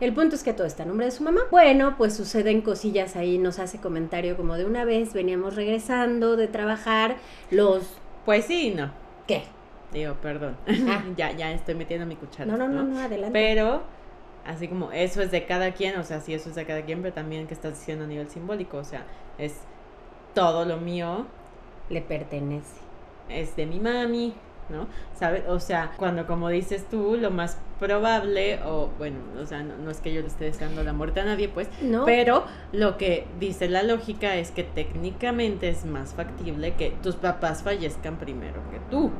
El 0.00 0.12
punto 0.12 0.34
es 0.34 0.42
que 0.42 0.52
todo 0.52 0.66
está 0.66 0.84
a 0.84 0.86
nombre 0.86 1.06
de 1.06 1.12
su 1.12 1.22
mamá. 1.22 1.42
Bueno, 1.50 1.96
pues 1.96 2.16
suceden 2.16 2.60
cosillas 2.60 3.16
ahí, 3.16 3.38
nos 3.38 3.58
hace 3.58 3.78
comentario 3.78 4.36
como 4.36 4.56
de 4.56 4.64
una 4.64 4.84
vez 4.84 5.12
veníamos 5.12 5.54
regresando 5.54 6.36
de 6.36 6.48
trabajar, 6.48 7.16
los... 7.50 7.98
Pues 8.24 8.44
sí, 8.46 8.72
no. 8.76 8.90
¿Qué? 9.26 9.44
Digo, 9.92 10.14
perdón. 10.14 10.56
Ah. 10.88 11.04
ya, 11.16 11.32
ya 11.32 11.52
estoy 11.52 11.74
metiendo 11.74 12.06
mi 12.06 12.16
cuchara. 12.16 12.50
No, 12.50 12.56
no, 12.56 12.68
no, 12.68 12.82
no, 12.82 12.98
adelante. 12.98 13.32
Pero 13.32 13.82
así 14.46 14.68
como 14.68 14.92
eso 14.92 15.22
es 15.22 15.30
de 15.30 15.46
cada 15.46 15.72
quien, 15.72 15.98
o 15.98 16.04
sea, 16.04 16.20
sí, 16.20 16.34
eso 16.34 16.48
es 16.48 16.54
de 16.54 16.64
cada 16.64 16.82
quien, 16.82 17.02
pero 17.02 17.14
también 17.14 17.46
que 17.46 17.54
estás 17.54 17.78
diciendo 17.78 18.04
a 18.04 18.08
nivel 18.08 18.28
simbólico, 18.28 18.78
o 18.78 18.84
sea, 18.84 19.04
es 19.38 19.54
todo 20.34 20.64
lo 20.64 20.76
mío. 20.78 21.26
Le 21.88 22.00
pertenece. 22.00 22.80
Es 23.28 23.54
de 23.56 23.66
mi 23.66 23.80
mami, 23.80 24.34
¿no? 24.68 24.86
¿Sabes? 25.14 25.44
O 25.48 25.60
sea, 25.60 25.92
cuando 25.96 26.26
como 26.26 26.48
dices 26.48 26.86
tú, 26.88 27.16
lo 27.16 27.30
más 27.30 27.58
probable, 27.78 28.60
o 28.64 28.88
bueno, 28.98 29.18
o 29.40 29.46
sea, 29.46 29.62
no, 29.62 29.90
es 29.90 30.00
que 30.00 30.12
yo 30.12 30.20
le 30.20 30.28
esté 30.28 30.44
deseando 30.44 30.82
la 30.84 30.92
muerte 30.92 31.20
a 31.20 31.24
nadie, 31.24 31.48
pues, 31.48 31.68
no. 31.82 32.04
pero 32.04 32.44
lo 32.72 32.96
que 32.96 33.26
dice 33.40 33.68
la 33.68 33.82
lógica 33.82 34.36
es 34.36 34.50
que 34.50 34.62
técnicamente 34.62 35.68
es 35.68 35.84
más 35.84 36.14
factible 36.14 36.74
que 36.74 36.94
tus 37.02 37.16
papás 37.16 37.62
fallezcan 37.62 38.16
primero 38.16 38.60
que 38.70 38.78
tú. 38.90 39.10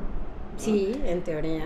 Sí, 0.57 1.01
en 1.05 1.23
teoría 1.23 1.65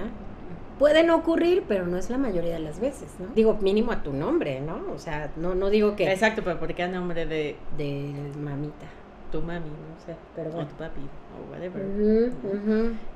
pueden 0.77 1.09
ocurrir, 1.09 1.63
pero 1.67 1.85
no 1.85 1.97
es 1.97 2.09
la 2.09 2.17
mayoría 2.17 2.53
de 2.53 2.59
las 2.59 2.79
veces, 2.79 3.15
¿no? 3.19 3.27
Digo, 3.35 3.57
mínimo 3.61 3.91
a 3.91 4.03
tu 4.03 4.13
nombre, 4.13 4.61
¿no? 4.61 4.81
O 4.93 4.99
sea, 4.99 5.31
no, 5.35 5.55
no 5.55 5.69
digo 5.69 5.95
que... 5.95 6.11
Exacto, 6.11 6.41
pero 6.43 6.59
¿por 6.59 6.73
qué 6.73 6.83
a 6.83 6.87
nombre 6.87 7.25
de... 7.25 7.55
De 7.77 8.13
mamita. 8.37 8.85
Tu 9.31 9.41
mami, 9.41 9.69
no 9.69 10.05
sé, 10.05 10.15
perdón. 10.35 10.63
O 10.63 10.67
tu 10.67 10.75
papi, 10.75 11.01
o 11.01 11.51
whatever. 11.51 12.31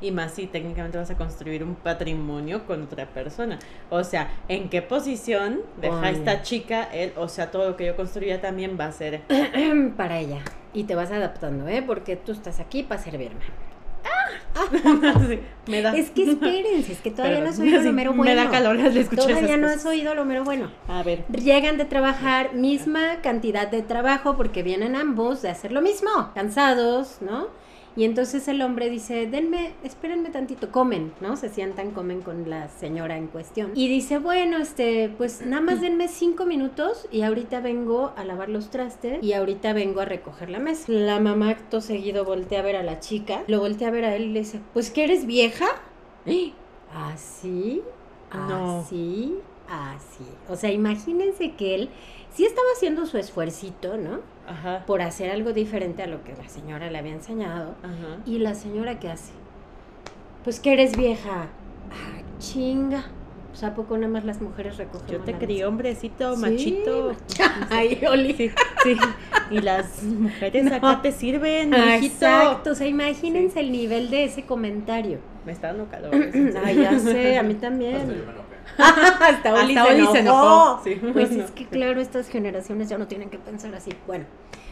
Y 0.01 0.11
más 0.11 0.33
si 0.33 0.45
técnicamente 0.45 0.97
vas 0.97 1.09
a 1.09 1.15
construir 1.15 1.63
un 1.63 1.75
patrimonio 1.75 2.65
con 2.65 2.83
otra 2.83 3.05
persona. 3.05 3.57
O 3.89 4.03
sea, 4.03 4.29
¿en 4.49 4.69
qué 4.69 4.81
posición 4.81 5.61
deja 5.79 6.09
esta 6.09 6.41
chica 6.41 6.83
él? 6.83 7.13
O 7.15 7.29
sea, 7.29 7.49
todo 7.49 7.69
lo 7.69 7.77
que 7.77 7.85
yo 7.85 7.95
construya 7.95 8.41
también 8.41 8.77
va 8.77 8.87
a 8.87 8.91
ser... 8.91 9.21
Para 9.97 10.19
ella. 10.19 10.41
Y 10.73 10.83
te 10.83 10.95
vas 10.95 11.11
adaptando, 11.11 11.67
¿eh? 11.69 11.81
Porque 11.85 12.17
tú 12.17 12.33
estás 12.33 12.59
aquí 12.59 12.83
para 12.83 13.01
servirme. 13.01 13.70
Me 15.67 15.81
da. 15.81 15.95
Es 15.95 16.09
que 16.09 16.31
espérense, 16.31 16.93
es 16.93 16.99
que 16.99 17.11
todavía 17.15 17.41
no 17.41 17.49
has 17.49 17.59
oído 17.59 17.81
lo 17.81 17.91
mero 17.93 18.13
bueno. 18.13 18.23
Me 18.23 18.35
da 18.35 18.49
calor 18.49 18.79
al 18.79 18.97
escuchar 18.97 19.27
Todavía 19.27 19.57
no 19.57 19.67
has 19.67 19.85
oído 19.85 20.15
lo 20.15 20.25
mero 20.25 20.43
bueno. 20.43 20.71
A 20.87 21.03
ver. 21.03 21.25
Llegan 21.27 21.77
de 21.77 21.85
trabajar, 21.85 22.53
misma 22.53 23.21
cantidad 23.21 23.67
de 23.67 23.81
trabajo, 23.81 24.35
porque 24.37 24.63
vienen 24.63 24.95
ambos 24.95 25.41
de 25.41 25.49
hacer 25.49 25.71
lo 25.71 25.81
mismo, 25.81 26.31
cansados, 26.33 27.17
¿no? 27.21 27.47
Y 27.95 28.05
entonces 28.05 28.47
el 28.47 28.61
hombre 28.61 28.89
dice, 28.89 29.27
denme, 29.27 29.73
espérenme 29.83 30.29
tantito, 30.29 30.71
comen, 30.71 31.11
¿no? 31.19 31.35
Se 31.35 31.49
sientan, 31.49 31.91
comen 31.91 32.21
con 32.21 32.49
la 32.49 32.69
señora 32.69 33.17
en 33.17 33.27
cuestión. 33.27 33.71
Y 33.75 33.89
dice, 33.89 34.17
bueno, 34.17 34.57
este, 34.57 35.13
pues 35.17 35.45
nada 35.45 35.61
más 35.61 35.81
denme 35.81 36.07
cinco 36.07 36.45
minutos 36.45 37.07
y 37.11 37.23
ahorita 37.23 37.59
vengo 37.59 38.13
a 38.15 38.23
lavar 38.23 38.49
los 38.49 38.69
trastes 38.69 39.21
y 39.21 39.33
ahorita 39.33 39.73
vengo 39.73 39.99
a 39.99 40.05
recoger 40.05 40.49
la 40.49 40.59
mesa. 40.59 40.91
La 40.91 41.19
mamá 41.19 41.49
acto 41.49 41.81
seguido 41.81 42.23
voltea 42.23 42.59
a 42.59 42.63
ver 42.63 42.77
a 42.77 42.83
la 42.83 42.99
chica, 42.99 43.43
lo 43.47 43.59
voltea 43.59 43.89
a 43.89 43.91
ver 43.91 44.05
a 44.05 44.15
él 44.15 44.23
y 44.23 44.33
le 44.33 44.39
dice, 44.39 44.61
pues 44.73 44.89
que 44.89 45.03
eres 45.03 45.25
vieja. 45.25 45.67
¿Así? 46.93 47.81
No. 48.33 48.85
¿Así? 49.71 50.23
Así. 50.23 50.23
O 50.49 50.55
sea, 50.55 50.71
imagínense 50.71 51.51
que 51.51 51.75
él 51.75 51.89
sí 52.33 52.45
estaba 52.45 52.67
haciendo 52.75 53.05
su 53.05 53.17
esfuercito, 53.17 53.97
¿no? 53.97 54.19
Ajá. 54.47 54.83
Por 54.85 55.01
hacer 55.01 55.31
algo 55.31 55.53
diferente 55.53 56.03
a 56.03 56.07
lo 56.07 56.23
que 56.23 56.33
la 56.33 56.49
señora 56.49 56.89
le 56.91 56.97
había 56.97 57.13
enseñado. 57.13 57.75
Ajá. 57.83 58.21
Y 58.25 58.39
la 58.39 58.53
señora, 58.53 58.99
¿qué 58.99 59.09
hace? 59.09 59.31
Pues 60.43 60.59
que 60.59 60.73
eres 60.73 60.97
vieja. 60.97 61.47
Ah, 61.89 62.21
chinga. 62.39 63.05
Pues 63.49 63.63
a 63.63 63.75
poco 63.75 63.97
nada 63.97 64.07
más 64.07 64.23
las 64.23 64.41
mujeres 64.41 64.77
recogen. 64.77 65.07
Yo 65.09 65.19
te 65.19 65.33
crié 65.33 65.65
hombrecito, 65.65 66.37
machito. 66.37 67.13
Ay, 67.69 68.01
Oli. 68.09 68.33
Sí, 68.33 68.97
Y 69.51 69.59
las 69.59 70.03
mujeres 70.03 70.71
acá 70.71 71.01
te 71.01 71.11
sirven, 71.11 71.73
Exacto. 71.73 72.71
O 72.71 72.75
sea, 72.75 72.87
imagínense 72.87 73.59
el 73.59 73.71
nivel 73.71 74.09
de 74.09 74.23
ese 74.23 74.43
comentario. 74.43 75.19
Me 75.45 75.51
está 75.51 75.67
dando 75.67 75.87
calor. 75.89 76.13
Ay, 76.65 76.77
ya 76.77 76.97
sé, 76.97 77.37
a 77.37 77.43
mí 77.43 77.55
también. 77.55 78.23
Hasta 78.77 79.65
se, 79.65 80.19
enojó. 80.19 80.81
Pues 81.13 81.31
es 81.31 81.51
que 81.55 81.65
claro, 81.65 82.01
estas 82.01 82.27
generaciones 82.29 82.89
ya 82.89 82.97
no 82.97 83.07
tienen 83.07 83.29
que 83.29 83.37
pensar 83.37 83.73
así. 83.75 83.91
Bueno, 84.07 84.25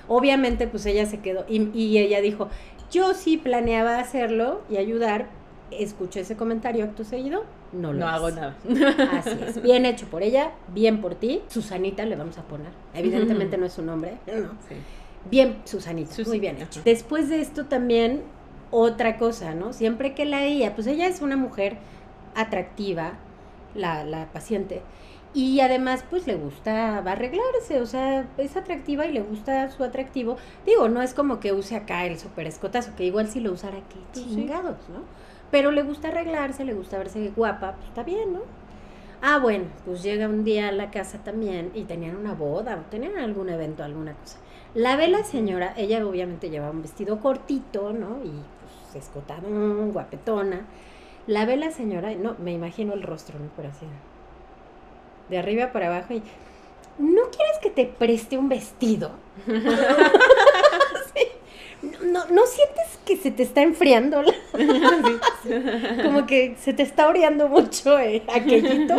obviamente 0.08 0.68
pues 0.68 0.86
ella 0.86 1.06
se 1.06 1.20
quedó 1.20 1.46
y, 1.48 1.70
y 1.74 1.98
ella 1.98 2.22
dijo, 2.22 2.50
yo 2.92 3.14
sí 3.14 3.38
planeaba 3.38 4.00
hacerlo 4.00 4.62
y 4.70 4.78
ayudar, 4.78 5.28
escuché 5.72 6.22
ese 6.22 6.36
comentario 6.36 6.86
acto 6.86 7.04
seguido, 7.04 7.44
no 7.72 7.94
lo 7.94 8.00
No 8.00 8.08
hago 8.08 8.32
nada. 8.32 8.56
Así 9.14 9.38
es. 9.46 9.62
Bien 9.62 9.86
hecho 9.86 10.08
por 10.08 10.24
ella, 10.24 10.52
bien 10.74 11.02
por 11.02 11.16
ti. 11.16 11.42
Susanita 11.48 12.06
le 12.06 12.16
vamos 12.16 12.38
a 12.38 12.44
poner. 12.44 12.72
Evidentemente 12.94 13.58
no 13.58 13.66
es 13.66 13.74
su 13.74 13.84
nombre. 13.84 14.18
No. 14.28 14.52
Bien, 15.30 15.58
Susanita. 15.66 16.16
muy 16.26 16.40
bien 16.40 16.62
hecho. 16.62 16.82
Después 16.84 17.30
de 17.30 17.42
esto 17.42 17.66
también, 17.66 18.24
otra 18.72 19.18
cosa, 19.18 19.54
¿no? 19.54 19.74
Siempre 19.74 20.16
que 20.16 20.26
la 20.26 20.40
veía, 20.40 20.74
pues 20.76 20.88
ella 20.88 21.08
es 21.08 21.22
una 21.22 21.38
mujer 21.38 21.78
atractiva, 22.36 23.14
la, 23.76 24.04
la 24.04 24.26
paciente. 24.32 24.82
Y 25.34 25.60
además, 25.60 26.04
pues 26.10 26.26
le 26.26 26.36
gusta, 26.36 27.02
va 27.02 27.12
a 27.12 27.14
arreglarse, 27.14 27.80
o 27.82 27.86
sea, 27.86 28.28
es 28.38 28.58
atractiva 28.58 29.06
y 29.06 29.12
le 29.12 29.22
gusta 29.22 29.70
su 29.70 29.84
atractivo. 29.84 30.38
Digo, 30.66 30.90
no 30.90 31.04
es 31.04 31.14
como 31.14 31.40
que 31.40 31.54
use 31.54 31.76
acá 31.76 32.06
el 32.06 32.18
super 32.18 32.48
escotazo, 32.48 32.96
que 32.96 33.06
igual 33.06 33.28
si 33.28 33.40
lo 33.40 33.52
usara, 33.52 33.78
pues 34.14 34.28
chingados, 34.28 34.90
¿no? 34.90 35.04
Pero 35.52 35.72
le 35.72 35.84
gusta 35.84 36.08
arreglarse, 36.08 36.66
le 36.66 36.74
gusta 36.74 36.98
verse 36.98 37.32
guapa, 37.36 37.74
pues 37.76 37.88
está 37.90 38.04
bien, 38.04 38.34
¿no? 38.34 38.40
Ah, 39.22 39.38
bueno, 39.38 39.66
pues 39.86 40.02
llega 40.02 40.28
un 40.28 40.44
día 40.44 40.70
a 40.70 40.72
la 40.72 40.90
casa 40.90 41.20
también 41.20 41.72
y 41.76 41.84
tenían 41.84 42.16
una 42.16 42.34
boda 42.34 42.78
o 42.78 42.90
tenían 42.90 43.18
algún 43.18 43.50
evento, 43.50 43.84
alguna 43.84 44.14
cosa. 44.14 44.40
La 44.74 44.96
ve 44.96 45.10
la 45.10 45.24
señora, 45.24 45.74
ella 45.78 46.06
obviamente 46.08 46.50
llevaba 46.50 46.72
un 46.72 46.82
vestido 46.82 47.20
cortito, 47.20 47.94
¿no? 47.94 48.24
Y 48.24 48.32
pues 48.92 49.04
escotado, 49.04 49.48
guapetona 49.92 50.66
la 51.30 51.46
ve 51.46 51.56
la 51.58 51.70
señora, 51.70 52.12
no, 52.16 52.36
me 52.40 52.52
imagino 52.52 52.94
el 52.96 53.04
rostro, 53.04 53.38
¿no? 53.38 53.50
Por 53.50 53.68
así. 53.68 53.86
De 55.30 55.38
arriba 55.38 55.72
para 55.72 55.88
abajo 55.88 56.16
y. 56.16 56.24
¿No 56.98 57.22
quieres 57.30 57.60
que 57.62 57.70
te 57.70 57.86
preste 57.86 58.38
un 58.38 58.50
vestido? 58.50 59.12
no, 62.04 62.26
no, 62.26 62.46
sientes 62.48 63.00
que 63.06 63.16
se 63.16 63.30
te 63.30 63.44
está 63.44 63.62
enfriando? 63.62 64.24
Como 66.04 66.26
que 66.26 66.56
se 66.60 66.74
te 66.74 66.82
está 66.82 67.08
oreando 67.08 67.48
mucho 67.48 68.00
eh, 68.00 68.24
aquellito. 68.28 68.96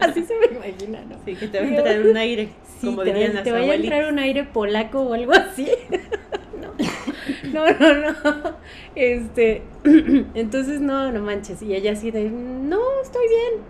Así 0.00 0.24
se 0.24 0.34
me 0.38 0.46
imagina, 0.46 1.02
¿no? 1.02 1.16
Sí, 1.26 1.36
que 1.36 1.46
te 1.48 1.60
va 1.60 1.66
a 1.66 1.68
entrar 1.68 2.00
un 2.00 2.16
aire, 2.16 2.48
como 2.80 3.02
te, 3.02 3.12
dirían 3.12 3.44
te 3.44 3.52
vaya 3.52 3.70
a 3.70 3.76
entrar 3.76 4.10
un 4.10 4.18
aire 4.18 4.44
polaco 4.44 5.02
o 5.02 5.12
algo 5.12 5.32
así. 5.32 5.68
no, 7.78 7.94
no, 7.94 8.12
no. 8.12 8.56
Este, 8.94 9.62
entonces 10.34 10.80
no, 10.80 11.12
no 11.12 11.20
manches. 11.20 11.62
Y 11.62 11.74
ella 11.74 11.92
así 11.92 12.10
de, 12.10 12.28
no, 12.30 12.80
estoy 13.02 13.26
bien. 13.28 13.62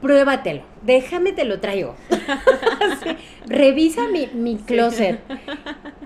Pruébatelo, 0.00 0.62
déjame 0.82 1.32
te 1.32 1.44
lo 1.44 1.60
traigo. 1.60 1.94
revisa 3.46 4.08
mi, 4.08 4.28
mi 4.34 4.56
closet. 4.56 5.20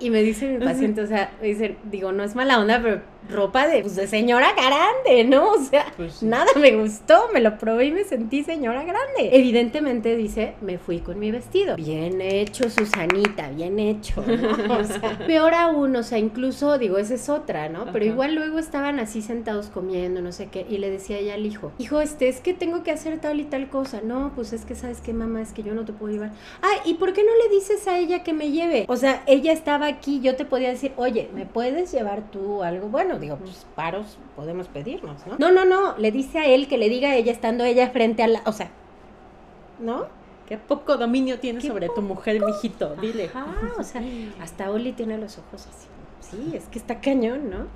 Y 0.00 0.10
me 0.10 0.22
dice 0.22 0.46
mi 0.46 0.64
paciente, 0.64 1.00
o 1.00 1.08
sea, 1.08 1.32
dice, 1.42 1.74
digo, 1.90 2.12
no 2.12 2.22
es 2.22 2.36
mala 2.36 2.60
onda, 2.60 2.80
pero 2.80 3.02
ropa 3.28 3.66
de, 3.66 3.82
pues, 3.82 3.96
de 3.96 4.06
señora 4.06 4.52
grande, 4.52 5.24
¿no? 5.24 5.52
O 5.52 5.58
sea, 5.58 5.86
pues 5.96 6.22
nada 6.22 6.46
me 6.60 6.76
gustó, 6.76 7.28
me 7.32 7.40
lo 7.40 7.58
probé 7.58 7.86
y 7.86 7.90
me 7.92 8.04
sentí 8.04 8.42
señora 8.44 8.84
grande. 8.84 9.30
Evidentemente 9.32 10.16
dice, 10.16 10.54
me 10.60 10.78
fui 10.78 11.00
con 11.00 11.18
mi 11.18 11.30
vestido. 11.30 11.76
Bien 11.76 12.20
hecho, 12.20 12.70
Susanita, 12.70 13.50
bien 13.50 13.78
hecho. 13.78 14.24
O 14.68 14.84
sea, 14.84 15.18
peor 15.26 15.54
aún, 15.54 15.96
o 15.96 16.02
sea, 16.02 16.18
incluso, 16.18 16.78
digo, 16.78 16.98
esa 16.98 17.14
es 17.14 17.28
otra, 17.28 17.68
¿no? 17.68 17.86
Pero 17.92 18.04
igual 18.04 18.34
luego 18.34 18.58
estaban 18.58 18.98
así 19.00 19.22
sentados 19.22 19.68
comiendo, 19.68 20.20
no 20.20 20.32
sé 20.32 20.48
qué, 20.48 20.66
y 20.68 20.78
le 20.78 20.90
decía 20.90 21.18
ella 21.18 21.34
al 21.34 21.46
hijo, 21.46 21.72
hijo, 21.78 22.00
este, 22.00 22.28
es 22.28 22.40
que 22.40 22.54
tengo 22.54 22.82
que 22.82 22.90
hacer 22.90 23.18
tal 23.20 23.40
y 23.40 23.44
tal 23.44 23.68
cosa. 23.68 24.00
No, 24.02 24.32
pues 24.34 24.52
es 24.52 24.64
que, 24.64 24.74
¿sabes 24.74 25.00
qué, 25.00 25.12
mamá? 25.12 25.40
Es 25.42 25.52
que 25.52 25.62
yo 25.62 25.74
no 25.74 25.84
te 25.84 25.92
puedo 25.92 26.12
llevar. 26.12 26.32
Ah, 26.62 26.82
¿y 26.84 26.94
por 26.94 27.12
qué 27.12 27.24
no 27.24 27.30
le 27.42 27.54
dices 27.54 27.86
a 27.88 27.98
ella 27.98 28.22
que 28.22 28.32
me 28.32 28.50
lleve? 28.50 28.84
O 28.88 28.96
sea, 28.96 29.22
ella 29.26 29.52
estaba 29.52 29.86
aquí, 29.86 30.20
yo 30.20 30.36
te 30.36 30.44
podía 30.44 30.68
decir, 30.68 30.92
oye, 30.96 31.28
¿me 31.34 31.46
puedes 31.46 31.92
llevar 31.92 32.30
tú 32.30 32.62
algo? 32.62 32.88
Bueno, 32.88 33.17
digo, 33.18 33.36
pues 33.36 33.66
paros 33.74 34.18
podemos 34.36 34.68
pedirnos, 34.68 35.26
¿no? 35.26 35.38
No, 35.38 35.50
no, 35.50 35.64
no, 35.64 35.96
le 35.98 36.10
dice 36.10 36.38
a 36.38 36.46
él 36.46 36.68
que 36.68 36.78
le 36.78 36.88
diga 36.88 37.10
a 37.10 37.16
ella 37.16 37.32
estando 37.32 37.64
ella 37.64 37.90
frente 37.90 38.22
a 38.22 38.28
la, 38.28 38.42
o 38.46 38.52
sea, 38.52 38.70
¿no? 39.80 40.06
Qué 40.46 40.56
poco 40.56 40.96
dominio 40.96 41.40
tienes 41.40 41.64
sobre 41.64 41.88
tu 41.90 42.00
mujer, 42.00 42.40
mijito, 42.42 42.96
dile. 42.96 43.30
Ah, 43.34 43.72
o 43.78 43.82
sea, 43.82 44.02
hasta 44.40 44.70
Oli 44.70 44.92
tiene 44.92 45.18
los 45.18 45.36
ojos 45.36 45.66
así. 45.66 45.88
Sí, 46.20 46.56
es 46.56 46.64
que 46.68 46.78
está 46.78 47.00
cañón, 47.00 47.50
¿no? 47.50 47.66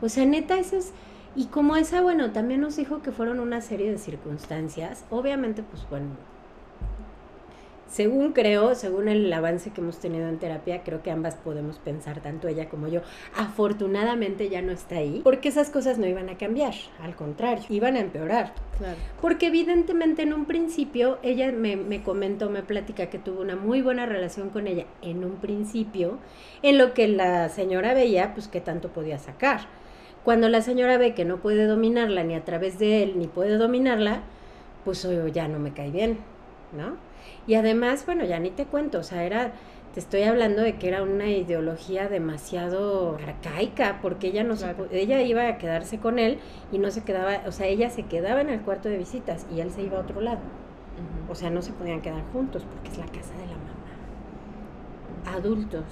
O 0.00 0.08
sea, 0.08 0.24
neta, 0.24 0.58
eso 0.58 0.76
es... 0.76 0.92
Y 1.34 1.46
como 1.46 1.76
esa, 1.76 2.00
bueno, 2.02 2.30
también 2.30 2.60
nos 2.60 2.76
dijo 2.76 3.02
que 3.02 3.10
fueron 3.10 3.40
una 3.40 3.60
serie 3.60 3.90
de 3.90 3.98
circunstancias. 3.98 5.04
Obviamente, 5.10 5.62
pues 5.62 5.88
bueno, 5.88 6.10
según 7.92 8.32
creo, 8.32 8.74
según 8.74 9.06
el 9.06 9.30
avance 9.30 9.68
que 9.70 9.82
hemos 9.82 9.98
tenido 9.98 10.26
en 10.26 10.38
terapia, 10.38 10.82
creo 10.82 11.02
que 11.02 11.10
ambas 11.10 11.34
podemos 11.34 11.78
pensar, 11.78 12.22
tanto 12.22 12.48
ella 12.48 12.70
como 12.70 12.88
yo, 12.88 13.02
afortunadamente 13.36 14.48
ya 14.48 14.62
no 14.62 14.72
está 14.72 14.96
ahí, 14.96 15.20
porque 15.22 15.50
esas 15.50 15.68
cosas 15.68 15.98
no 15.98 16.06
iban 16.06 16.30
a 16.30 16.38
cambiar, 16.38 16.72
al 17.02 17.14
contrario, 17.14 17.64
iban 17.68 17.96
a 17.96 18.00
empeorar. 18.00 18.54
Claro. 18.78 18.96
Porque 19.20 19.48
evidentemente 19.48 20.22
en 20.22 20.32
un 20.32 20.46
principio, 20.46 21.18
ella 21.22 21.52
me, 21.52 21.76
me 21.76 22.02
comentó, 22.02 22.48
me 22.48 22.62
platica 22.62 23.10
que 23.10 23.18
tuvo 23.18 23.42
una 23.42 23.56
muy 23.56 23.82
buena 23.82 24.06
relación 24.06 24.48
con 24.48 24.68
ella 24.68 24.86
en 25.02 25.22
un 25.22 25.36
principio, 25.36 26.18
en 26.62 26.78
lo 26.78 26.94
que 26.94 27.08
la 27.08 27.50
señora 27.50 27.92
veía, 27.92 28.32
pues 28.32 28.48
que 28.48 28.62
tanto 28.62 28.88
podía 28.88 29.18
sacar. 29.18 29.66
Cuando 30.24 30.48
la 30.48 30.62
señora 30.62 30.96
ve 30.96 31.12
que 31.12 31.26
no 31.26 31.42
puede 31.42 31.66
dominarla 31.66 32.24
ni 32.24 32.36
a 32.36 32.44
través 32.44 32.78
de 32.78 33.02
él, 33.02 33.18
ni 33.18 33.26
puede 33.26 33.58
dominarla, 33.58 34.22
pues 34.82 35.06
ya 35.34 35.46
no 35.46 35.58
me 35.58 35.74
cae 35.74 35.90
bien, 35.90 36.16
¿no? 36.72 37.11
Y 37.46 37.54
además, 37.54 38.06
bueno, 38.06 38.24
ya 38.24 38.38
ni 38.38 38.50
te 38.50 38.66
cuento, 38.66 38.98
o 38.98 39.02
sea, 39.02 39.24
era, 39.24 39.52
te 39.94 40.00
estoy 40.00 40.22
hablando 40.22 40.62
de 40.62 40.76
que 40.76 40.88
era 40.88 41.02
una 41.02 41.28
ideología 41.28 42.08
demasiado 42.08 43.16
arcaica, 43.16 43.98
porque 44.00 44.28
ella 44.28 44.44
no 44.44 44.54
ella 44.90 45.22
iba 45.22 45.46
a 45.46 45.58
quedarse 45.58 45.98
con 45.98 46.18
él 46.18 46.38
y 46.70 46.78
no 46.78 46.90
se 46.90 47.02
quedaba, 47.04 47.42
o 47.46 47.52
sea, 47.52 47.66
ella 47.66 47.90
se 47.90 48.04
quedaba 48.04 48.40
en 48.40 48.50
el 48.50 48.60
cuarto 48.60 48.88
de 48.88 48.98
visitas 48.98 49.46
y 49.54 49.60
él 49.60 49.70
se 49.70 49.82
iba 49.82 49.98
a 49.98 50.00
otro 50.00 50.20
lado. 50.20 50.40
O 51.28 51.34
sea, 51.34 51.50
no 51.50 51.62
se 51.62 51.72
podían 51.72 52.02
quedar 52.02 52.22
juntos 52.32 52.64
porque 52.64 52.90
es 52.90 52.98
la 52.98 53.06
casa 53.06 53.32
de 53.34 53.46
la 53.46 53.56
mamá. 53.56 53.72
Adultos 55.36 55.84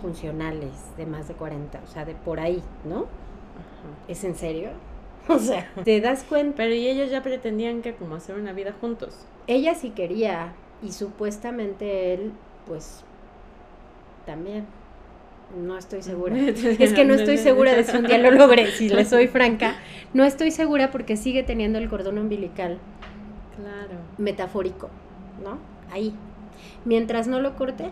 funcionales 0.00 0.70
de 0.96 1.06
más 1.06 1.28
de 1.28 1.34
40, 1.34 1.80
o 1.82 1.86
sea, 1.86 2.04
de 2.04 2.14
por 2.14 2.38
ahí, 2.38 2.62
¿no? 2.84 3.06
¿Es 4.08 4.24
en 4.24 4.34
serio? 4.34 4.70
O 5.26 5.38
sea, 5.38 5.72
¿te 5.84 6.02
das 6.02 6.22
cuenta? 6.22 6.56
Pero 6.58 6.74
y 6.74 6.86
ellos 6.86 7.10
ya 7.10 7.22
pretendían 7.22 7.80
que 7.80 7.94
como 7.94 8.16
hacer 8.16 8.36
una 8.36 8.52
vida 8.52 8.74
juntos. 8.78 9.26
Ella 9.46 9.74
sí 9.74 9.88
quería, 9.88 10.52
y 10.82 10.92
supuestamente 10.92 12.14
él, 12.14 12.32
pues, 12.66 13.04
también. 14.26 14.66
No 15.62 15.76
estoy 15.76 16.02
segura. 16.02 16.36
es 16.38 16.92
que 16.92 17.04
no 17.04 17.14
estoy 17.14 17.38
segura 17.38 17.74
de 17.74 17.84
si 17.84 17.96
un 17.96 18.06
día 18.06 18.18
lo 18.18 18.30
logré, 18.30 18.70
si 18.72 18.88
le 18.88 19.04
soy 19.04 19.28
franca. 19.28 19.76
No 20.12 20.24
estoy 20.24 20.50
segura 20.50 20.90
porque 20.90 21.16
sigue 21.16 21.42
teniendo 21.42 21.78
el 21.78 21.88
cordón 21.88 22.18
umbilical. 22.18 22.78
Claro. 23.56 24.00
Metafórico, 24.18 24.90
¿no? 25.42 25.58
Ahí. 25.92 26.14
Mientras 26.84 27.28
no 27.28 27.40
lo 27.40 27.56
corte, 27.56 27.90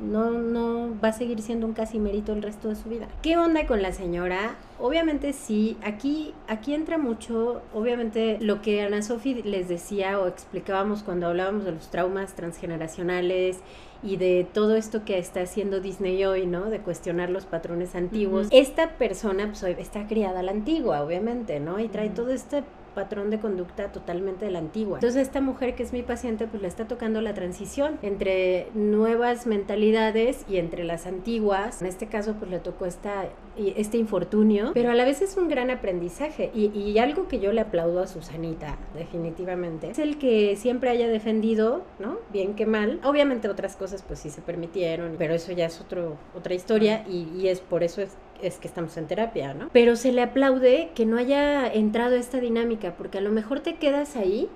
no, 0.00 0.30
no 0.30 0.94
va 1.02 1.08
a 1.08 1.12
seguir 1.12 1.42
siendo 1.42 1.66
un 1.66 1.72
casimerito 1.72 2.32
el 2.32 2.42
resto 2.42 2.68
de 2.68 2.76
su 2.76 2.88
vida. 2.88 3.08
¿Qué 3.22 3.36
onda 3.36 3.66
con 3.66 3.82
la 3.82 3.92
señora? 3.92 4.56
Obviamente 4.78 5.32
sí, 5.32 5.76
aquí, 5.82 6.34
aquí 6.48 6.74
entra 6.74 6.98
mucho, 6.98 7.62
obviamente 7.74 8.38
lo 8.40 8.62
que 8.62 8.82
Ana 8.82 9.02
Sofi 9.02 9.42
les 9.42 9.68
decía 9.68 10.18
o 10.18 10.26
explicábamos 10.26 11.02
cuando 11.02 11.26
hablábamos 11.26 11.64
de 11.64 11.72
los 11.72 11.90
traumas 11.90 12.34
transgeneracionales 12.34 13.58
y 14.02 14.16
de 14.16 14.46
todo 14.50 14.76
esto 14.76 15.04
que 15.04 15.18
está 15.18 15.42
haciendo 15.42 15.80
Disney 15.80 16.24
hoy, 16.24 16.46
¿no? 16.46 16.70
De 16.70 16.78
cuestionar 16.78 17.28
los 17.28 17.44
patrones 17.44 17.94
antiguos. 17.94 18.48
Esta 18.50 18.96
persona 18.96 19.52
pues, 19.52 19.62
está 19.78 20.06
criada 20.06 20.40
a 20.40 20.42
la 20.42 20.52
antigua, 20.52 21.02
obviamente, 21.02 21.60
¿no? 21.60 21.78
Y 21.78 21.88
trae 21.88 22.08
todo 22.08 22.30
este 22.30 22.64
patrón 22.90 23.30
de 23.30 23.38
conducta 23.38 23.92
totalmente 23.92 24.44
de 24.44 24.50
la 24.50 24.58
antigua. 24.58 24.98
Entonces 24.98 25.22
esta 25.22 25.40
mujer 25.40 25.74
que 25.74 25.82
es 25.82 25.92
mi 25.92 26.02
paciente 26.02 26.46
pues 26.46 26.62
le 26.62 26.68
está 26.68 26.86
tocando 26.86 27.20
la 27.20 27.34
transición 27.34 27.98
entre 28.02 28.68
nuevas 28.74 29.46
mentalidades 29.46 30.44
y 30.48 30.56
entre 30.58 30.84
las 30.84 31.06
antiguas. 31.06 31.80
En 31.80 31.88
este 31.88 32.06
caso 32.06 32.34
pues 32.34 32.50
le 32.50 32.58
tocó 32.58 32.86
esta, 32.86 33.28
este 33.56 33.96
infortunio, 33.96 34.72
pero 34.74 34.90
a 34.90 34.94
la 34.94 35.04
vez 35.04 35.22
es 35.22 35.36
un 35.36 35.48
gran 35.48 35.70
aprendizaje 35.70 36.50
y, 36.54 36.98
algo 37.00 37.28
que 37.28 37.40
yo 37.40 37.52
le 37.52 37.62
aplaudo 37.62 38.00
a 38.00 38.06
Susanita 38.06 38.76
definitivamente 38.94 39.90
es 39.90 39.98
el 39.98 40.18
que 40.18 40.56
siempre 40.56 40.90
haya 40.90 41.08
defendido, 41.08 41.82
¿no? 41.98 42.18
Bien 42.30 42.54
que 42.54 42.66
mal. 42.66 43.00
Obviamente 43.04 43.48
otras 43.48 43.74
cosas 43.76 44.02
pues 44.02 44.18
sí 44.18 44.28
se 44.28 44.42
permitieron, 44.42 45.14
pero 45.16 45.32
eso 45.32 45.52
ya 45.52 45.66
es 45.66 45.80
otro, 45.80 46.18
otra 46.36 46.52
historia 46.52 47.04
y, 47.08 47.28
y 47.38 47.48
es 47.48 47.60
por 47.60 47.82
eso 47.82 48.02
es 48.02 48.16
es 48.42 48.58
que 48.58 48.68
estamos 48.68 48.96
en 48.96 49.06
terapia, 49.06 49.54
¿no? 49.54 49.68
Pero 49.72 49.96
se 49.96 50.12
le 50.12 50.22
aplaude 50.22 50.90
que 50.94 51.06
no 51.06 51.16
haya 51.18 51.66
entrado 51.66 52.16
esta 52.16 52.38
dinámica, 52.38 52.94
porque 52.96 53.18
a 53.18 53.20
lo 53.20 53.30
mejor 53.30 53.60
te 53.60 53.76
quedas 53.76 54.16
ahí 54.16 54.48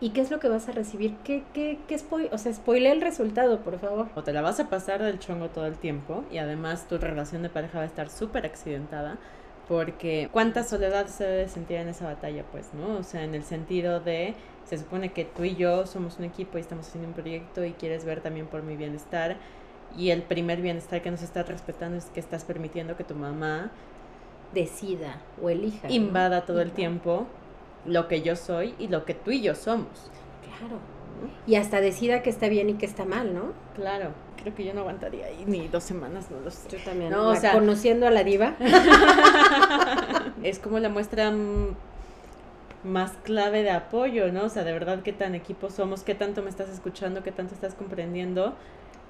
¿Y 0.00 0.10
qué 0.10 0.20
es 0.20 0.30
lo 0.30 0.38
que 0.38 0.48
vas 0.48 0.68
a 0.68 0.72
recibir? 0.72 1.16
¿Qué, 1.24 1.42
qué, 1.52 1.78
qué 1.88 1.98
spoil 1.98 2.28
O 2.30 2.38
sea, 2.38 2.52
spoile 2.52 2.92
el 2.92 3.00
resultado, 3.00 3.60
por 3.60 3.80
favor. 3.80 4.06
O 4.14 4.22
te 4.22 4.32
la 4.32 4.42
vas 4.42 4.60
a 4.60 4.70
pasar 4.70 5.02
del 5.02 5.18
chongo 5.18 5.48
todo 5.48 5.66
el 5.66 5.76
tiempo 5.76 6.24
y 6.30 6.38
además 6.38 6.86
tu 6.86 6.98
relación 6.98 7.42
de 7.42 7.48
pareja 7.48 7.78
va 7.78 7.84
a 7.84 7.88
estar 7.88 8.08
súper 8.08 8.46
accidentada 8.46 9.18
porque 9.66 10.30
cuánta 10.32 10.64
soledad 10.64 11.08
se 11.08 11.24
debe 11.24 11.48
sentir 11.48 11.76
en 11.76 11.88
esa 11.88 12.06
batalla, 12.06 12.44
pues, 12.50 12.72
¿no? 12.72 12.96
O 12.96 13.02
sea, 13.02 13.24
en 13.24 13.34
el 13.34 13.44
sentido 13.44 14.00
de, 14.00 14.34
se 14.64 14.78
supone 14.78 15.12
que 15.12 15.24
tú 15.24 15.44
y 15.44 15.56
yo 15.56 15.86
somos 15.86 16.18
un 16.18 16.24
equipo 16.24 16.56
y 16.56 16.62
estamos 16.62 16.86
haciendo 16.86 17.08
un 17.08 17.14
proyecto 17.14 17.64
y 17.64 17.72
quieres 17.72 18.04
ver 18.04 18.22
también 18.22 18.46
por 18.46 18.62
mi 18.62 18.76
bienestar 18.76 19.36
y 19.96 20.10
el 20.10 20.22
primer 20.22 20.60
bienestar 20.60 21.02
que 21.02 21.10
nos 21.10 21.22
está 21.22 21.42
respetando 21.42 21.96
es 21.96 22.06
que 22.06 22.20
estás 22.20 22.44
permitiendo 22.44 22.96
que 22.96 23.04
tu 23.04 23.14
mamá 23.14 23.70
decida 24.54 25.20
o 25.42 25.50
elija. 25.50 25.90
Invada 25.90 26.44
todo 26.44 26.60
el 26.60 26.72
tiempo 26.72 27.26
lo 27.84 28.08
que 28.08 28.22
yo 28.22 28.36
soy 28.36 28.74
y 28.78 28.88
lo 28.88 29.04
que 29.04 29.14
tú 29.14 29.30
y 29.30 29.40
yo 29.42 29.54
somos. 29.54 30.10
Claro. 30.42 30.78
Y 31.46 31.56
hasta 31.56 31.80
decida 31.80 32.22
que 32.22 32.30
está 32.30 32.48
bien 32.48 32.70
y 32.70 32.74
que 32.74 32.86
está 32.86 33.04
mal, 33.04 33.34
¿no? 33.34 33.52
Claro. 33.74 34.10
Creo 34.40 34.54
que 34.54 34.64
yo 34.64 34.72
no 34.72 34.80
aguantaría 34.80 35.26
ahí 35.26 35.44
ni 35.46 35.66
dos 35.66 35.82
semanas, 35.82 36.30
no 36.30 36.40
lo 36.40 36.50
sé. 36.50 36.68
Yo 36.70 36.78
también. 36.84 37.10
No, 37.10 37.28
o 37.28 37.36
sea, 37.36 37.52
conociendo 37.52 38.06
a 38.06 38.10
la 38.10 38.22
diva. 38.22 38.54
es 40.44 40.60
como 40.60 40.78
la 40.78 40.88
muestra 40.88 41.32
más 42.84 43.12
clave 43.24 43.64
de 43.64 43.70
apoyo, 43.70 44.30
¿no? 44.30 44.44
O 44.44 44.48
sea, 44.48 44.62
de 44.62 44.72
verdad 44.72 45.02
qué 45.02 45.12
tan 45.12 45.34
equipo 45.34 45.70
somos, 45.70 46.04
qué 46.04 46.14
tanto 46.14 46.42
me 46.42 46.50
estás 46.50 46.68
escuchando, 46.68 47.24
qué 47.24 47.32
tanto 47.32 47.54
estás 47.54 47.74
comprendiendo 47.74 48.54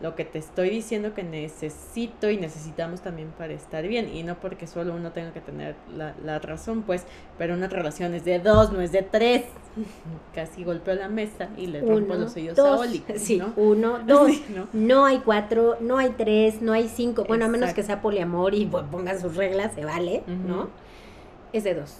lo 0.00 0.14
que 0.14 0.24
te 0.24 0.38
estoy 0.38 0.70
diciendo 0.70 1.12
que 1.12 1.24
necesito 1.24 2.30
y 2.30 2.37
necesitamos 2.37 3.00
también 3.00 3.32
para 3.37 3.52
estar 3.52 3.87
bien. 3.87 4.14
Y 4.14 4.22
no 4.22 4.37
porque 4.37 4.66
solo 4.66 4.94
uno 4.94 5.11
tenga 5.11 5.32
que 5.32 5.40
tener 5.40 5.74
la, 5.96 6.38
razón, 6.38 6.82
pues, 6.82 7.04
pero 7.37 7.54
una 7.54 7.66
relación 7.66 8.14
es 8.14 8.24
de 8.24 8.38
dos, 8.38 8.72
no 8.72 8.80
es 8.80 8.92
de 8.92 9.02
tres. 9.02 9.44
Casi 10.34 10.62
golpeo 10.62 10.94
la 10.94 11.08
mesa 11.08 11.48
y 11.56 11.66
le 11.66 11.80
rompo 11.80 12.14
los 12.14 12.32
sellos 12.32 12.58
a 12.58 12.76
Oli. 12.76 13.02
Sí, 13.16 13.42
uno, 13.56 13.98
dos. 14.06 14.30
¿no? 14.72 15.04
hay 15.04 15.18
cuatro, 15.18 15.78
no 15.80 15.98
hay 15.98 16.11
tres, 16.11 16.62
no 16.62 16.72
hay 16.72 16.88
cinco. 16.88 17.24
Bueno, 17.24 17.46
a 17.46 17.48
menos 17.48 17.74
que 17.74 17.82
sea 17.82 18.00
poliamor 18.00 18.54
y 18.54 18.66
pues, 18.66 18.84
pongan 18.90 19.20
sus 19.20 19.34
reglas, 19.37 19.74
se 19.74 19.84
vale, 19.84 20.22
¿no? 20.26 20.68
Es 21.52 21.64
de 21.64 21.74
dos. 21.74 21.96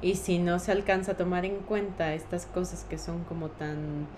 Y 0.00 0.16
si 0.16 0.38
no 0.38 0.58
se 0.58 0.72
alcanza 0.72 1.12
a 1.12 1.16
tomar 1.16 1.44
en 1.44 1.58
cuenta 1.58 2.12
estas 2.14 2.46
cosas 2.46 2.84
que 2.88 2.98
son 2.98 3.22
como 3.22 3.50
tan 3.50 4.08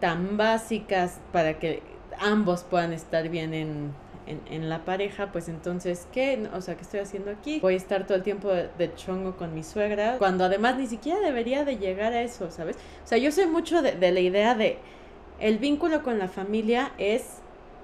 tan 0.00 0.36
básicas 0.36 1.20
para 1.32 1.58
que 1.58 1.82
ambos 2.18 2.64
puedan 2.64 2.92
estar 2.92 3.28
bien 3.28 3.54
en, 3.54 3.92
en, 4.26 4.68
la 4.68 4.84
pareja, 4.84 5.32
pues 5.32 5.48
entonces, 5.48 6.06
¿qué? 6.12 6.48
O 6.54 6.60
sea, 6.60 6.76
¿qué 6.76 6.82
estoy 6.82 7.00
haciendo 7.00 7.30
aquí? 7.30 7.58
Voy 7.60 7.74
a 7.74 7.76
estar 7.76 8.06
todo 8.06 8.16
el 8.16 8.22
tiempo 8.22 8.48
de, 8.48 8.94
chongo 8.94 9.36
con 9.36 9.54
mi 9.54 9.62
suegra, 9.62 10.18
cuando 10.18 10.44
además 10.44 10.76
ni 10.76 10.86
siquiera 10.86 11.20
debería 11.20 11.64
de 11.64 11.78
llegar 11.78 12.12
a 12.12 12.22
eso, 12.22 12.50
¿sabes? 12.50 12.76
O 13.04 13.06
sea, 13.06 13.18
yo 13.18 13.32
soy 13.32 13.46
mucho 13.46 13.82
de, 13.82 13.92
de 13.92 14.12
la 14.12 14.20
idea 14.20 14.54
de 14.54 14.78
el 15.40 15.58
vínculo 15.58 16.02
con 16.02 16.18
la 16.18 16.28
familia 16.28 16.92
es 16.98 17.38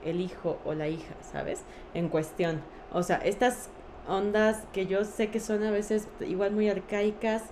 el 0.04 0.20
hijo 0.20 0.58
o 0.64 0.74
la 0.74 0.88
hija, 0.88 1.14
¿sabes? 1.32 1.62
En 1.94 2.08
cuestión. 2.08 2.60
O 2.92 3.02
sea, 3.02 3.16
estas 3.16 3.70
ondas 4.06 4.62
que 4.72 4.86
yo 4.86 5.04
sé 5.04 5.28
que 5.28 5.40
son 5.40 5.64
a 5.64 5.70
veces 5.70 6.06
igual 6.20 6.52
muy 6.52 6.68
arcaicas, 6.68 7.42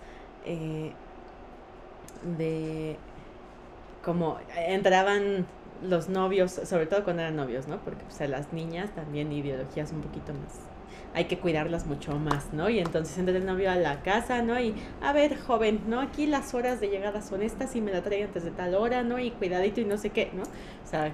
eh, 0.44 0.92
de 2.38 2.96
como 4.05 4.38
entraban 4.57 5.47
los 5.83 6.09
novios, 6.09 6.53
sobre 6.53 6.87
todo 6.87 7.05
cuando 7.05 7.23
eran 7.23 7.37
novios, 7.37 7.69
¿no? 7.69 7.79
Porque 7.79 8.05
pues, 8.05 8.21
a 8.21 8.29
las 8.29 8.53
niñas 8.53 8.95
también 8.95 9.33
ideologías 9.33 9.93
un 9.93 10.03
poquito 10.03 10.33
más. 10.33 10.61
Hay 11.14 11.27
que 11.27 11.38
cuidarlas 11.38 11.87
mucho 11.87 12.19
más, 12.19 12.53
¿no? 12.53 12.69
Y 12.69 12.81
entonces 12.81 13.17
entra 13.19 13.37
el 13.37 13.47
novio 13.47 13.71
a 13.71 13.77
la 13.77 14.03
casa, 14.03 14.43
¿no? 14.43 14.59
Y, 14.59 14.75
a 15.01 15.12
ver, 15.12 15.38
joven, 15.38 15.83
¿no? 15.87 16.01
Aquí 16.01 16.27
las 16.27 16.55
horas 16.55 16.81
de 16.81 16.88
llegada 16.88 17.23
son 17.23 17.43
estas 17.43 17.77
y 17.77 17.81
me 17.81 17.93
la 17.93 18.03
traen 18.03 18.27
antes 18.27 18.45
de 18.45 18.51
tal 18.51 18.75
hora, 18.75 19.03
¿no? 19.03 19.19
Y 19.19 19.31
cuidadito 19.31 19.81
y 19.81 19.85
no 19.85 19.97
sé 19.97 20.11
qué, 20.11 20.31
¿no? 20.33 20.43
O 20.43 20.87
sea... 20.87 21.12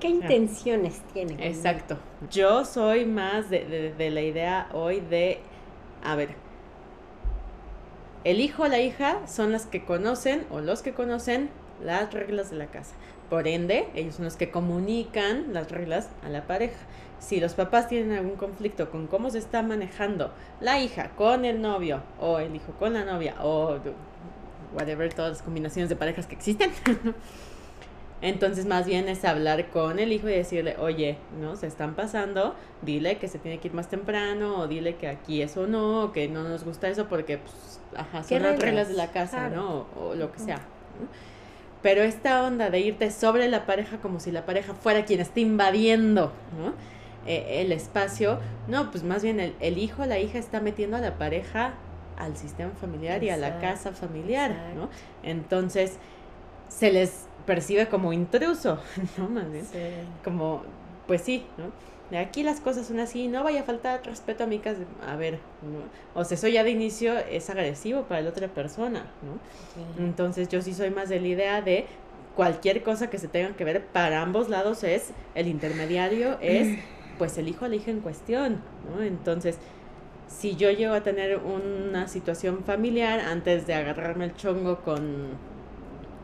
¿Qué 0.00 0.08
intenciones 0.08 1.00
tiene? 1.14 1.46
Exacto. 1.46 1.98
Yo 2.30 2.66
soy 2.66 3.06
más 3.06 3.48
de, 3.48 3.64
de, 3.64 3.94
de 3.94 4.10
la 4.10 4.20
idea 4.20 4.68
hoy 4.74 5.00
de, 5.00 5.40
a 6.04 6.14
ver, 6.16 6.34
el 8.24 8.40
hijo 8.40 8.64
o 8.64 8.68
la 8.68 8.80
hija 8.80 9.26
son 9.26 9.52
las 9.52 9.66
que 9.66 9.84
conocen 9.84 10.46
o 10.50 10.60
los 10.60 10.82
que 10.82 10.92
conocen 10.92 11.48
las 11.84 12.12
reglas 12.12 12.50
de 12.50 12.56
la 12.56 12.66
casa. 12.66 12.94
Por 13.30 13.48
ende, 13.48 13.88
ellos 13.94 14.16
son 14.16 14.24
los 14.24 14.36
que 14.36 14.50
comunican 14.50 15.52
las 15.52 15.70
reglas 15.70 16.08
a 16.24 16.28
la 16.28 16.46
pareja. 16.46 16.76
Si 17.18 17.40
los 17.40 17.54
papás 17.54 17.88
tienen 17.88 18.12
algún 18.12 18.36
conflicto 18.36 18.90
con 18.90 19.06
cómo 19.06 19.30
se 19.30 19.38
está 19.38 19.62
manejando 19.62 20.32
la 20.60 20.80
hija 20.80 21.10
con 21.16 21.44
el 21.44 21.60
novio 21.60 22.02
o 22.20 22.38
el 22.38 22.54
hijo 22.54 22.72
con 22.78 22.92
la 22.92 23.04
novia 23.04 23.34
o 23.42 23.78
whatever, 24.74 25.12
todas 25.12 25.32
las 25.32 25.42
combinaciones 25.42 25.88
de 25.88 25.96
parejas 25.96 26.26
que 26.26 26.34
existen, 26.34 26.70
entonces 28.22 28.66
más 28.66 28.86
bien 28.86 29.08
es 29.08 29.24
hablar 29.24 29.68
con 29.70 29.98
el 29.98 30.12
hijo 30.12 30.28
y 30.28 30.32
decirle, 30.32 30.76
oye, 30.78 31.18
¿no? 31.40 31.56
Se 31.56 31.66
están 31.66 31.94
pasando, 31.94 32.54
dile 32.82 33.18
que 33.18 33.28
se 33.28 33.38
tiene 33.38 33.58
que 33.58 33.68
ir 33.68 33.74
más 33.74 33.88
temprano 33.88 34.58
o 34.60 34.68
dile 34.68 34.96
que 34.96 35.08
aquí 35.08 35.42
eso 35.42 35.66
no, 35.66 36.04
o 36.04 36.12
que 36.12 36.28
no 36.28 36.44
nos 36.44 36.64
gusta 36.64 36.88
eso 36.88 37.06
porque, 37.06 37.38
pues, 37.38 37.80
ajá, 37.96 38.22
son 38.22 38.42
las 38.42 38.58
reglas 38.58 38.88
de 38.88 38.94
la 38.94 39.10
casa, 39.10 39.48
¿no? 39.48 39.86
O, 39.98 40.14
lo 40.14 40.32
que 40.32 40.38
sea. 40.38 40.60
Pero 41.82 42.02
esta 42.02 42.44
onda 42.44 42.70
de 42.70 42.80
irte 42.80 43.10
sobre 43.10 43.48
la 43.48 43.66
pareja 43.66 43.98
como 43.98 44.20
si 44.20 44.30
la 44.32 44.46
pareja 44.46 44.74
fuera 44.74 45.04
quien 45.04 45.20
esté 45.20 45.40
invadiendo 45.40 46.32
eh, 47.26 47.62
el 47.62 47.72
espacio, 47.72 48.40
no, 48.68 48.90
pues 48.90 49.04
más 49.04 49.22
bien 49.22 49.40
el, 49.40 49.78
hijo 49.78 50.02
o 50.02 50.06
la 50.06 50.18
hija 50.18 50.38
está 50.38 50.60
metiendo 50.60 50.96
a 50.96 51.00
la 51.00 51.18
pareja 51.18 51.74
al 52.16 52.36
sistema 52.36 52.70
familiar 52.80 53.22
y 53.22 53.30
a 53.30 53.36
la 53.36 53.60
casa 53.60 53.92
familiar, 53.92 54.72
¿no? 54.74 54.88
Entonces 55.22 55.98
se 56.68 56.90
les 56.90 57.26
percibe 57.44 57.88
como 57.88 58.12
intruso, 58.12 58.78
¿no? 59.18 59.28
Más 59.28 59.50
bien, 59.50 59.66
como, 60.24 60.62
pues 61.06 61.22
sí, 61.22 61.46
¿no? 61.58 61.66
De 62.10 62.18
aquí 62.18 62.42
las 62.42 62.60
cosas 62.60 62.86
son 62.86 63.00
así, 63.00 63.26
no 63.26 63.42
vaya 63.42 63.62
a 63.62 63.64
faltar 63.64 64.04
respeto 64.04 64.44
a 64.44 64.46
mi 64.46 64.58
casa. 64.58 64.80
A 65.06 65.16
ver, 65.16 65.40
o 66.14 66.24
sea, 66.24 66.36
eso 66.36 66.48
ya 66.48 66.62
de 66.62 66.70
inicio 66.70 67.18
es 67.18 67.50
agresivo 67.50 68.02
para 68.02 68.20
la 68.20 68.30
otra 68.30 68.48
persona, 68.48 69.06
¿no? 69.22 70.04
Entonces 70.04 70.48
yo 70.48 70.62
sí 70.62 70.72
soy 70.72 70.90
más 70.90 71.08
de 71.08 71.20
la 71.20 71.26
idea 71.26 71.62
de 71.62 71.86
cualquier 72.36 72.82
cosa 72.82 73.10
que 73.10 73.18
se 73.18 73.26
tenga 73.26 73.56
que 73.56 73.64
ver 73.64 73.84
para 73.86 74.22
ambos 74.22 74.48
lados 74.48 74.84
es 74.84 75.10
el 75.34 75.48
intermediario, 75.48 76.38
es 76.40 76.78
pues 77.18 77.38
el 77.38 77.48
hijo 77.48 77.64
o 77.64 77.68
la 77.68 77.76
hija 77.76 77.90
en 77.90 78.00
cuestión, 78.00 78.60
¿no? 78.94 79.02
Entonces, 79.02 79.58
si 80.28 80.54
yo 80.54 80.70
llego 80.70 80.94
a 80.94 81.02
tener 81.02 81.38
una 81.38 82.08
situación 82.08 82.62
familiar 82.64 83.20
antes 83.20 83.66
de 83.66 83.74
agarrarme 83.74 84.26
el 84.26 84.34
chongo 84.34 84.80
con, 84.82 85.28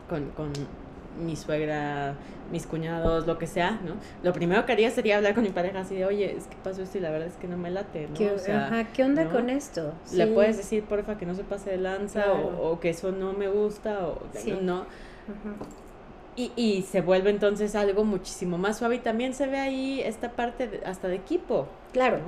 con, 0.08 0.30
con 0.30 0.52
mi 1.20 1.36
suegra, 1.36 2.14
mis 2.50 2.66
cuñados, 2.66 3.26
lo 3.26 3.38
que 3.38 3.46
sea, 3.46 3.80
¿no? 3.84 3.94
Lo 4.22 4.32
primero 4.32 4.64
que 4.66 4.72
haría 4.72 4.90
sería 4.90 5.16
hablar 5.16 5.34
con 5.34 5.44
mi 5.44 5.50
pareja 5.50 5.80
así 5.80 5.96
de, 5.96 6.04
oye, 6.04 6.36
es 6.36 6.46
que 6.46 6.56
pasó 6.62 6.82
esto 6.82 6.98
y 6.98 7.00
la 7.00 7.10
verdad 7.10 7.28
es 7.28 7.34
que 7.34 7.48
no 7.48 7.56
me 7.56 7.70
late, 7.70 8.08
¿no? 8.08 8.14
¿Qué, 8.14 8.30
ajá, 8.52 8.84
¿qué 8.92 9.04
onda 9.04 9.28
con 9.28 9.50
esto? 9.50 9.92
Le 10.12 10.26
puedes 10.26 10.56
decir, 10.56 10.84
porfa, 10.84 11.18
que 11.18 11.26
no 11.26 11.34
se 11.34 11.44
pase 11.44 11.70
de 11.70 11.78
lanza 11.78 12.32
o, 12.32 12.78
que 12.80 12.90
eso 12.90 13.12
no 13.12 13.32
me 13.32 13.48
gusta 13.48 14.06
o 14.06 14.20
no. 14.60 14.86
Y, 16.34 16.50
y, 16.56 16.82
se 16.82 17.02
vuelve 17.02 17.28
entonces 17.28 17.74
algo 17.74 18.04
muchísimo 18.04 18.56
más 18.56 18.78
suave 18.78 18.96
y 18.96 18.98
también 19.00 19.34
se 19.34 19.46
ve 19.46 19.58
ahí 19.58 20.00
esta 20.00 20.32
parte 20.32 20.80
hasta 20.86 21.08
de 21.08 21.16
equipo. 21.16 21.68
Claro. 21.92 22.20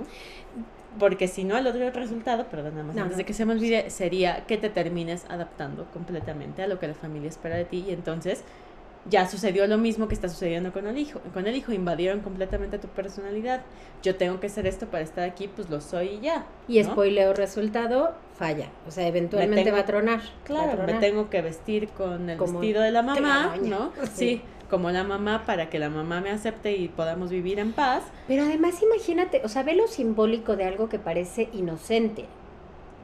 Porque 0.99 1.27
si 1.27 1.43
no, 1.43 1.57
el 1.57 1.67
otro 1.67 1.91
resultado, 1.91 2.45
perdón, 2.47 2.75
nada 2.75 2.85
más 2.85 2.97
antes 2.97 3.17
de 3.17 3.25
que 3.25 3.33
se 3.33 3.45
me 3.45 3.53
olvide, 3.53 3.91
sería 3.91 4.45
que 4.47 4.59
te 4.59 4.69
termines 4.69 5.25
adaptando 5.29 5.87
completamente 5.93 6.63
a 6.63 6.69
lo 6.69 6.79
que 6.79 6.87
la 6.87 6.95
familia 6.95 7.29
espera 7.29 7.57
de 7.57 7.65
ti 7.65 7.85
y 7.89 7.93
entonces 7.93 8.45
ya 9.09 9.29
sucedió 9.29 9.67
lo 9.67 9.77
mismo 9.77 10.09
que 10.09 10.15
está 10.15 10.29
sucediendo 10.29 10.73
con 10.73 10.87
el 10.87 10.97
hijo. 10.97 11.21
Con 11.33 11.47
el 11.47 11.57
hijo 11.57 11.73
invadieron 11.73 12.21
completamente 12.21 12.79
tu 12.79 12.89
personalidad. 12.89 13.63
Yo 14.03 14.17
tengo 14.17 14.41
que 14.41 14.47
hacer 14.47 14.67
esto 14.67 14.87
para 14.87 15.05
estar 15.05 15.29
aquí, 15.29 15.49
pues 15.49 15.69
lo 15.69 15.81
soy 15.81 16.09
y 16.09 16.21
ya. 16.21 16.47
Y 16.69 16.83
spoileo 16.83 17.35
resultado, 17.35 18.15
falla. 18.35 18.69
O 18.89 18.91
sea, 18.91 19.07
eventualmente 19.07 19.71
va 19.71 19.81
a 19.81 19.87
tronar. 19.87 20.21
Claro, 20.45 20.85
me 20.85 20.95
tengo 20.95 21.29
que 21.29 21.43
vestir 21.43 21.89
con 21.89 22.31
el 22.31 22.39
vestido 22.39 22.83
de 22.83 22.91
la 22.91 23.03
mamá, 23.03 23.57
¿no? 23.63 23.93
Sí. 24.15 24.43
como 24.71 24.91
la 24.91 25.05
mamá 25.05 25.45
para 25.45 25.69
que 25.69 25.79
la 25.79 25.91
mamá 25.91 26.21
me 26.21 26.31
acepte 26.31 26.77
y 26.77 26.89
podamos 26.89 27.31
vivir 27.31 27.59
en 27.59 27.73
paz. 27.73 28.03
Pero 28.27 28.45
además 28.45 28.83
imagínate, 28.83 29.43
o 29.45 29.49
sea, 29.49 29.63
ve 29.63 29.75
lo 29.75 29.87
simbólico 29.87 30.57
de 30.57 30.65
algo 30.65 30.89
que 30.89 30.99
parece 30.99 31.49
inocente. 31.53 32.25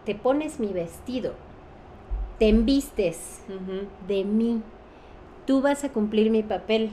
Te 0.05 0.15
pones 0.15 0.59
mi 0.59 0.73
vestido, 0.73 1.35
te 2.39 2.49
envistes 2.49 3.41
de 4.09 4.25
mí 4.25 4.63
tú 5.51 5.61
vas 5.61 5.83
a 5.83 5.89
cumplir 5.89 6.31
mi 6.31 6.45
papel. 6.45 6.91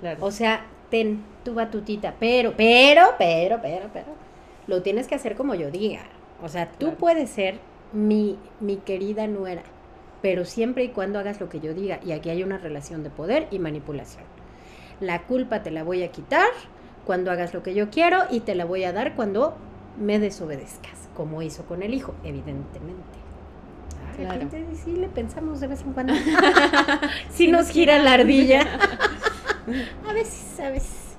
Claro. 0.00 0.24
O 0.24 0.30
sea, 0.30 0.64
ten 0.88 1.22
tu 1.44 1.52
batutita, 1.52 2.14
pero, 2.18 2.54
pero, 2.56 3.02
pero, 3.18 3.58
pero, 3.60 3.90
pero, 3.92 4.06
lo 4.66 4.80
tienes 4.80 5.06
que 5.06 5.16
hacer 5.16 5.36
como 5.36 5.54
yo 5.54 5.70
diga. 5.70 6.00
O 6.42 6.48
sea, 6.48 6.72
tú 6.72 6.94
puedes 6.94 7.28
ser 7.28 7.58
mi, 7.92 8.38
mi 8.58 8.78
querida 8.78 9.26
nuera, 9.26 9.64
pero 10.22 10.46
siempre 10.46 10.84
y 10.84 10.88
cuando 10.88 11.18
hagas 11.18 11.42
lo 11.42 11.50
que 11.50 11.60
yo 11.60 11.74
diga. 11.74 12.00
Y 12.02 12.12
aquí 12.12 12.30
hay 12.30 12.42
una 12.42 12.56
relación 12.56 13.02
de 13.02 13.10
poder 13.10 13.48
y 13.50 13.58
manipulación. 13.58 14.24
La 15.00 15.24
culpa 15.24 15.62
te 15.62 15.70
la 15.70 15.84
voy 15.84 16.04
a 16.04 16.08
quitar 16.10 16.48
cuando 17.04 17.30
hagas 17.32 17.52
lo 17.52 17.62
que 17.62 17.74
yo 17.74 17.90
quiero 17.90 18.22
y 18.30 18.40
te 18.40 18.54
la 18.54 18.64
voy 18.64 18.84
a 18.84 18.94
dar 18.94 19.14
cuando 19.14 19.58
me 20.00 20.18
desobedezcas, 20.18 21.10
como 21.14 21.42
hizo 21.42 21.66
con 21.66 21.82
el 21.82 21.92
hijo, 21.92 22.14
evidentemente. 22.24 23.23
Claro. 24.16 24.48
sí 24.72 24.92
le 24.92 25.08
pensamos 25.08 25.60
de 25.60 25.66
vez 25.66 25.82
en 25.82 25.92
cuando. 25.92 26.14
si 27.30 27.48
nos 27.48 27.68
gira 27.70 27.98
la 27.98 28.14
ardilla. 28.14 28.60
a 30.08 30.12
veces, 30.12 30.60
a 30.60 30.70
veces. 30.70 31.16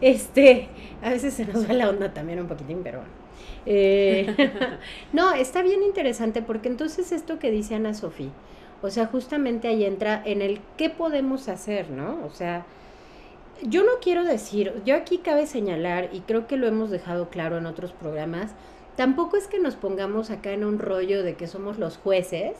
Este, 0.00 0.68
a 1.02 1.10
veces 1.10 1.34
se 1.34 1.44
nos 1.44 1.68
va 1.68 1.72
la 1.72 1.88
onda 1.88 2.12
también 2.12 2.40
un 2.40 2.46
poquitín, 2.46 2.80
pero 2.82 2.98
bueno. 2.98 3.12
Eh, 3.66 4.34
no, 5.12 5.34
está 5.34 5.62
bien 5.62 5.82
interesante 5.82 6.42
porque 6.42 6.68
entonces 6.68 7.12
esto 7.12 7.38
que 7.38 7.50
dice 7.50 7.74
Ana 7.74 7.94
Sofía, 7.94 8.30
o 8.80 8.90
sea, 8.90 9.06
justamente 9.06 9.68
ahí 9.68 9.84
entra 9.84 10.22
en 10.24 10.40
el 10.42 10.60
qué 10.76 10.88
podemos 10.88 11.48
hacer, 11.48 11.90
¿no? 11.90 12.24
O 12.24 12.30
sea, 12.30 12.64
yo 13.62 13.82
no 13.82 13.92
quiero 14.00 14.24
decir, 14.24 14.72
yo 14.84 14.94
aquí 14.94 15.18
cabe 15.18 15.46
señalar, 15.46 16.10
y 16.12 16.20
creo 16.20 16.46
que 16.46 16.56
lo 16.56 16.66
hemos 16.66 16.90
dejado 16.90 17.28
claro 17.28 17.58
en 17.58 17.66
otros 17.66 17.92
programas, 17.92 18.52
tampoco 18.98 19.36
es 19.36 19.46
que 19.46 19.60
nos 19.60 19.76
pongamos 19.76 20.28
acá 20.30 20.50
en 20.50 20.64
un 20.64 20.80
rollo 20.80 21.22
de 21.22 21.36
que 21.36 21.46
somos 21.46 21.78
los 21.78 21.96
jueces 21.96 22.56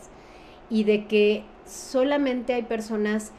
y 0.71 0.85
de 0.85 1.09
que 1.09 1.43
solamente 1.67 2.55
hay 2.55 2.63
personas, 2.63 3.33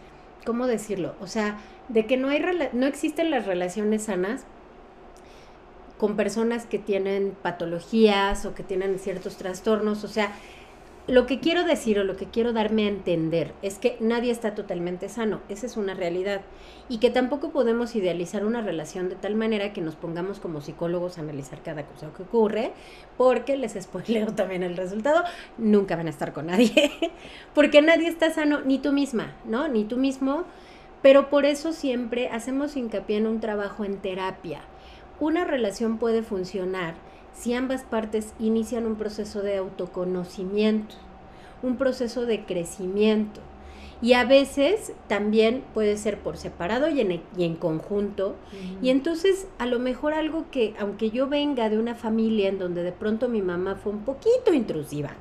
¿cómo 0.45 0.67
decirlo? 0.67 1.15
O 1.21 1.27
sea, 1.27 1.59
de 1.88 2.05
que 2.05 2.17
no, 2.17 2.27
hay 2.27 2.43
no 2.73 2.85
existen 2.88 3.31
las 3.31 3.45
relaciones 3.45 4.03
sanas 4.03 4.43
con 5.97 6.17
personas 6.17 6.65
que 6.65 6.77
tienen 6.77 7.38
patologías 7.41 8.45
o 8.45 8.53
que 8.53 8.63
tienen 8.63 8.99
ciertos 8.99 9.38
trastornos, 9.38 10.03
o 10.03 10.09
sea, 10.09 10.33
lo 11.10 11.26
que 11.26 11.39
quiero 11.39 11.63
decir 11.63 12.00
o 12.00 12.04
lo 12.04 12.15
que 12.15 12.28
quiero 12.28 12.54
darme 12.54 12.86
a 12.86 12.89
entender 12.89 13.54
es 13.63 13.80
que 13.80 13.98
nadie 14.00 14.32
está 14.32 14.54
totalmente 14.54 15.10
sano, 15.10 15.41
esa 15.50 15.65
es 15.65 15.76
una 15.76 15.95
realidad, 15.95 16.41
y 16.88 17.00
que 17.00 17.10
tampoco 17.10 17.50
podemos 17.50 17.95
idealizar 17.95 18.45
una 18.45 18.62
relación 18.62 19.10
de 19.10 19.15
tal 19.15 19.36
manera 19.36 19.74
que 19.74 19.82
nos 19.82 19.95
pongamos 19.95 20.39
como 20.39 20.62
psicólogos 20.62 21.17
a 21.17 21.22
analizar 21.22 21.63
cada 21.63 21.86
cosa 21.86 22.12
que 22.15 22.24
ocurre, 22.24 22.74
porque 23.17 23.58
les 23.58 23.74
spoileo 23.74 24.28
también 24.36 24.62
el 24.62 24.78
resultado, 24.78 25.24
nunca 25.58 25.95
van 25.95 26.08
a 26.08 26.12
estar 26.12 26.32
con 26.32 26.45
nadie, 26.45 26.91
porque 27.56 27.82
nadie 27.82 28.08
está 28.08 28.32
sano, 28.32 28.62
ni 28.62 28.78
tú 28.78 28.93
misma, 28.93 29.34
¿no? 29.45 29.67
Ni 29.67 29.86
tú 29.86 29.98
mismo, 29.98 30.43
pero 31.02 31.30
por 31.30 31.45
eso 31.45 31.74
siempre 31.74 32.30
hacemos 32.30 32.78
hincapié 32.78 33.17
en 33.17 33.26
un 33.26 33.39
trabajo 33.39 33.84
en 33.84 33.98
terapia. 33.98 34.62
Una 35.19 35.43
relación 35.43 35.98
puede 35.98 36.22
funcionar 36.22 36.93
si 37.39 37.54
ambas 37.54 37.84
partes 37.84 38.34
inician 38.38 38.86
un 38.86 38.95
proceso 38.95 39.41
de 39.41 39.56
autoconocimiento, 39.56 40.95
un 41.63 41.78
proceso 41.78 42.25
de 42.25 42.43
crecimiento. 42.43 43.39
Y 44.02 44.13
a 44.13 44.25
veces 44.25 44.93
también 45.08 45.63
puede 45.73 45.97
ser 45.97 46.19
por 46.19 46.38
separado 46.38 46.89
y 46.89 46.99
en, 46.99 47.21
y 47.38 47.43
en 47.43 47.56
conjunto. 47.56 48.36
Y 48.82 48.89
entonces 48.89 49.47
a 49.58 49.65
lo 49.65 49.80
mejor 49.80 50.13
algo 50.13 50.45
que, 50.52 50.73
aunque 50.80 51.12
yo 51.12 51.28
venga 51.28 51.69
de 51.69 51.80
una 51.80 51.95
familia 51.95 52.49
en 52.49 52.60
donde 52.60 52.84
de 52.84 52.91
pronto 52.91 53.30
mi 53.30 53.41
mamá 53.41 53.75
fue 53.75 53.93
un 53.93 54.04
poquito 54.04 54.54
intrusiva, 54.54 55.12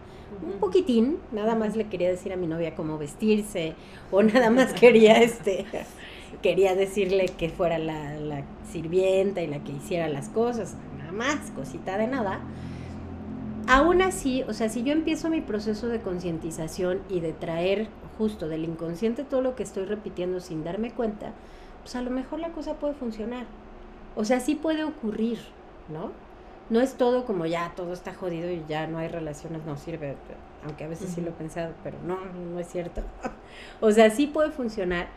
un 0.45 0.59
poquitín, 0.61 1.19
nada 1.33 1.55
más 1.55 1.77
le 1.77 1.89
quería 1.89 2.09
decir 2.09 2.33
a 2.33 2.37
mi 2.37 2.47
novia 2.47 2.75
cómo 2.75 2.99
vestirse, 2.99 3.75
o 4.11 4.23
nada 4.23 4.51
más 4.51 4.73
quería 4.81 5.23
este 5.23 5.67
quería 6.43 6.77
decirle 6.77 7.27
que 7.37 7.49
fuera 7.49 7.79
la, 7.79 8.17
la 8.17 8.45
sirvienta 8.71 9.43
y 9.43 9.49
la 9.49 9.65
que 9.65 9.73
hiciera 9.73 10.09
las 10.09 10.29
cosas 10.29 10.77
más, 11.13 11.51
cosita 11.55 11.99
de 11.99 12.07
nada. 12.07 12.41
Aún 13.69 14.01
así, 14.01 14.45
o 14.49 14.55
sea, 14.55 14.69
si 14.69 14.83
yo 14.83 14.93
empiezo 14.93 15.29
mi 15.29 15.41
proceso 15.41 15.89
de 15.89 16.01
concientización 16.01 17.03
y 17.11 17.21
de 17.21 17.33
traer 17.33 17.89
justo 18.17 18.49
del 18.49 18.65
inconsciente 18.65 19.25
todo 19.25 19.43
lo 19.43 19.55
que 19.55 19.63
estoy 19.63 19.85
repitiendo 19.85 20.41
sin 20.41 20.65
darme 20.65 20.91
cuenta, 20.91 21.33
pues 21.83 21.95
a 21.95 22.03
lo 22.03 22.11
mejor 22.11 22.41
la 22.41 22.51
cosa 22.51 22.75
puede 22.75 22.95
funcionar. 22.95 23.47
O 24.17 24.25
sea, 24.25 24.41
sí 24.41 24.55
puede 24.55 24.85
ocurrir, 24.85 25.39
¿no? 25.89 26.13
No 26.71 26.81
es 26.81 26.95
todo 26.95 27.25
como 27.25 27.47
ya 27.47 27.73
todo 27.77 27.93
está 27.93 28.15
jodido 28.15 28.51
y 28.51 28.65
ya 28.69 28.87
no 28.87 28.99
hay 28.99 29.09
relaciones, 29.09 29.65
no 29.65 29.77
sirve, 29.77 30.17
aunque 30.65 30.85
a 30.85 30.89
veces 30.89 31.11
sí 31.11 31.21
lo 31.21 31.29
he 31.29 31.33
pensado, 31.33 31.73
pero 31.85 31.97
no, 32.07 32.19
no 32.53 32.59
es 32.59 32.69
cierto. 32.69 33.03
o 33.81 33.91
sea, 33.91 34.11
sí 34.11 34.27
puede 34.27 34.51
funcionar 34.51 35.09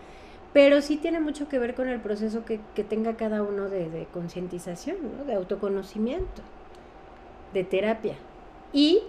pero 0.54 0.82
sí 0.82 0.98
tiene 0.98 1.20
mucho 1.20 1.48
que 1.48 1.60
ver 1.60 1.76
con 1.76 1.88
el 1.88 2.02
proceso 2.02 2.44
que, 2.44 2.60
tenga 2.84 3.16
cada 3.16 3.42
uno 3.42 3.70
de, 3.70 4.08
concientización, 4.14 4.98
¿no? 5.18 5.24
de 5.24 5.34
autoconocimiento, 5.34 6.42
de 7.54 7.64
terapia. 7.64 8.16
Y 8.74 9.00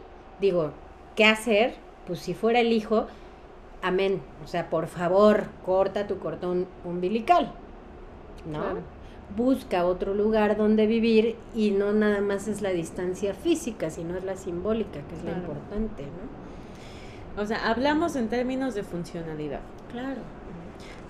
digo, 0.41 0.71
¿qué 1.17 1.25
hacer? 1.25 1.75
Pues 2.07 2.21
si 2.21 2.35
fuera 2.35 2.61
el 2.61 2.73
hijo, 2.73 3.07
amén. 3.83 4.21
O 4.45 4.47
sea, 4.47 4.71
por 4.71 4.87
favor, 4.87 5.47
corta 5.67 6.07
tu 6.07 6.19
cordón 6.19 6.67
umbilical, 6.85 7.53
¿no? 8.51 8.81
Busca 9.37 9.87
otro 9.87 10.15
lugar 10.15 10.57
donde 10.57 10.87
vivir 10.87 11.37
y 11.55 11.71
no 11.71 11.93
nada 11.93 12.21
más 12.21 12.49
es 12.49 12.61
la 12.61 12.71
distancia 12.71 13.35
física, 13.35 13.91
sino 13.91 14.17
es 14.17 14.25
la 14.25 14.37
simbólica, 14.37 15.01
que 15.09 15.17
es 15.17 15.25
la 15.25 15.33
importante, 15.33 16.05
¿no? 16.05 17.43
O 17.43 17.47
sea, 17.47 17.69
hablamos 17.69 18.15
en 18.15 18.29
términos 18.29 18.75
de 18.75 18.83
funcionalidad. 18.83 19.61
Claro 19.91 20.21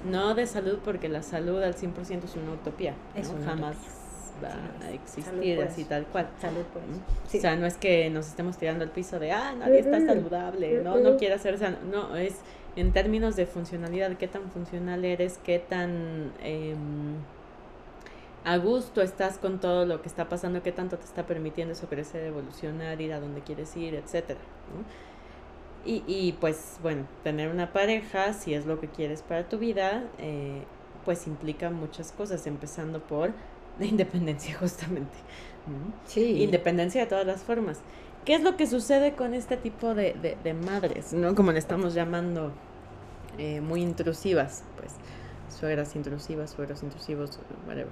no 0.04 0.34
de 0.34 0.46
salud, 0.46 0.78
porque 0.84 1.08
la 1.08 1.22
salud 1.22 1.62
al 1.62 1.74
100% 1.74 2.24
es 2.24 2.36
una 2.36 2.52
utopía. 2.52 2.94
Eso 3.14 3.34
jamás 3.44 3.76
va 4.42 4.86
a 4.86 4.90
existir 4.90 5.60
así 5.62 5.84
tal 5.84 6.06
cual. 6.06 6.28
Salud 6.40 6.64
O 7.26 7.30
sea, 7.30 7.56
no 7.56 7.66
es 7.66 7.76
que 7.76 8.10
nos 8.10 8.28
estemos 8.28 8.56
tirando 8.56 8.84
al 8.84 8.90
piso 8.90 9.18
de, 9.18 9.32
ah, 9.32 9.54
nadie 9.56 9.80
está 9.80 10.04
saludable, 10.04 10.82
no, 10.82 10.98
no 10.98 11.16
quiere 11.16 11.34
hacer 11.34 11.58
sano. 11.58 11.76
No, 11.90 12.16
es 12.16 12.36
en 12.76 12.92
términos 12.92 13.36
de 13.36 13.46
funcionalidad, 13.46 14.16
qué 14.16 14.28
tan 14.28 14.50
funcional 14.50 15.04
eres, 15.04 15.38
qué 15.44 15.58
tan 15.58 16.32
em, 16.42 17.16
a 18.44 18.56
gusto 18.56 19.02
estás 19.02 19.38
con 19.38 19.60
todo 19.60 19.86
lo 19.86 20.02
que 20.02 20.08
está 20.08 20.28
pasando, 20.28 20.62
qué 20.62 20.72
tanto 20.72 20.96
te 20.96 21.04
está 21.04 21.26
permitiendo 21.26 21.72
eso 21.74 21.86
crecer, 21.86 22.24
evolucionar, 22.24 23.00
ir 23.00 23.12
a 23.12 23.20
donde 23.20 23.40
quieres 23.42 23.76
ir, 23.76 23.94
etcétera. 23.94 24.40
Y, 25.84 26.04
y 26.06 26.32
pues 26.40 26.78
bueno, 26.82 27.06
tener 27.24 27.50
una 27.50 27.72
pareja, 27.72 28.32
si 28.34 28.54
es 28.54 28.66
lo 28.66 28.80
que 28.80 28.88
quieres 28.88 29.22
para 29.22 29.48
tu 29.48 29.58
vida, 29.58 30.04
eh, 30.18 30.62
pues 31.04 31.26
implica 31.26 31.70
muchas 31.70 32.12
cosas, 32.12 32.46
empezando 32.46 33.00
por 33.00 33.32
la 33.78 33.86
independencia 33.86 34.56
justamente. 34.58 35.16
Sí. 36.06 36.42
Independencia 36.42 37.02
de 37.02 37.06
todas 37.06 37.26
las 37.26 37.42
formas. 37.42 37.80
¿Qué 38.24 38.34
es 38.34 38.42
lo 38.42 38.56
que 38.56 38.66
sucede 38.66 39.14
con 39.14 39.34
este 39.34 39.56
tipo 39.56 39.94
de, 39.94 40.36
de, 40.42 40.54
madres, 40.54 41.12
¿no? 41.12 41.34
Como 41.34 41.50
le 41.50 41.58
estamos 41.58 41.92
llamando, 41.94 42.52
eh, 43.38 43.60
muy 43.60 43.82
intrusivas, 43.82 44.62
pues, 44.76 44.92
suegras 45.48 45.96
intrusivas, 45.96 46.50
suegros 46.50 46.82
intrusivos, 46.84 47.38
whatever. 47.66 47.88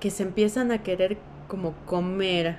que 0.00 0.10
se 0.10 0.22
empiezan 0.22 0.72
a 0.72 0.82
querer 0.82 1.18
como 1.48 1.74
comer 1.84 2.58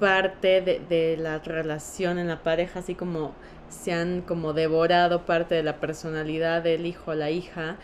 parte 0.00 0.60
de, 0.60 0.80
de, 0.80 1.16
la 1.16 1.38
relación 1.38 2.18
en 2.18 2.28
la 2.28 2.42
pareja, 2.42 2.80
así 2.80 2.94
como 2.94 3.32
se 3.68 3.92
han 3.92 4.22
como 4.22 4.52
devorado 4.52 5.26
parte 5.26 5.54
de 5.54 5.62
la 5.62 5.76
personalidad 5.76 6.62
del 6.62 6.86
hijo 6.86 7.12
o 7.12 7.14
la 7.14 7.30
hija 7.30 7.76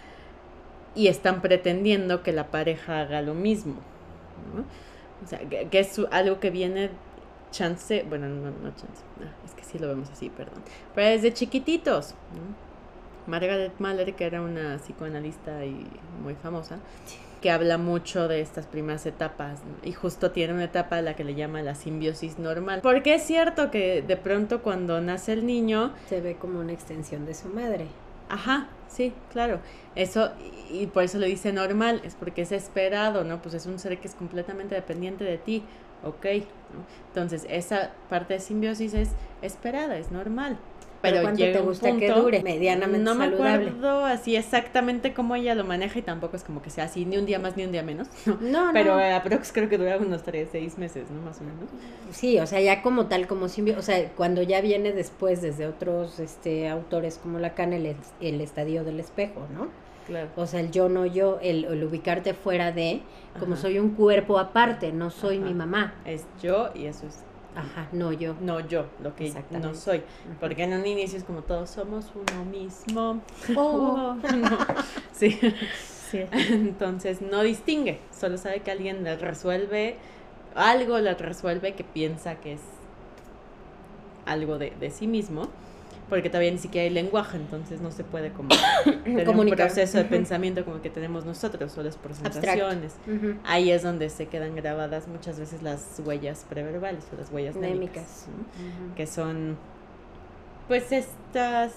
y 0.94 1.08
están 1.08 1.40
pretendiendo 1.40 2.22
que 2.22 2.32
la 2.32 2.50
pareja 2.50 3.00
haga 3.00 3.22
lo 3.22 3.34
mismo. 3.34 3.76
O 5.24 5.26
sea, 5.26 5.38
que, 5.38 5.68
es 5.72 6.00
algo 6.10 6.40
que 6.40 6.50
viene 6.50 6.90
chance, 7.50 8.04
bueno, 8.08 8.28
no, 8.28 8.50
no 8.50 8.70
chance, 8.70 9.02
es 9.44 9.54
que 9.54 9.64
sí 9.64 9.78
lo 9.78 9.88
vemos 9.88 10.08
así, 10.10 10.30
perdón, 10.30 10.62
pero 10.94 11.08
desde 11.08 11.32
chiquititos. 11.32 12.14
Margaret 13.26 13.72
Mahler, 13.78 14.14
que 14.14 14.24
era 14.24 14.40
una 14.40 14.78
psicoanalista 14.78 15.64
y 15.64 15.86
muy 16.22 16.34
famosa, 16.34 16.78
que 17.40 17.50
habla 17.50 17.78
mucho 17.78 18.28
de 18.28 18.40
estas 18.40 18.66
primeras 18.66 19.06
etapas 19.06 19.60
y 19.82 19.92
justo 19.92 20.30
tiene 20.30 20.52
una 20.54 20.64
etapa 20.64 20.96
a 20.96 21.02
la 21.02 21.16
que 21.16 21.24
le 21.24 21.34
llama 21.34 21.62
la 21.62 21.74
simbiosis 21.74 22.38
normal. 22.38 22.80
Porque 22.82 23.14
es 23.14 23.22
cierto 23.22 23.70
que 23.70 24.02
de 24.02 24.16
pronto 24.16 24.62
cuando 24.62 25.00
nace 25.00 25.32
el 25.32 25.46
niño 25.46 25.94
se 26.08 26.20
ve 26.20 26.36
como 26.36 26.60
una 26.60 26.72
extensión 26.72 27.24
de 27.26 27.34
su 27.34 27.48
madre. 27.48 27.86
Ajá, 28.28 28.68
sí, 28.88 29.12
claro. 29.32 29.60
Eso, 29.96 30.30
y 30.70 30.86
por 30.86 31.02
eso 31.02 31.18
lo 31.18 31.26
dice 31.26 31.52
normal, 31.52 32.00
es 32.04 32.14
porque 32.14 32.42
es 32.42 32.52
esperado, 32.52 33.24
¿no? 33.24 33.42
Pues 33.42 33.54
es 33.54 33.66
un 33.66 33.78
ser 33.78 33.98
que 33.98 34.06
es 34.06 34.14
completamente 34.14 34.74
dependiente 34.74 35.24
de 35.24 35.36
ti, 35.36 35.64
ok. 36.04 36.44
Entonces, 37.08 37.44
esa 37.48 37.90
parte 38.08 38.34
de 38.34 38.40
simbiosis 38.40 38.94
es 38.94 39.10
esperada, 39.42 39.96
es 39.98 40.12
normal. 40.12 40.58
Pero, 41.02 41.22
¿cuánto 41.22 41.42
te 41.42 41.60
gusta 41.60 41.96
que 41.96 42.10
dure? 42.10 42.42
Medianamente 42.42 43.04
no 43.04 43.14
saludable. 43.14 43.64
me 43.64 43.70
acuerdo 43.70 44.04
así 44.04 44.36
exactamente 44.36 45.14
cómo 45.14 45.34
ella 45.34 45.54
lo 45.54 45.64
maneja 45.64 45.98
y 45.98 46.02
tampoco 46.02 46.36
es 46.36 46.44
como 46.44 46.60
que 46.60 46.70
sea 46.70 46.84
así, 46.84 47.06
ni 47.06 47.16
un 47.16 47.26
día 47.26 47.38
más 47.38 47.56
ni 47.56 47.64
un 47.64 47.72
día 47.72 47.82
menos. 47.82 48.08
No, 48.40 48.66
no. 48.66 48.72
Pero 48.72 48.94
aprox 48.94 49.52
creo 49.52 49.68
que 49.68 49.78
dura 49.78 49.98
unos 49.98 50.22
tres, 50.22 50.48
seis 50.50 50.78
meses, 50.78 51.10
¿no? 51.10 51.20
Más 51.22 51.40
o 51.40 51.44
menos. 51.44 51.68
Sí, 52.10 52.38
o 52.38 52.46
sea, 52.46 52.60
ya 52.60 52.82
como 52.82 53.06
tal, 53.06 53.26
como 53.26 53.48
simbio, 53.48 53.78
o 53.78 53.82
sea, 53.82 54.08
cuando 54.10 54.42
ya 54.42 54.60
viene 54.60 54.92
después 54.92 55.42
desde 55.42 55.66
otros 55.66 56.18
este 56.20 56.68
autores 56.68 57.18
como 57.18 57.38
Lacan, 57.38 57.72
el, 57.72 57.96
el 58.20 58.40
estadio 58.40 58.84
del 58.84 59.00
espejo, 59.00 59.46
¿no? 59.54 59.68
Claro. 60.06 60.28
O 60.36 60.46
sea, 60.46 60.60
el 60.60 60.70
yo 60.70 60.88
no 60.88 61.06
yo, 61.06 61.38
el, 61.42 61.66
ubicarte 61.84 62.34
fuera 62.34 62.72
de, 62.72 63.02
como 63.38 63.56
soy 63.56 63.78
un 63.78 63.90
cuerpo 63.90 64.38
aparte, 64.38 64.92
no 64.92 65.10
soy 65.10 65.38
mi 65.38 65.54
mamá. 65.54 65.94
Es 66.04 66.26
yo 66.42 66.70
y 66.74 66.86
eso 66.86 67.06
es 67.06 67.22
Ajá, 67.54 67.88
no 67.92 68.12
yo. 68.12 68.34
No 68.40 68.60
yo, 68.60 68.86
lo 69.02 69.14
que 69.14 69.32
no 69.50 69.74
soy. 69.74 70.02
Porque 70.38 70.64
en 70.64 70.74
un 70.74 70.86
inicio 70.86 71.18
es 71.18 71.24
como 71.24 71.42
todos 71.42 71.70
somos 71.70 72.06
uno 72.14 72.44
mismo. 72.44 73.20
Oh. 73.56 74.16
sí. 75.12 75.38
sí. 76.10 76.20
Entonces 76.32 77.20
no 77.22 77.42
distingue, 77.42 78.00
solo 78.16 78.36
sabe 78.38 78.60
que 78.60 78.70
alguien 78.70 79.04
le 79.04 79.16
resuelve 79.16 79.96
algo, 80.54 80.98
le 80.98 81.14
resuelve 81.14 81.74
que 81.74 81.84
piensa 81.84 82.36
que 82.36 82.54
es 82.54 82.60
algo 84.26 84.58
de, 84.58 84.70
de 84.70 84.90
sí 84.90 85.06
mismo 85.06 85.48
porque 86.10 86.28
todavía 86.28 86.50
ni 86.50 86.58
siquiera 86.58 86.84
hay 86.84 86.90
lenguaje, 86.90 87.36
entonces 87.36 87.80
no 87.80 87.92
se 87.92 88.04
puede 88.04 88.32
como 88.32 88.48
tener 89.04 89.28
un 89.28 89.50
proceso 89.50 89.96
de 89.96 90.04
pensamiento 90.04 90.64
como 90.64 90.82
que 90.82 90.90
tenemos 90.90 91.24
nosotros, 91.24 91.78
o 91.78 91.82
las 91.82 91.96
presentaciones. 91.96 92.96
Ahí 93.44 93.70
es 93.70 93.82
donde 93.82 94.10
se 94.10 94.26
quedan 94.26 94.56
grabadas 94.56 95.08
muchas 95.08 95.38
veces 95.38 95.62
las 95.62 96.02
huellas 96.04 96.44
preverbales 96.50 97.04
o 97.14 97.16
las 97.16 97.30
huellas 97.30 97.56
némicas, 97.56 98.26
que 98.96 99.06
son 99.06 99.56
pues 100.66 100.92
estas 100.92 101.72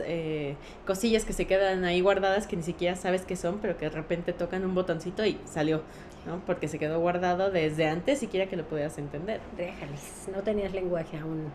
eh, 0.00 0.56
cosillas 0.86 1.24
que 1.24 1.32
se 1.32 1.46
quedan 1.46 1.84
ahí 1.84 2.00
guardadas 2.00 2.46
que 2.46 2.56
ni 2.56 2.62
siquiera 2.62 2.96
sabes 2.96 3.22
qué 3.22 3.36
son, 3.36 3.58
pero 3.60 3.78
que 3.78 3.86
de 3.86 3.90
repente 3.90 4.32
tocan 4.32 4.64
un 4.64 4.74
botoncito 4.74 5.24
y 5.24 5.38
salió. 5.44 5.82
¿no? 6.26 6.42
Porque 6.46 6.68
se 6.68 6.78
quedó 6.78 7.00
guardado 7.00 7.50
desde 7.50 7.86
antes 7.86 8.18
siquiera 8.18 8.50
que 8.50 8.56
lo 8.56 8.64
pudieras 8.64 8.98
entender. 8.98 9.40
Déjales, 9.56 10.28
no 10.34 10.42
tenías 10.42 10.72
lenguaje 10.72 11.16
aún 11.16 11.50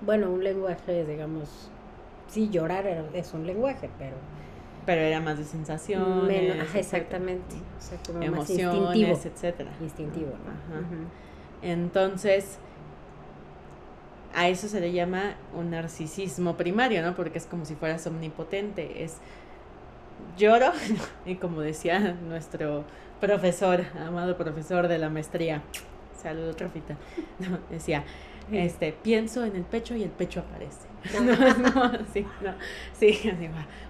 bueno, 0.00 0.30
un 0.30 0.42
lenguaje, 0.42 1.04
digamos, 1.04 1.70
sí, 2.28 2.48
llorar 2.50 2.86
es 3.12 3.32
un 3.34 3.46
lenguaje, 3.46 3.90
pero... 3.98 4.16
Pero 4.86 5.02
era 5.02 5.20
más 5.20 5.36
de 5.36 5.44
sensaciones. 5.44 6.74
exactamente. 6.74 7.56
O 7.56 7.80
sea, 7.80 7.98
como 8.06 8.22
Emociones, 8.22 8.80
más 8.80 8.96
instintivo, 8.96 9.32
etcétera. 9.34 9.70
Instintivo, 9.82 10.32
Entonces, 11.60 12.58
a 14.34 14.48
eso 14.48 14.66
se 14.68 14.80
le 14.80 14.92
llama 14.92 15.34
un 15.54 15.70
narcisismo 15.70 16.56
primario, 16.56 17.02
¿no? 17.02 17.14
Porque 17.14 17.36
es 17.36 17.44
como 17.44 17.66
si 17.66 17.74
fueras 17.74 18.06
omnipotente. 18.06 19.04
Es 19.04 19.18
lloro, 20.36 20.72
y 21.26 21.36
como 21.36 21.60
decía 21.60 22.16
nuestro 22.26 22.84
profesor, 23.20 23.84
amado 24.06 24.36
profesor 24.36 24.88
de 24.88 24.98
la 24.98 25.10
maestría, 25.10 25.62
saludo 26.20 26.54
Trofita, 26.54 26.96
no, 27.38 27.58
decía, 27.70 28.04
este, 28.52 28.92
pienso 28.92 29.44
en 29.44 29.56
el 29.56 29.62
pecho 29.62 29.94
y 29.94 30.02
el 30.02 30.10
pecho 30.10 30.40
aparece. 30.40 30.88
No, 31.22 31.92
sí, 32.12 32.26
no, 32.40 32.54
sí, 32.98 33.18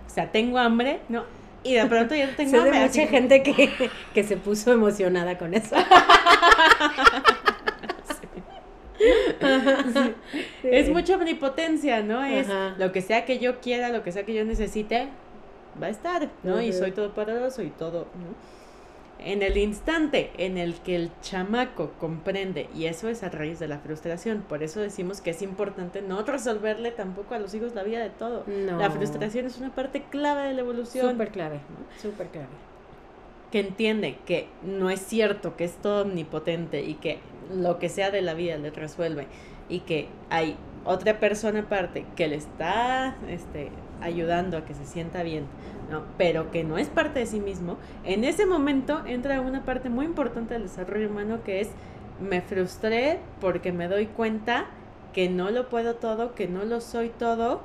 o 0.07 0.11
sea, 0.11 0.31
tengo 0.31 0.59
hambre, 0.59 1.01
¿no? 1.09 1.25
Y 1.65 1.75
de 1.75 1.87
pronto 1.87 2.15
ya 2.15 2.27
no 2.27 2.33
tengo 2.33 2.57
hambre. 2.61 2.79
Hay 2.79 2.89
mucha 2.89 3.07
gente 3.07 3.43
que, 3.43 3.91
que 4.15 4.25
se 4.25 4.37
puso 4.37 4.73
emocionada 4.73 5.39
con 5.39 5.55
eso. 5.55 5.77
Es 10.63 10.91
mucha 10.91 11.15
omnipotencia, 11.15 12.03
¿no? 12.03 12.25
Es 12.25 12.49
lo 12.79 12.93
que 12.93 13.01
sea 13.01 13.25
que 13.25 13.39
yo 13.39 13.61
quiera, 13.61 13.91
lo 13.91 14.03
que 14.03 14.13
sea 14.13 14.25
que 14.25 14.35
yo 14.35 14.45
necesite, 14.45 15.09
va 15.81 15.87
a 15.87 15.91
estar, 15.91 16.29
¿no? 16.43 16.61
Y 16.61 16.73
soy 16.73 16.93
todo 16.93 17.15
poderoso 17.15 17.63
y 17.63 17.71
todo, 17.71 18.09
¿no? 18.15 18.58
En 19.19 19.43
el 19.43 19.57
instante 19.57 20.31
en 20.39 20.59
el 20.59 20.75
que 20.75 20.97
el 20.97 21.11
chamaco 21.21 21.93
comprende, 21.99 22.69
y 22.75 22.87
eso 22.87 23.09
es 23.09 23.23
a 23.23 23.29
raíz 23.29 23.59
de 23.59 23.69
la 23.69 23.79
frustración, 23.79 24.45
por 24.49 24.63
eso 24.63 24.81
decimos 24.81 25.21
que 25.21 25.31
es 25.31 25.43
importante 25.43 26.03
no 26.03 26.23
resolverle 26.23 26.91
tampoco 26.91 27.35
a 27.35 27.39
los 27.39 27.55
hijos 27.55 27.75
la 27.75 27.83
vida 27.83 28.01
de 28.01 28.11
todo. 28.11 28.45
La 28.47 28.91
frustración 28.91 29.47
es 29.47 29.59
una 29.59 29.75
parte 29.75 30.03
clave 30.11 30.49
de 30.49 30.55
la 30.55 30.61
evolución. 30.61 31.13
Súper 31.13 31.31
clave, 31.31 31.61
súper 32.01 32.29
clave. 32.29 32.49
Que 33.51 33.61
entiende 33.61 34.19
que 34.27 34.49
no 34.63 34.91
es 34.91 35.01
cierto, 35.01 35.57
que 35.57 35.65
es 35.65 35.77
todo 35.77 36.03
omnipotente 36.03 36.83
y 36.83 36.95
que 36.95 37.19
lo 37.55 37.79
que 37.79 37.89
sea 37.89 38.11
de 38.11 38.23
la 38.23 38.35
vida 38.35 38.57
le 38.59 38.71
resuelve 38.71 39.27
y 39.69 39.81
que 39.81 40.09
hay 40.31 40.57
otra 40.85 41.19
persona 41.19 41.61
aparte 41.61 42.05
que 42.17 42.29
le 42.29 42.37
está 42.37 43.17
este, 43.29 43.71
ayudando 44.01 44.57
a 44.57 44.65
que 44.65 44.75
se 44.75 44.87
sienta 44.87 45.23
bien 45.23 45.45
¿no? 45.91 46.03
pero 46.17 46.51
que 46.51 46.65
no 46.65 46.79
es 46.79 46.89
parte 46.89 47.21
de 47.21 47.27
sí 47.27 47.41
mismo, 47.41 47.79
en 48.05 48.25
ese 48.25 48.47
momento 48.47 49.03
entra 49.07 49.41
una 49.41 49.65
parte 49.65 49.89
muy 49.89 50.07
importante 50.07 50.55
del 50.55 50.65
desarrollo 50.65 51.09
humano 51.09 51.41
que 51.45 51.61
es 51.61 51.71
me 52.21 52.41
frustré 52.41 53.21
porque 53.41 53.73
me 53.73 53.89
doy 53.89 54.07
cuenta 54.07 54.67
que 55.13 55.29
no 55.29 55.51
lo 55.51 55.69
puedo 55.69 55.95
todo, 55.95 56.35
que 56.35 56.49
no 56.49 56.65
lo 56.65 56.81
soy 56.81 57.09
todo, 57.09 57.61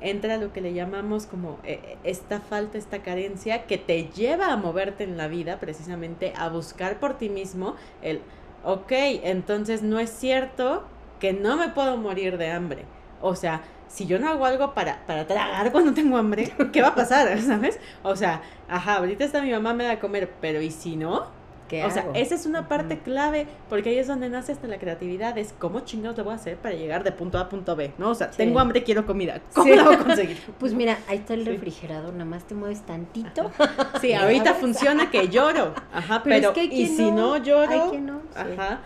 entra 0.00 0.36
lo 0.36 0.52
que 0.52 0.60
le 0.60 0.72
llamamos 0.72 1.26
como 1.26 1.58
eh, 1.64 1.96
esta 2.04 2.40
falta, 2.40 2.78
esta 2.78 3.02
carencia 3.02 3.66
que 3.66 3.78
te 3.78 4.04
lleva 4.04 4.52
a 4.52 4.56
moverte 4.56 5.04
en 5.04 5.16
la 5.16 5.28
vida, 5.28 5.58
precisamente 5.58 6.32
a 6.36 6.48
buscar 6.48 7.00
por 7.00 7.18
ti 7.18 7.28
mismo 7.28 7.74
el, 8.02 8.20
ok, 8.64 8.92
entonces 9.24 9.82
no 9.82 9.98
es 9.98 10.10
cierto 10.10 10.84
que 11.18 11.32
no 11.32 11.56
me 11.56 11.68
puedo 11.68 11.96
morir 11.96 12.38
de 12.38 12.50
hambre. 12.50 12.84
O 13.20 13.34
sea, 13.34 13.62
si 13.88 14.06
yo 14.06 14.18
no 14.18 14.28
hago 14.28 14.44
algo 14.44 14.74
para, 14.74 15.04
para 15.06 15.26
tragar 15.26 15.72
cuando 15.72 15.92
tengo 15.92 16.16
hambre, 16.16 16.52
¿qué 16.72 16.82
va 16.82 16.88
a 16.88 16.94
pasar? 16.94 17.40
¿Sabes? 17.42 17.78
O 18.02 18.14
sea, 18.16 18.42
ajá, 18.68 18.96
ahorita 18.96 19.24
está 19.24 19.42
mi 19.42 19.50
mamá 19.50 19.74
me 19.74 19.84
da 19.84 19.92
a 19.92 20.00
comer, 20.00 20.30
pero 20.40 20.60
¿y 20.60 20.70
si 20.70 20.96
no? 20.96 21.36
¿Qué 21.68 21.84
o 21.84 21.90
sea, 21.90 22.06
esa 22.14 22.34
es 22.34 22.46
una 22.46 22.66
parte 22.66 22.98
clave, 23.00 23.46
porque 23.68 23.90
ahí 23.90 23.98
es 23.98 24.06
donde 24.06 24.30
nace 24.30 24.52
hasta 24.52 24.66
la 24.66 24.78
creatividad, 24.78 25.36
es 25.36 25.52
cómo 25.58 25.80
chingados 25.80 26.16
le 26.16 26.22
voy 26.22 26.32
a 26.32 26.36
hacer 26.36 26.56
para 26.56 26.74
llegar 26.74 27.04
de 27.04 27.12
punto 27.12 27.36
A 27.36 27.42
a 27.42 27.48
punto 27.50 27.76
B, 27.76 27.92
¿no? 27.98 28.08
O 28.08 28.14
sea, 28.14 28.30
tengo 28.30 28.58
hambre, 28.58 28.84
quiero 28.84 29.04
comida, 29.04 29.42
¿cómo 29.52 29.74
lo 29.74 29.84
voy 29.84 29.94
a 29.96 29.98
conseguir? 29.98 30.38
Pues 30.58 30.72
mira, 30.72 30.98
ahí 31.08 31.18
está 31.18 31.34
el 31.34 31.44
refrigerador, 31.44 32.14
nada 32.14 32.24
más 32.24 32.44
te 32.44 32.54
mueves 32.54 32.80
tantito. 32.86 33.50
Sí, 34.00 34.14
ahorita 34.14 34.54
funciona 34.54 35.10
que 35.10 35.28
lloro, 35.28 35.74
ajá, 35.92 36.22
pero, 36.22 36.54
y 36.56 36.86
si 36.86 37.10
no, 37.10 37.36
lloro, 37.36 37.92
ajá, 38.34 38.80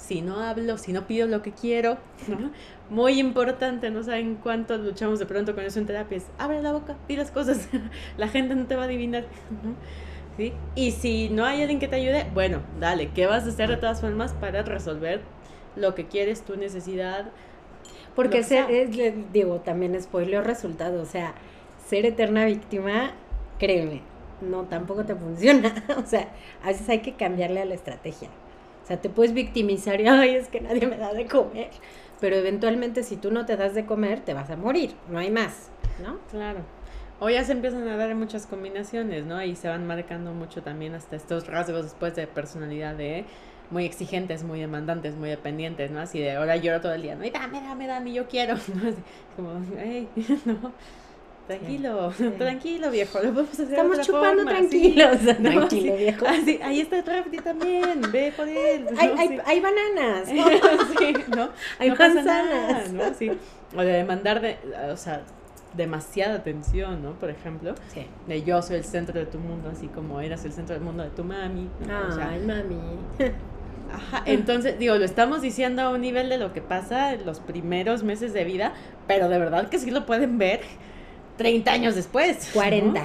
si 0.00 0.22
no 0.22 0.40
hablo, 0.40 0.78
si 0.78 0.92
no 0.92 1.06
pido 1.06 1.26
lo 1.26 1.42
que 1.42 1.52
quiero, 1.52 1.98
¿no? 2.26 2.50
muy 2.88 3.20
importante, 3.20 3.90
no 3.90 4.02
saben 4.02 4.36
cuánto 4.36 4.76
luchamos 4.78 5.18
de 5.18 5.26
pronto 5.26 5.54
con 5.54 5.64
eso 5.64 5.78
en 5.78 5.86
terapias. 5.86 6.26
Abre 6.38 6.62
la 6.62 6.72
boca, 6.72 6.96
di 7.06 7.16
las 7.16 7.30
cosas, 7.30 7.68
la 8.16 8.28
gente 8.28 8.54
no 8.54 8.66
te 8.66 8.76
va 8.76 8.82
a 8.82 8.84
adivinar. 8.86 9.24
¿Sí? 10.36 10.54
Y 10.74 10.92
si 10.92 11.28
no 11.28 11.44
hay 11.44 11.60
alguien 11.60 11.78
que 11.78 11.88
te 11.88 11.96
ayude, 11.96 12.26
bueno, 12.32 12.62
dale, 12.78 13.10
¿qué 13.10 13.26
vas 13.26 13.44
a 13.44 13.48
hacer 13.48 13.68
de 13.68 13.76
todas 13.76 14.00
formas 14.00 14.32
para 14.32 14.62
resolver 14.62 15.20
lo 15.76 15.94
que 15.94 16.06
quieres, 16.06 16.42
tu 16.42 16.56
necesidad? 16.56 17.30
Porque 18.16 18.42
ser, 18.42 18.70
es, 18.70 18.90
digo, 19.32 19.60
también 19.60 20.00
spoiler 20.00 20.44
resultado, 20.44 21.02
o 21.02 21.06
sea, 21.06 21.34
ser 21.86 22.06
eterna 22.06 22.46
víctima, 22.46 23.12
créeme, 23.58 24.00
no, 24.40 24.64
tampoco 24.64 25.04
te 25.04 25.14
funciona. 25.14 25.74
o 25.96 26.06
sea, 26.06 26.28
a 26.62 26.68
veces 26.68 26.88
hay 26.88 27.00
que 27.00 27.14
cambiarle 27.14 27.60
a 27.60 27.64
la 27.66 27.74
estrategia. 27.74 28.30
Sea, 28.90 29.00
te 29.00 29.08
puedes 29.08 29.32
victimizar 29.32 30.00
y, 30.00 30.08
ay, 30.08 30.34
es 30.34 30.48
que 30.48 30.60
nadie 30.60 30.86
me 30.86 30.96
da 30.96 31.14
de 31.14 31.26
comer 31.26 31.70
pero 32.20 32.36
eventualmente 32.36 33.02
si 33.02 33.16
tú 33.16 33.30
no 33.30 33.46
te 33.46 33.56
das 33.56 33.74
de 33.74 33.86
comer, 33.86 34.20
te 34.20 34.34
vas 34.34 34.50
a 34.50 34.56
morir, 34.56 34.94
no 35.08 35.18
hay 35.18 35.30
más, 35.30 35.70
¿no? 36.02 36.18
Claro. 36.30 36.60
O 37.18 37.28
ya 37.28 37.44
se 37.44 37.52
empiezan 37.52 37.86
a 37.88 37.96
dar 37.96 38.14
muchas 38.14 38.46
combinaciones, 38.46 39.26
¿no? 39.26 39.42
Y 39.42 39.56
se 39.56 39.68
van 39.68 39.86
marcando 39.86 40.32
mucho 40.32 40.62
también 40.62 40.94
hasta 40.94 41.16
estos 41.16 41.46
rasgos 41.46 41.82
después 41.84 42.14
de 42.14 42.26
personalidad 42.26 42.94
de 42.94 43.24
muy 43.70 43.84
exigentes, 43.84 44.42
muy 44.42 44.60
demandantes, 44.60 45.14
muy 45.16 45.28
dependientes, 45.28 45.90
¿no? 45.90 46.00
Así 46.00 46.18
de 46.18 46.32
ahora 46.32 46.56
lloro 46.56 46.80
todo 46.80 46.92
el 46.92 47.02
día, 47.02 47.14
¿no? 47.14 47.24
Y 47.24 47.30
dame, 47.30 47.60
dame, 47.60 47.86
dame, 47.86 48.12
yo 48.12 48.26
quiero, 48.26 48.54
¿no? 48.74 48.92
como, 49.36 49.60
hey, 49.78 50.08
no, 50.44 50.72
Tranquilo, 51.50 52.12
tranquilo, 52.38 52.90
viejo. 52.92 53.18
Lo 53.18 53.32
podemos 53.32 53.52
hacer 53.52 53.70
Estamos 53.70 54.00
chupando 54.06 54.44
tranquilos. 54.44 55.18
Tranquilo, 55.18 55.96
viejo. 55.96 56.26
ahí 56.28 56.80
está 56.80 56.98
el 56.98 57.42
también. 57.42 58.02
Ve 58.12 58.32
por 58.36 58.48
él. 58.48 58.86
Hay, 58.96 59.08
hay, 59.18 59.38
hay, 59.44 59.60
bananas. 59.60 60.28
sí, 60.98 61.12
¿no? 61.36 61.48
Hay 61.80 61.90
manzanas. 61.90 62.92
¿no? 62.92 63.02
Sí. 63.14 63.32
O 63.76 63.80
de 63.80 63.92
demandar 63.92 64.40
de, 64.40 64.58
o 64.92 64.96
sea, 64.96 65.22
demasiada 65.74 66.36
atención, 66.36 67.02
¿no? 67.02 67.14
Por 67.14 67.30
ejemplo, 67.30 67.74
Sí. 67.92 68.06
de 68.28 68.42
yo 68.44 68.62
soy 68.62 68.76
el 68.76 68.84
centro 68.84 69.18
de 69.18 69.26
tu 69.26 69.38
mundo, 69.38 69.70
así 69.72 69.88
como 69.88 70.20
eras 70.20 70.44
el 70.44 70.52
centro 70.52 70.74
del 70.74 70.84
mundo 70.84 71.02
de 71.02 71.10
tu 71.10 71.24
mami. 71.24 71.68
¿no? 71.84 72.08
O 72.10 72.12
sea, 72.12 72.28
Ay, 72.28 72.40
mami. 72.46 72.78
Ajá, 73.92 74.22
entonces, 74.24 74.78
digo, 74.78 74.94
lo 74.94 75.04
estamos 75.04 75.42
diciendo 75.42 75.82
a 75.82 75.90
un 75.90 76.00
nivel 76.00 76.28
de 76.28 76.38
lo 76.38 76.52
que 76.52 76.60
pasa 76.60 77.12
en 77.12 77.26
los 77.26 77.40
primeros 77.40 78.04
meses 78.04 78.32
de 78.32 78.44
vida, 78.44 78.72
pero 79.08 79.28
de 79.28 79.36
verdad 79.36 79.68
que 79.68 79.80
sí 79.80 79.90
lo 79.90 80.06
pueden 80.06 80.38
ver 80.38 80.60
30 81.40 81.72
años 81.72 81.94
después. 81.94 82.46
¿no? 82.48 82.52
40. 82.52 83.04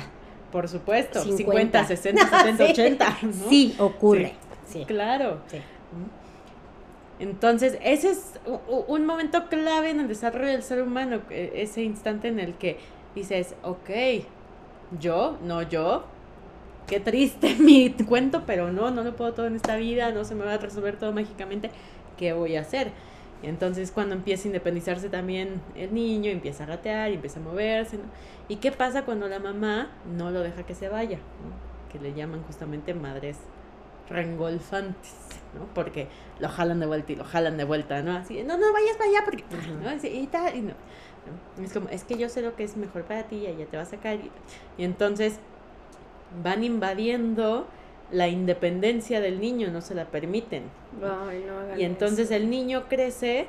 Por 0.51 0.67
supuesto, 0.67 1.21
50, 1.21 1.85
50, 1.85 1.85
60, 1.85 2.29
70, 2.29 2.65
Sí. 2.65 2.71
80. 2.71 3.17
¿no? 3.21 3.49
Sí, 3.49 3.75
ocurre. 3.79 4.33
Sí. 4.67 4.83
Claro. 4.85 5.39
Entonces, 7.19 7.77
ese 7.81 8.11
es 8.11 8.33
un 8.87 9.05
momento 9.05 9.47
clave 9.47 9.89
en 9.91 10.01
el 10.01 10.07
desarrollo 10.09 10.51
del 10.51 10.63
ser 10.63 10.81
humano, 10.81 11.21
e- 11.29 11.53
ese 11.55 11.81
instante 11.81 12.27
en 12.27 12.41
el 12.41 12.55
que 12.55 12.77
dices, 13.15 13.55
ok, 13.63 13.89
yo, 14.99 15.37
no 15.41 15.61
yo, 15.61 16.03
qué 16.87 16.99
triste 16.99 17.55
mi 17.59 17.89
cuento, 17.91 18.43
pero 18.45 18.71
no, 18.73 18.91
no 18.91 19.03
lo 19.03 19.15
puedo 19.15 19.33
todo 19.33 19.47
en 19.47 19.55
esta 19.55 19.77
vida, 19.77 20.11
no 20.11 20.25
se 20.25 20.35
me 20.35 20.43
va 20.43 20.53
a 20.55 20.57
resolver 20.57 20.97
todo 20.97 21.13
mágicamente, 21.13 21.71
¿qué 22.17 22.33
voy 22.33 22.57
a 22.57 22.61
hacer? 22.61 22.91
Y 23.43 23.47
entonces 23.47 23.91
cuando 23.91 24.15
empieza 24.15 24.43
a 24.43 24.47
independizarse 24.47 25.09
también 25.09 25.61
el 25.75 25.93
niño, 25.93 26.31
empieza 26.31 26.63
a 26.63 26.67
gatear, 26.67 27.11
empieza 27.11 27.39
a 27.39 27.43
moverse, 27.43 27.97
¿no? 27.97 28.03
¿Y 28.47 28.57
qué 28.57 28.71
pasa 28.71 29.05
cuando 29.05 29.27
la 29.27 29.39
mamá 29.39 29.89
no 30.15 30.31
lo 30.31 30.41
deja 30.41 30.63
que 30.63 30.75
se 30.75 30.89
vaya? 30.89 31.17
¿no? 31.17 31.91
Que 31.91 31.99
le 31.99 32.13
llaman 32.13 32.43
justamente 32.43 32.93
madres 32.93 33.37
rengolfantes, 34.09 35.13
¿no? 35.53 35.65
Porque 35.73 36.07
lo 36.39 36.47
jalan 36.49 36.79
de 36.79 36.85
vuelta 36.85 37.11
y 37.11 37.15
lo 37.15 37.23
jalan 37.23 37.57
de 37.57 37.63
vuelta, 37.63 38.01
¿no? 38.01 38.13
Así, 38.13 38.43
no, 38.43 38.57
no 38.57 38.71
vayas 38.71 38.97
para 38.97 39.09
allá 39.09 39.21
porque. 39.25 39.43
¿no? 39.81 39.89
Así, 39.89 40.07
y 40.07 40.27
tal, 40.27 40.55
y 40.55 40.61
no. 40.61 40.73
¿no? 41.57 41.63
Es 41.63 41.73
como, 41.73 41.89
es 41.89 42.03
que 42.03 42.17
yo 42.17 42.29
sé 42.29 42.41
lo 42.41 42.55
que 42.55 42.63
es 42.63 42.77
mejor 42.77 43.03
para 43.03 43.23
ti 43.23 43.37
y 43.37 43.47
ella 43.47 43.65
te 43.65 43.77
va 43.77 43.83
a 43.83 43.87
sacar. 43.87 44.15
Y, 44.15 44.31
y 44.77 44.83
entonces 44.83 45.39
van 46.43 46.63
invadiendo 46.63 47.67
la 48.15 48.27
independencia 48.29 49.19
del 49.19 49.39
niño, 49.41 49.69
no 49.71 49.81
se 49.81 49.93
la 49.95 50.05
permiten. 50.05 50.63
Y 51.77 51.83
entonces 51.83 52.27
eso. 52.27 52.35
el 52.35 52.49
niño 52.49 52.83
crece 52.87 53.47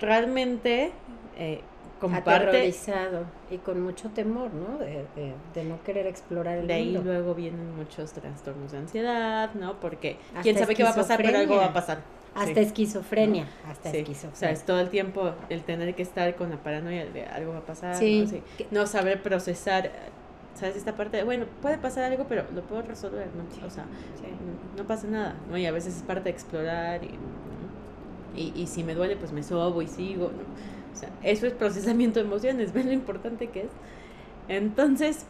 realmente 0.00 0.92
eh, 1.38 1.60
como 2.00 2.22
parte 2.22 2.48
aterrorizado 2.48 3.24
y 3.50 3.58
con 3.58 3.80
mucho 3.80 4.10
temor, 4.10 4.50
¿no? 4.52 4.78
De, 4.78 5.04
de- 5.16 5.32
de 5.54 5.64
no 5.64 5.82
querer 5.82 6.06
explorar 6.06 6.58
el 6.58 6.66
De 6.66 6.74
ahí 6.74 6.84
mundo. 6.92 7.02
luego 7.12 7.34
vienen 7.34 7.74
muchos 7.76 8.12
trastornos 8.12 8.72
de 8.72 8.78
ansiedad, 8.78 9.50
¿no? 9.54 9.80
Porque 9.80 10.18
Hasta 10.30 10.42
quién 10.42 10.58
sabe 10.58 10.74
qué 10.74 10.82
va 10.82 10.90
a 10.90 10.94
pasar, 10.94 11.22
pero 11.22 11.38
algo 11.38 11.56
va 11.56 11.66
a 11.66 11.72
pasar. 11.72 11.98
Hasta 12.34 12.54
Sí. 12.54 12.60
esquizofrenia, 12.60 13.46
hasta 13.68 13.92
Sí, 13.92 13.98
esquizofrenia. 13.98 14.34
O 14.34 14.36
sea, 14.38 14.50
es 14.50 14.64
todo 14.66 14.80
el 14.80 14.90
tiempo 14.90 15.30
el 15.48 15.62
tener 15.62 15.94
que 15.94 16.02
estar 16.02 16.34
con 16.34 16.50
la 16.50 16.56
paranoia 16.56 17.06
de 17.06 17.24
algo 17.26 17.52
va 17.52 17.58
a 17.58 17.66
pasar, 17.66 17.94
Sí. 17.96 18.22
¿no? 18.22 18.26
Sí. 18.28 18.42
No 18.72 18.86
saber 18.86 19.22
procesar, 19.22 19.90
¿sabes? 20.54 20.76
Esta 20.76 20.96
parte 20.96 21.16
de, 21.18 21.24
bueno, 21.24 21.46
puede 21.62 21.78
pasar 21.78 22.04
algo, 22.04 22.26
pero 22.28 22.44
lo 22.54 22.62
puedo 22.62 22.82
resolver, 22.82 23.34
¿no? 23.34 23.44
O 23.66 23.70
sea, 23.70 23.84
Sí. 24.14 24.26
no 24.76 24.86
pasa 24.86 25.06
nada, 25.08 25.36
¿no? 25.50 25.56
Y 25.58 25.66
a 25.66 25.72
veces 25.72 25.96
es 25.96 26.02
parte 26.02 26.24
de 26.24 26.30
explorar 26.30 27.04
y, 27.04 27.08
¿no? 27.08 27.72
y, 28.34 28.52
y 28.54 28.66
si 28.66 28.84
me 28.84 28.94
duele, 28.94 29.16
pues 29.16 29.32
me 29.32 29.42
sobo 29.42 29.82
y 29.82 29.88
sigo, 29.88 30.32
¿no? 30.32 30.44
O 30.92 30.96
sea, 30.96 31.10
eso 31.22 31.46
es 31.46 31.54
procesamiento 31.54 32.20
de 32.20 32.26
emociones, 32.26 32.72
ven 32.74 32.86
lo 32.86 32.92
importante 32.92 33.50
que 33.50 33.62
es. 33.64 33.72
Entonces, 34.48 35.26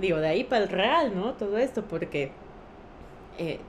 digo, 0.00 0.18
de 0.18 0.28
ahí 0.28 0.44
para 0.44 0.64
el 0.64 0.70
real, 0.70 1.14
¿no? 1.16 1.34
Todo 1.34 1.58
esto, 1.58 1.84
porque 1.88 2.32
eh, 3.38 3.60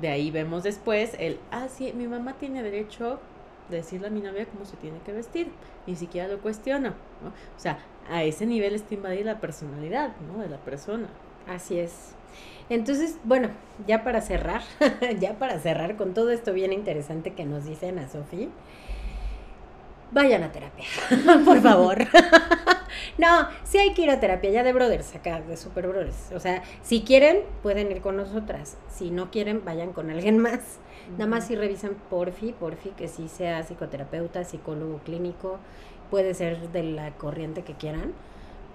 de 0.00 0.08
ahí 0.08 0.30
vemos 0.30 0.62
después 0.62 1.14
el, 1.18 1.38
ah, 1.50 1.68
sí, 1.68 1.92
mi 1.94 2.08
mamá 2.08 2.34
tiene 2.38 2.62
derecho 2.62 3.20
de 3.68 3.78
decirle 3.78 4.08
a 4.08 4.10
mi 4.10 4.20
novia 4.20 4.46
cómo 4.46 4.64
se 4.64 4.76
tiene 4.76 4.98
que 5.00 5.12
vestir, 5.12 5.48
ni 5.86 5.96
siquiera 5.96 6.28
lo 6.28 6.40
cuestiona, 6.40 6.90
¿no? 7.22 7.28
O 7.28 7.58
sea, 7.60 7.78
a 8.10 8.22
ese 8.22 8.46
nivel 8.46 8.74
está 8.74 8.94
invadida 8.94 9.34
la 9.34 9.40
personalidad, 9.40 10.12
¿no? 10.28 10.42
De 10.42 10.48
la 10.48 10.58
persona. 10.58 11.08
Así 11.48 11.78
es. 11.78 12.14
Entonces, 12.70 13.18
bueno, 13.24 13.48
ya 13.86 14.04
para 14.04 14.20
cerrar, 14.20 14.62
ya 15.20 15.38
para 15.38 15.58
cerrar 15.58 15.96
con 15.96 16.14
todo 16.14 16.30
esto 16.30 16.52
bien 16.52 16.72
interesante 16.72 17.34
que 17.34 17.44
nos 17.44 17.66
dicen 17.66 17.98
a 17.98 18.08
Sofi, 18.08 18.48
vayan 20.12 20.42
a 20.44 20.52
terapia, 20.52 20.86
por 21.44 21.60
favor. 21.60 21.98
no, 23.18 23.48
sí 23.64 23.78
hay 23.78 23.92
que 23.92 24.02
ir 24.02 24.10
a 24.10 24.20
terapia, 24.20 24.50
ya 24.50 24.62
de 24.62 24.72
brothers 24.72 25.14
acá, 25.14 25.42
de 25.42 25.56
super 25.56 25.86
brothers. 25.86 26.32
O 26.34 26.40
sea, 26.40 26.62
si 26.82 27.02
quieren, 27.02 27.42
pueden 27.62 27.90
ir 27.90 28.00
con 28.00 28.16
nosotras. 28.16 28.78
Si 28.88 29.10
no 29.10 29.30
quieren, 29.30 29.64
vayan 29.64 29.92
con 29.92 30.10
alguien 30.10 30.38
más. 30.38 30.78
Nada 31.12 31.26
más 31.26 31.46
si 31.46 31.56
revisan 31.56 31.96
porfi, 32.08 32.52
porfi, 32.52 32.90
que 32.90 33.08
sí 33.08 33.28
sea 33.28 33.62
psicoterapeuta, 33.62 34.44
psicólogo 34.44 35.00
clínico, 35.04 35.58
puede 36.10 36.34
ser 36.34 36.70
de 36.72 36.82
la 36.82 37.10
corriente 37.12 37.62
que 37.62 37.74
quieran. 37.74 38.12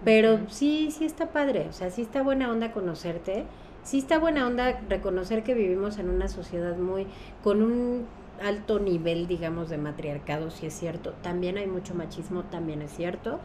Pero 0.05 0.35
Ujú. 0.35 0.43
sí, 0.49 0.91
sí 0.91 1.05
está 1.05 1.27
padre, 1.27 1.67
o 1.69 1.73
sea, 1.73 1.91
sí 1.91 2.01
está 2.01 2.23
buena 2.23 2.49
onda 2.51 2.71
conocerte, 2.71 3.43
sí 3.83 3.97
está 3.97 4.17
buena 4.17 4.47
onda 4.47 4.79
reconocer 4.87 5.43
que 5.43 5.53
vivimos 5.53 5.97
en 5.97 6.09
una 6.09 6.29
sociedad 6.29 6.77
muy, 6.77 7.05
con 7.43 7.61
un 7.61 8.05
alto 8.41 8.79
nivel, 8.79 9.27
digamos, 9.27 9.69
de 9.69 9.77
matriarcado, 9.77 10.51
sí 10.51 10.67
es 10.67 10.73
cierto, 10.73 11.13
también 11.21 11.57
hay 11.57 11.67
mucho 11.67 11.95
machismo, 11.95 12.43
también 12.43 12.81
es 12.81 12.91
cierto. 12.91 13.39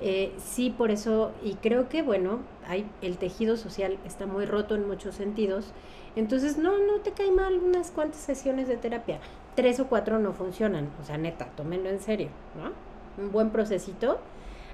Eh, 0.00 0.32
sí, 0.38 0.70
por 0.70 0.90
eso, 0.90 1.32
y 1.42 1.54
creo 1.54 1.88
que, 1.88 2.02
bueno, 2.02 2.40
hay, 2.66 2.86
el 3.00 3.16
tejido 3.16 3.56
social 3.56 3.96
está 4.04 4.26
muy 4.26 4.44
roto 4.44 4.74
en 4.74 4.86
muchos 4.86 5.14
sentidos, 5.14 5.72
entonces 6.16 6.58
no, 6.58 6.78
no 6.78 7.00
te 7.00 7.12
cae 7.12 7.30
mal 7.30 7.58
unas 7.58 7.90
cuantas 7.90 8.20
sesiones 8.20 8.68
de 8.68 8.76
terapia, 8.76 9.20
tres 9.54 9.80
o 9.80 9.86
cuatro 9.86 10.18
no 10.18 10.32
funcionan, 10.32 10.90
o 11.00 11.04
sea, 11.04 11.16
neta, 11.16 11.46
tómenlo 11.56 11.88
en 11.88 12.00
serio, 12.00 12.28
¿no? 12.56 12.72
Un 13.18 13.32
buen 13.32 13.50
procesito 13.50 14.18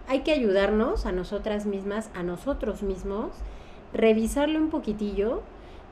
hay 0.08 0.20
que 0.20 0.32
ayudarnos 0.32 1.06
a 1.06 1.12
nosotras 1.12 1.66
mismas, 1.66 2.10
a 2.14 2.22
nosotros 2.22 2.82
mismos, 2.82 3.30
revisarlo 3.92 4.58
un 4.58 4.70
poquitillo, 4.70 5.42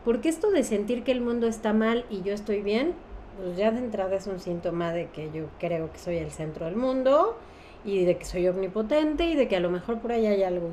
porque 0.04 0.28
esto 0.28 0.50
de 0.50 0.64
sentir 0.64 1.04
que 1.04 1.12
el 1.12 1.20
mundo 1.20 1.46
está 1.46 1.72
mal 1.72 2.04
y 2.10 2.22
yo 2.22 2.32
estoy 2.34 2.62
bien, 2.62 2.94
pues 3.40 3.56
ya 3.56 3.70
de 3.70 3.78
entrada 3.78 4.16
es 4.16 4.26
un 4.26 4.40
síntoma 4.40 4.92
de 4.92 5.08
que 5.10 5.30
yo 5.32 5.44
creo 5.60 5.92
que 5.92 5.98
soy 5.98 6.16
el 6.16 6.30
centro 6.32 6.66
del 6.66 6.74
mundo 6.74 7.36
y 7.84 8.04
de 8.04 8.16
que 8.16 8.24
soy 8.24 8.48
omnipotente 8.48 9.24
y 9.26 9.36
de 9.36 9.46
que 9.46 9.56
a 9.56 9.60
lo 9.60 9.70
mejor 9.70 10.00
por 10.00 10.10
ahí 10.10 10.26
hay 10.26 10.42
algo 10.42 10.70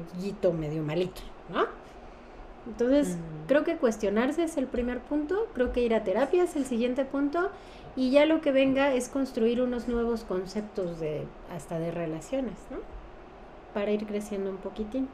medio 0.57 0.82
malito, 0.82 1.21
¿no? 1.53 1.65
Entonces, 2.67 3.15
Mm. 3.17 3.47
creo 3.47 3.63
que 3.63 3.78
cuestionarse 3.78 4.43
es 4.43 4.57
el 4.57 4.65
primer 4.65 4.99
punto, 4.99 5.47
creo 5.53 5.71
que 5.71 5.82
ir 5.82 5.93
a 5.93 6.03
terapia 6.03 6.43
es 6.43 6.55
el 6.55 6.65
siguiente 6.65 7.05
punto 7.05 7.51
y 7.96 8.12
ya 8.12 8.26
lo 8.26 8.41
que 8.41 8.52
venga 8.52 8.93
es 8.93 9.10
construir 9.10 9.62
unos 9.62 9.88
nuevos 9.88 10.24
conceptos 10.26 11.00
de 11.00 11.28
hasta 11.50 11.80
de 11.80 11.91
relaciones, 11.91 12.68
¿no? 12.70 12.80
Para 13.74 13.91
ir 13.91 14.06
creciendo 14.08 14.50
un 14.52 14.58
poquitín. 14.60 15.10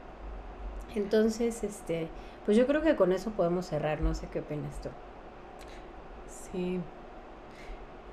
Entonces, 0.96 1.64
este, 1.64 2.10
pues 2.46 2.58
yo 2.58 2.68
creo 2.68 2.82
que 2.84 2.96
con 2.96 3.12
eso 3.12 3.32
podemos 3.32 3.68
cerrar, 3.68 4.02
no 4.02 4.14
sé 4.16 4.30
qué 4.30 4.40
opinas 4.42 4.82
tú. 4.82 4.90
Sí. 6.26 6.82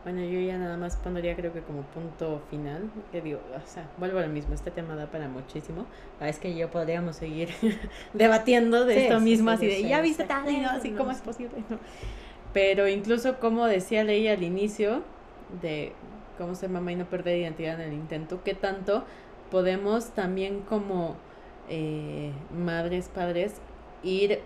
Bueno, 0.05 0.23
yo 0.25 0.41
ya 0.41 0.57
nada 0.59 0.77
más 0.77 0.97
pondría 0.97 1.37
creo 1.37 1.53
que 1.53 1.63
como 1.63 1.83
punto 1.83 2.41
final, 2.51 2.91
que 3.13 3.21
digo, 3.21 3.41
o 3.55 3.67
sea, 3.67 3.91
vuelvo 3.99 4.19
a 4.19 4.23
lo 4.23 4.29
mismo, 4.29 4.55
este 4.55 4.71
tema 4.71 4.95
da 4.97 5.11
para 5.11 5.29
muchísimo. 5.29 5.87
Ah, 6.21 6.29
Es 6.29 6.39
que 6.39 6.57
yo 6.57 6.71
podríamos 6.71 7.17
seguir 7.17 7.51
debatiendo 8.15 8.85
de 8.87 8.95
Sí, 8.95 9.01
esto 9.01 9.19
sí, 9.19 9.25
mismo, 9.25 9.51
sí, 9.57 9.67
así 9.67 9.67
de, 9.67 9.85
ya 9.87 10.01
viste 10.01 10.25
tal, 10.25 10.49
y 10.51 10.61
no, 10.61 10.71
así 10.71 10.93
cómo 10.93 11.11
es 11.11 11.21
posible, 11.21 11.65
¿no? 11.69 11.79
Pero 12.59 12.89
incluso 12.89 13.39
como 13.39 13.67
decía 13.67 14.03
Leí 14.03 14.27
al 14.27 14.43
inicio 14.43 15.05
de 15.63 15.93
cómo 16.37 16.57
ser 16.57 16.71
mamá 16.71 16.91
y 16.91 16.97
no 16.97 17.05
perder 17.05 17.39
identidad 17.39 17.81
en 17.81 17.93
el 17.93 17.95
intento, 17.95 18.43
qué 18.43 18.53
tanto 18.53 19.05
podemos 19.49 20.07
también 20.11 20.63
como 20.63 21.15
eh, 21.69 22.33
madres, 22.53 23.11
padres, 23.15 23.55
ir 24.03 24.41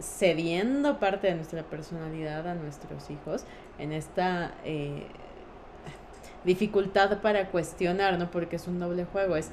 cediendo 0.00 1.00
parte 1.00 1.28
de 1.28 1.36
nuestra 1.36 1.62
personalidad 1.62 2.46
a 2.46 2.54
nuestros 2.54 3.08
hijos 3.08 3.46
en 3.78 3.92
esta 3.92 4.52
eh, 4.66 5.06
dificultad 6.44 7.22
para 7.22 7.48
cuestionar, 7.48 8.18
¿no? 8.18 8.30
Porque 8.30 8.56
es 8.56 8.68
un 8.68 8.78
doble 8.78 9.06
juego, 9.06 9.36
es 9.36 9.50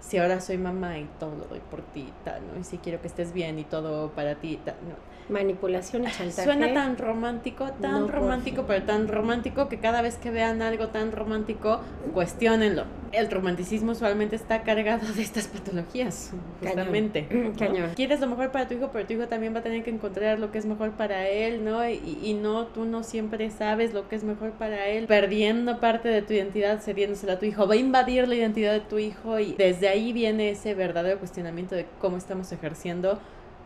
si 0.00 0.18
ahora 0.18 0.40
soy 0.40 0.58
mamá 0.58 0.98
y 0.98 1.08
todo 1.20 1.36
lo 1.36 1.44
doy 1.44 1.60
por 1.70 1.82
ti 1.82 2.12
tal, 2.24 2.42
¿no? 2.48 2.58
Y 2.58 2.64
si 2.64 2.78
quiero 2.78 3.00
que 3.00 3.06
estés 3.06 3.32
bien 3.32 3.60
y 3.60 3.64
todo 3.64 4.10
para 4.10 4.34
ti 4.34 4.58
tal, 4.64 4.74
¿no? 4.88 5.13
Manipulación 5.28 6.04
y 6.04 6.10
chantaje. 6.10 6.44
Suena 6.44 6.72
tan 6.74 6.98
romántico, 6.98 7.70
tan 7.80 8.02
No, 8.02 8.08
romántico, 8.08 8.64
pero 8.66 8.84
tan 8.84 9.08
romántico 9.08 9.68
que 9.68 9.78
cada 9.78 10.02
vez 10.02 10.16
que 10.16 10.30
vean 10.30 10.60
algo 10.60 10.88
tan 10.88 11.12
romántico, 11.12 11.80
cuestionenlo. 12.12 12.84
El 13.12 13.30
romanticismo 13.30 13.92
usualmente 13.92 14.36
está 14.36 14.62
cargado 14.62 15.06
de 15.14 15.22
estas 15.22 15.46
patologías, 15.46 16.30
Cañón. 16.60 16.76
justamente. 16.76 17.26
¿no? 17.30 17.52
Cañón. 17.56 17.90
Quieres 17.94 18.20
lo 18.20 18.26
mejor 18.26 18.50
para 18.50 18.68
tu 18.68 18.74
hijo, 18.74 18.90
pero 18.92 19.06
tu 19.06 19.14
hijo 19.14 19.28
también 19.28 19.54
va 19.54 19.60
a 19.60 19.62
tener 19.62 19.82
que 19.82 19.90
encontrar 19.90 20.38
lo 20.38 20.50
que 20.50 20.58
es 20.58 20.66
mejor 20.66 20.90
para 20.92 21.28
él, 21.28 21.64
¿no? 21.64 21.88
Y, 21.88 22.18
y 22.22 22.34
no, 22.34 22.66
tú 22.66 22.84
no 22.84 23.02
siempre 23.02 23.50
sabes 23.50 23.94
lo 23.94 24.08
que 24.08 24.16
es 24.16 24.24
mejor 24.24 24.50
para 24.52 24.86
él, 24.88 25.06
perdiendo 25.06 25.80
parte 25.80 26.08
de 26.08 26.22
tu 26.22 26.32
identidad, 26.34 26.80
cediéndosela 26.82 27.34
a 27.34 27.38
tu 27.38 27.46
hijo, 27.46 27.66
va 27.66 27.74
a 27.74 27.78
invadir 27.78 28.28
la 28.28 28.34
identidad 28.34 28.72
de 28.72 28.80
tu 28.80 28.98
hijo 28.98 29.38
y 29.38 29.54
desde 29.54 29.88
ahí 29.88 30.12
viene 30.12 30.50
ese 30.50 30.74
verdadero 30.74 31.18
cuestionamiento 31.18 31.74
de 31.74 31.86
cómo 32.00 32.16
estamos 32.16 32.50
ejerciendo 32.52 33.18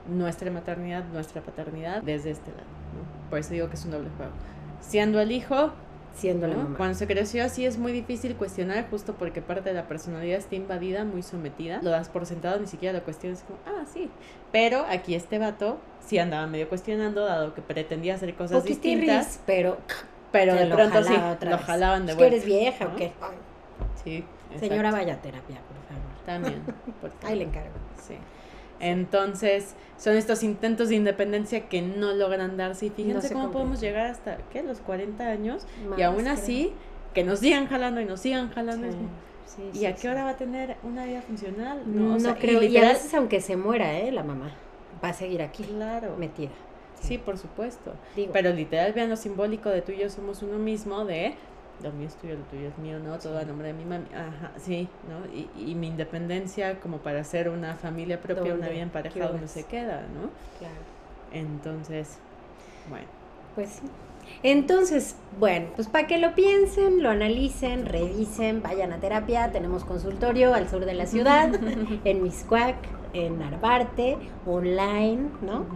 nuestra 0.09 0.51
maternidad, 0.51 1.05
nuestra 1.13 1.43
paternidad 1.43 2.03
desde 2.03 2.31
este 2.31 2.51
lado. 2.51 2.65
¿no? 2.65 3.31
Por 3.31 3.39
eso 3.39 3.53
digo 3.53 3.69
que 3.69 3.75
es 3.75 3.85
un 3.85 3.93
doble 3.93 4.09
juego. 4.17 4.33
Siendo 4.81 5.21
el 5.21 5.33
hijo, 5.33 5.73
siendo 6.15 6.47
la 6.49 6.57
mamá. 6.57 6.77
Cuando 6.77 6.95
se 6.95 7.07
creció 7.07 7.45
así 7.45 7.65
es 7.65 7.79
muy 7.79 7.93
difícil 7.93 8.35
cuestionar 8.37 8.89
justo 8.91 9.15
porque 9.15 9.41
parte 9.43 9.71
de 9.71 9.75
la 9.75 9.87
personalidad 9.87 10.39
está 10.39 10.57
invadida, 10.57 11.05
muy 11.05 11.23
sometida. 11.23 11.81
Lo 11.83 11.91
das 11.91 12.09
por 12.09 12.27
sentado, 12.27 12.59
ni 12.59 12.67
siquiera 12.67 12.99
lo 12.99 13.05
cuestionas 13.05 13.43
como, 13.43 13.59
ah, 13.67 13.85
sí. 13.93 14.11
Pero 14.53 14.85
aquí 14.89 15.15
este 15.15 15.39
vato 15.39 15.79
sí 16.05 16.19
andaba 16.19 16.47
medio 16.47 16.69
cuestionando, 16.69 17.25
dado 17.25 17.55
que 17.55 17.63
pretendía 17.63 18.15
hacer 18.15 18.35
cosas 18.35 18.65
distintas. 18.65 19.41
pero, 19.47 19.79
pero 20.33 20.55
de 20.55 20.67
pronto 20.67 21.05
sí, 21.05 21.15
lo 21.43 21.59
jalaban 21.59 22.07
de 22.07 22.15
vuelta. 22.15 22.37
¿Es 22.37 22.45
que 22.45 22.49
eres 22.51 22.61
vieja 22.61 22.87
o 22.87 22.97
qué? 22.97 23.13
Sí. 24.03 24.25
Señora, 24.59 24.91
vaya 24.91 25.15
a 25.15 25.17
terapia, 25.19 25.61
por 25.61 25.77
favor. 25.87 26.25
También. 26.25 26.63
Ahí 27.27 27.39
le 27.39 27.45
encargo. 27.45 27.75
Sí. 28.01 28.15
Entonces, 28.81 29.75
son 29.97 30.17
estos 30.17 30.43
intentos 30.43 30.89
de 30.89 30.97
independencia 30.97 31.69
que 31.69 31.83
no 31.83 32.13
logran 32.13 32.57
darse. 32.57 32.87
Y 32.87 32.91
fíjense 32.91 33.33
cómo 33.33 33.51
podemos 33.51 33.81
llegar 33.81 34.07
hasta, 34.07 34.39
¿qué? 34.53 34.63
Los 34.63 34.79
40 34.81 35.27
años. 35.27 35.67
y 35.97 36.03
aún 36.03 36.29
así, 36.29 36.73
que 37.15 37.25
nos 37.25 37.41
sigan 37.41 37.67
jalando 37.67 38.01
y 38.01 38.05
nos 38.05 38.21
sigan 38.21 38.51
jalando. 38.51 38.87
¿Y 39.75 39.87
a 39.87 39.95
qué 39.95 40.09
hora 40.09 40.25
va 40.25 40.31
a 40.31 40.37
tener 40.37 40.77
una 40.85 41.05
vida 41.05 41.23
funcional? 41.23 41.83
No, 41.87 42.19
no 42.19 42.37
creo. 42.37 42.63
Y, 42.63 42.77
a 42.77 42.83
veces, 42.83 43.13
aunque 43.15 43.41
se 43.41 43.57
muera, 43.57 43.99
¿eh? 43.99 44.13
La 44.13 44.23
mamá 44.23 44.53
va 45.03 45.09
a 45.09 45.13
seguir 45.13 45.43
aquí. 45.43 45.65
Claro. 45.65 46.17
Metida. 46.17 46.51
Sí, 47.01 47.19
por 47.19 47.39
supuesto. 47.39 47.93
Pero 48.33 48.53
literal, 48.53 48.93
vean 48.93 49.09
lo 49.09 49.17
simbólico 49.17 49.71
de 49.71 49.83
tú 49.83 49.93
y 49.93 49.99
yo 49.99 50.11
somos 50.11 50.43
uno 50.43 50.59
mismo, 50.59 51.05
de 51.05 51.35
lo 51.83 51.93
mío 51.93 52.09
es 52.09 52.17
tuyo, 52.17 52.35
lo 52.35 52.43
tuyo 52.45 52.69
es 52.69 52.79
mío, 52.79 52.99
¿no? 52.99 53.19
Todo 53.19 53.39
a 53.39 53.45
nombre 53.45 53.69
de 53.69 53.75
mi 53.75 53.85
mami. 53.85 54.07
Ajá, 54.15 54.53
sí, 54.59 54.89
¿no? 55.09 55.33
Y, 55.35 55.71
y, 55.71 55.75
mi 55.75 55.89
independencia 55.89 56.81
como 56.81 56.99
para 56.99 57.21
hacer 57.21 57.49
una 57.49 57.75
familia 57.75 58.21
propia, 58.21 58.55
una 58.55 58.69
vida 58.69 58.83
en 58.83 58.91
pareja 58.91 59.29
donde 59.29 59.49
se 59.49 59.65
queda, 59.65 60.03
¿no? 60.03 60.31
Claro. 60.59 60.75
Entonces, 61.33 62.19
bueno. 62.89 63.07
Pues 63.55 63.71
sí. 63.71 63.83
Entonces, 64.43 65.17
bueno, 65.39 65.69
pues 65.75 65.89
para 65.89 66.07
que 66.07 66.19
lo 66.19 66.35
piensen, 66.35 67.03
lo 67.03 67.11
analicen, 67.11 67.87
revisen, 67.87 68.63
vayan 68.63 68.93
a 68.93 68.99
terapia. 68.99 69.51
Tenemos 69.51 69.85
consultorio 69.85 70.55
al 70.55 70.69
sur 70.69 70.85
de 70.85 70.95
la 70.95 71.07
ciudad, 71.15 71.51
en 72.05 72.23
Miscuac, 72.23 72.77
en 73.13 73.39
Narvarte, 73.39 74.17
online, 74.47 75.31
¿no? 75.43 75.67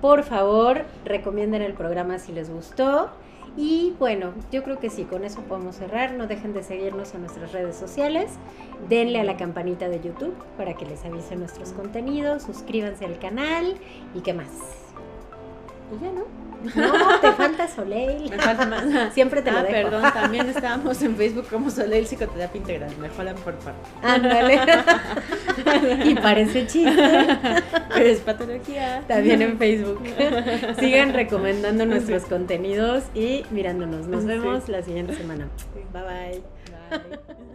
Por 0.00 0.24
favor, 0.24 0.84
recomienden 1.04 1.62
el 1.62 1.74
programa 1.74 2.18
si 2.18 2.32
les 2.32 2.50
gustó. 2.50 3.10
Y 3.56 3.94
bueno, 3.98 4.32
yo 4.50 4.62
creo 4.62 4.78
que 4.78 4.88
sí, 4.88 5.04
con 5.04 5.24
eso 5.24 5.42
podemos 5.42 5.76
cerrar. 5.76 6.14
No 6.14 6.26
dejen 6.26 6.54
de 6.54 6.62
seguirnos 6.62 7.14
en 7.14 7.20
nuestras 7.20 7.52
redes 7.52 7.76
sociales. 7.76 8.30
Denle 8.88 9.20
a 9.20 9.24
la 9.24 9.36
campanita 9.36 9.88
de 9.88 10.00
YouTube 10.00 10.34
para 10.56 10.74
que 10.74 10.86
les 10.86 11.04
avise 11.04 11.36
nuestros 11.36 11.72
contenidos. 11.72 12.44
Suscríbanse 12.44 13.04
al 13.04 13.18
canal. 13.18 13.76
¿Y 14.14 14.20
qué 14.20 14.32
más? 14.32 14.81
Y 15.92 16.02
ya, 16.02 16.10
¿no? 16.12 16.42
No, 16.76 17.20
te 17.20 17.32
falta 17.32 17.68
Soleil. 17.68 18.30
Me 18.30 18.38
falta 18.38 18.66
más. 18.66 18.84
Siempre 19.14 19.42
te 19.42 19.50
lo 19.50 19.58
ah, 19.58 19.62
dejo. 19.62 19.72
perdón, 19.72 20.12
también 20.12 20.48
estábamos 20.54 21.02
en 21.02 21.16
Facebook 21.16 21.46
como 21.50 21.70
Soleil 21.70 22.06
Psicoterapia 22.06 22.58
Integral. 22.58 22.90
Me 22.98 23.08
jolan 23.08 23.36
por 23.36 23.54
parte. 23.54 23.80
Ándale. 24.02 24.60
y 26.04 26.14
parece 26.14 26.66
chiste. 26.66 27.26
Pero 27.94 28.06
es 28.06 28.20
patología. 28.20 29.02
También 29.08 29.42
en 29.42 29.58
Facebook. 29.58 30.02
Sigan 30.78 31.12
recomendando 31.12 31.84
nuestros 31.86 32.24
contenidos 32.24 33.04
y 33.14 33.44
mirándonos. 33.50 34.06
Nos 34.06 34.24
vemos 34.24 34.68
la 34.68 34.82
siguiente 34.82 35.14
semana. 35.14 35.48
Bye 35.92 36.02
bye. 36.02 36.42
Bye. 36.90 37.51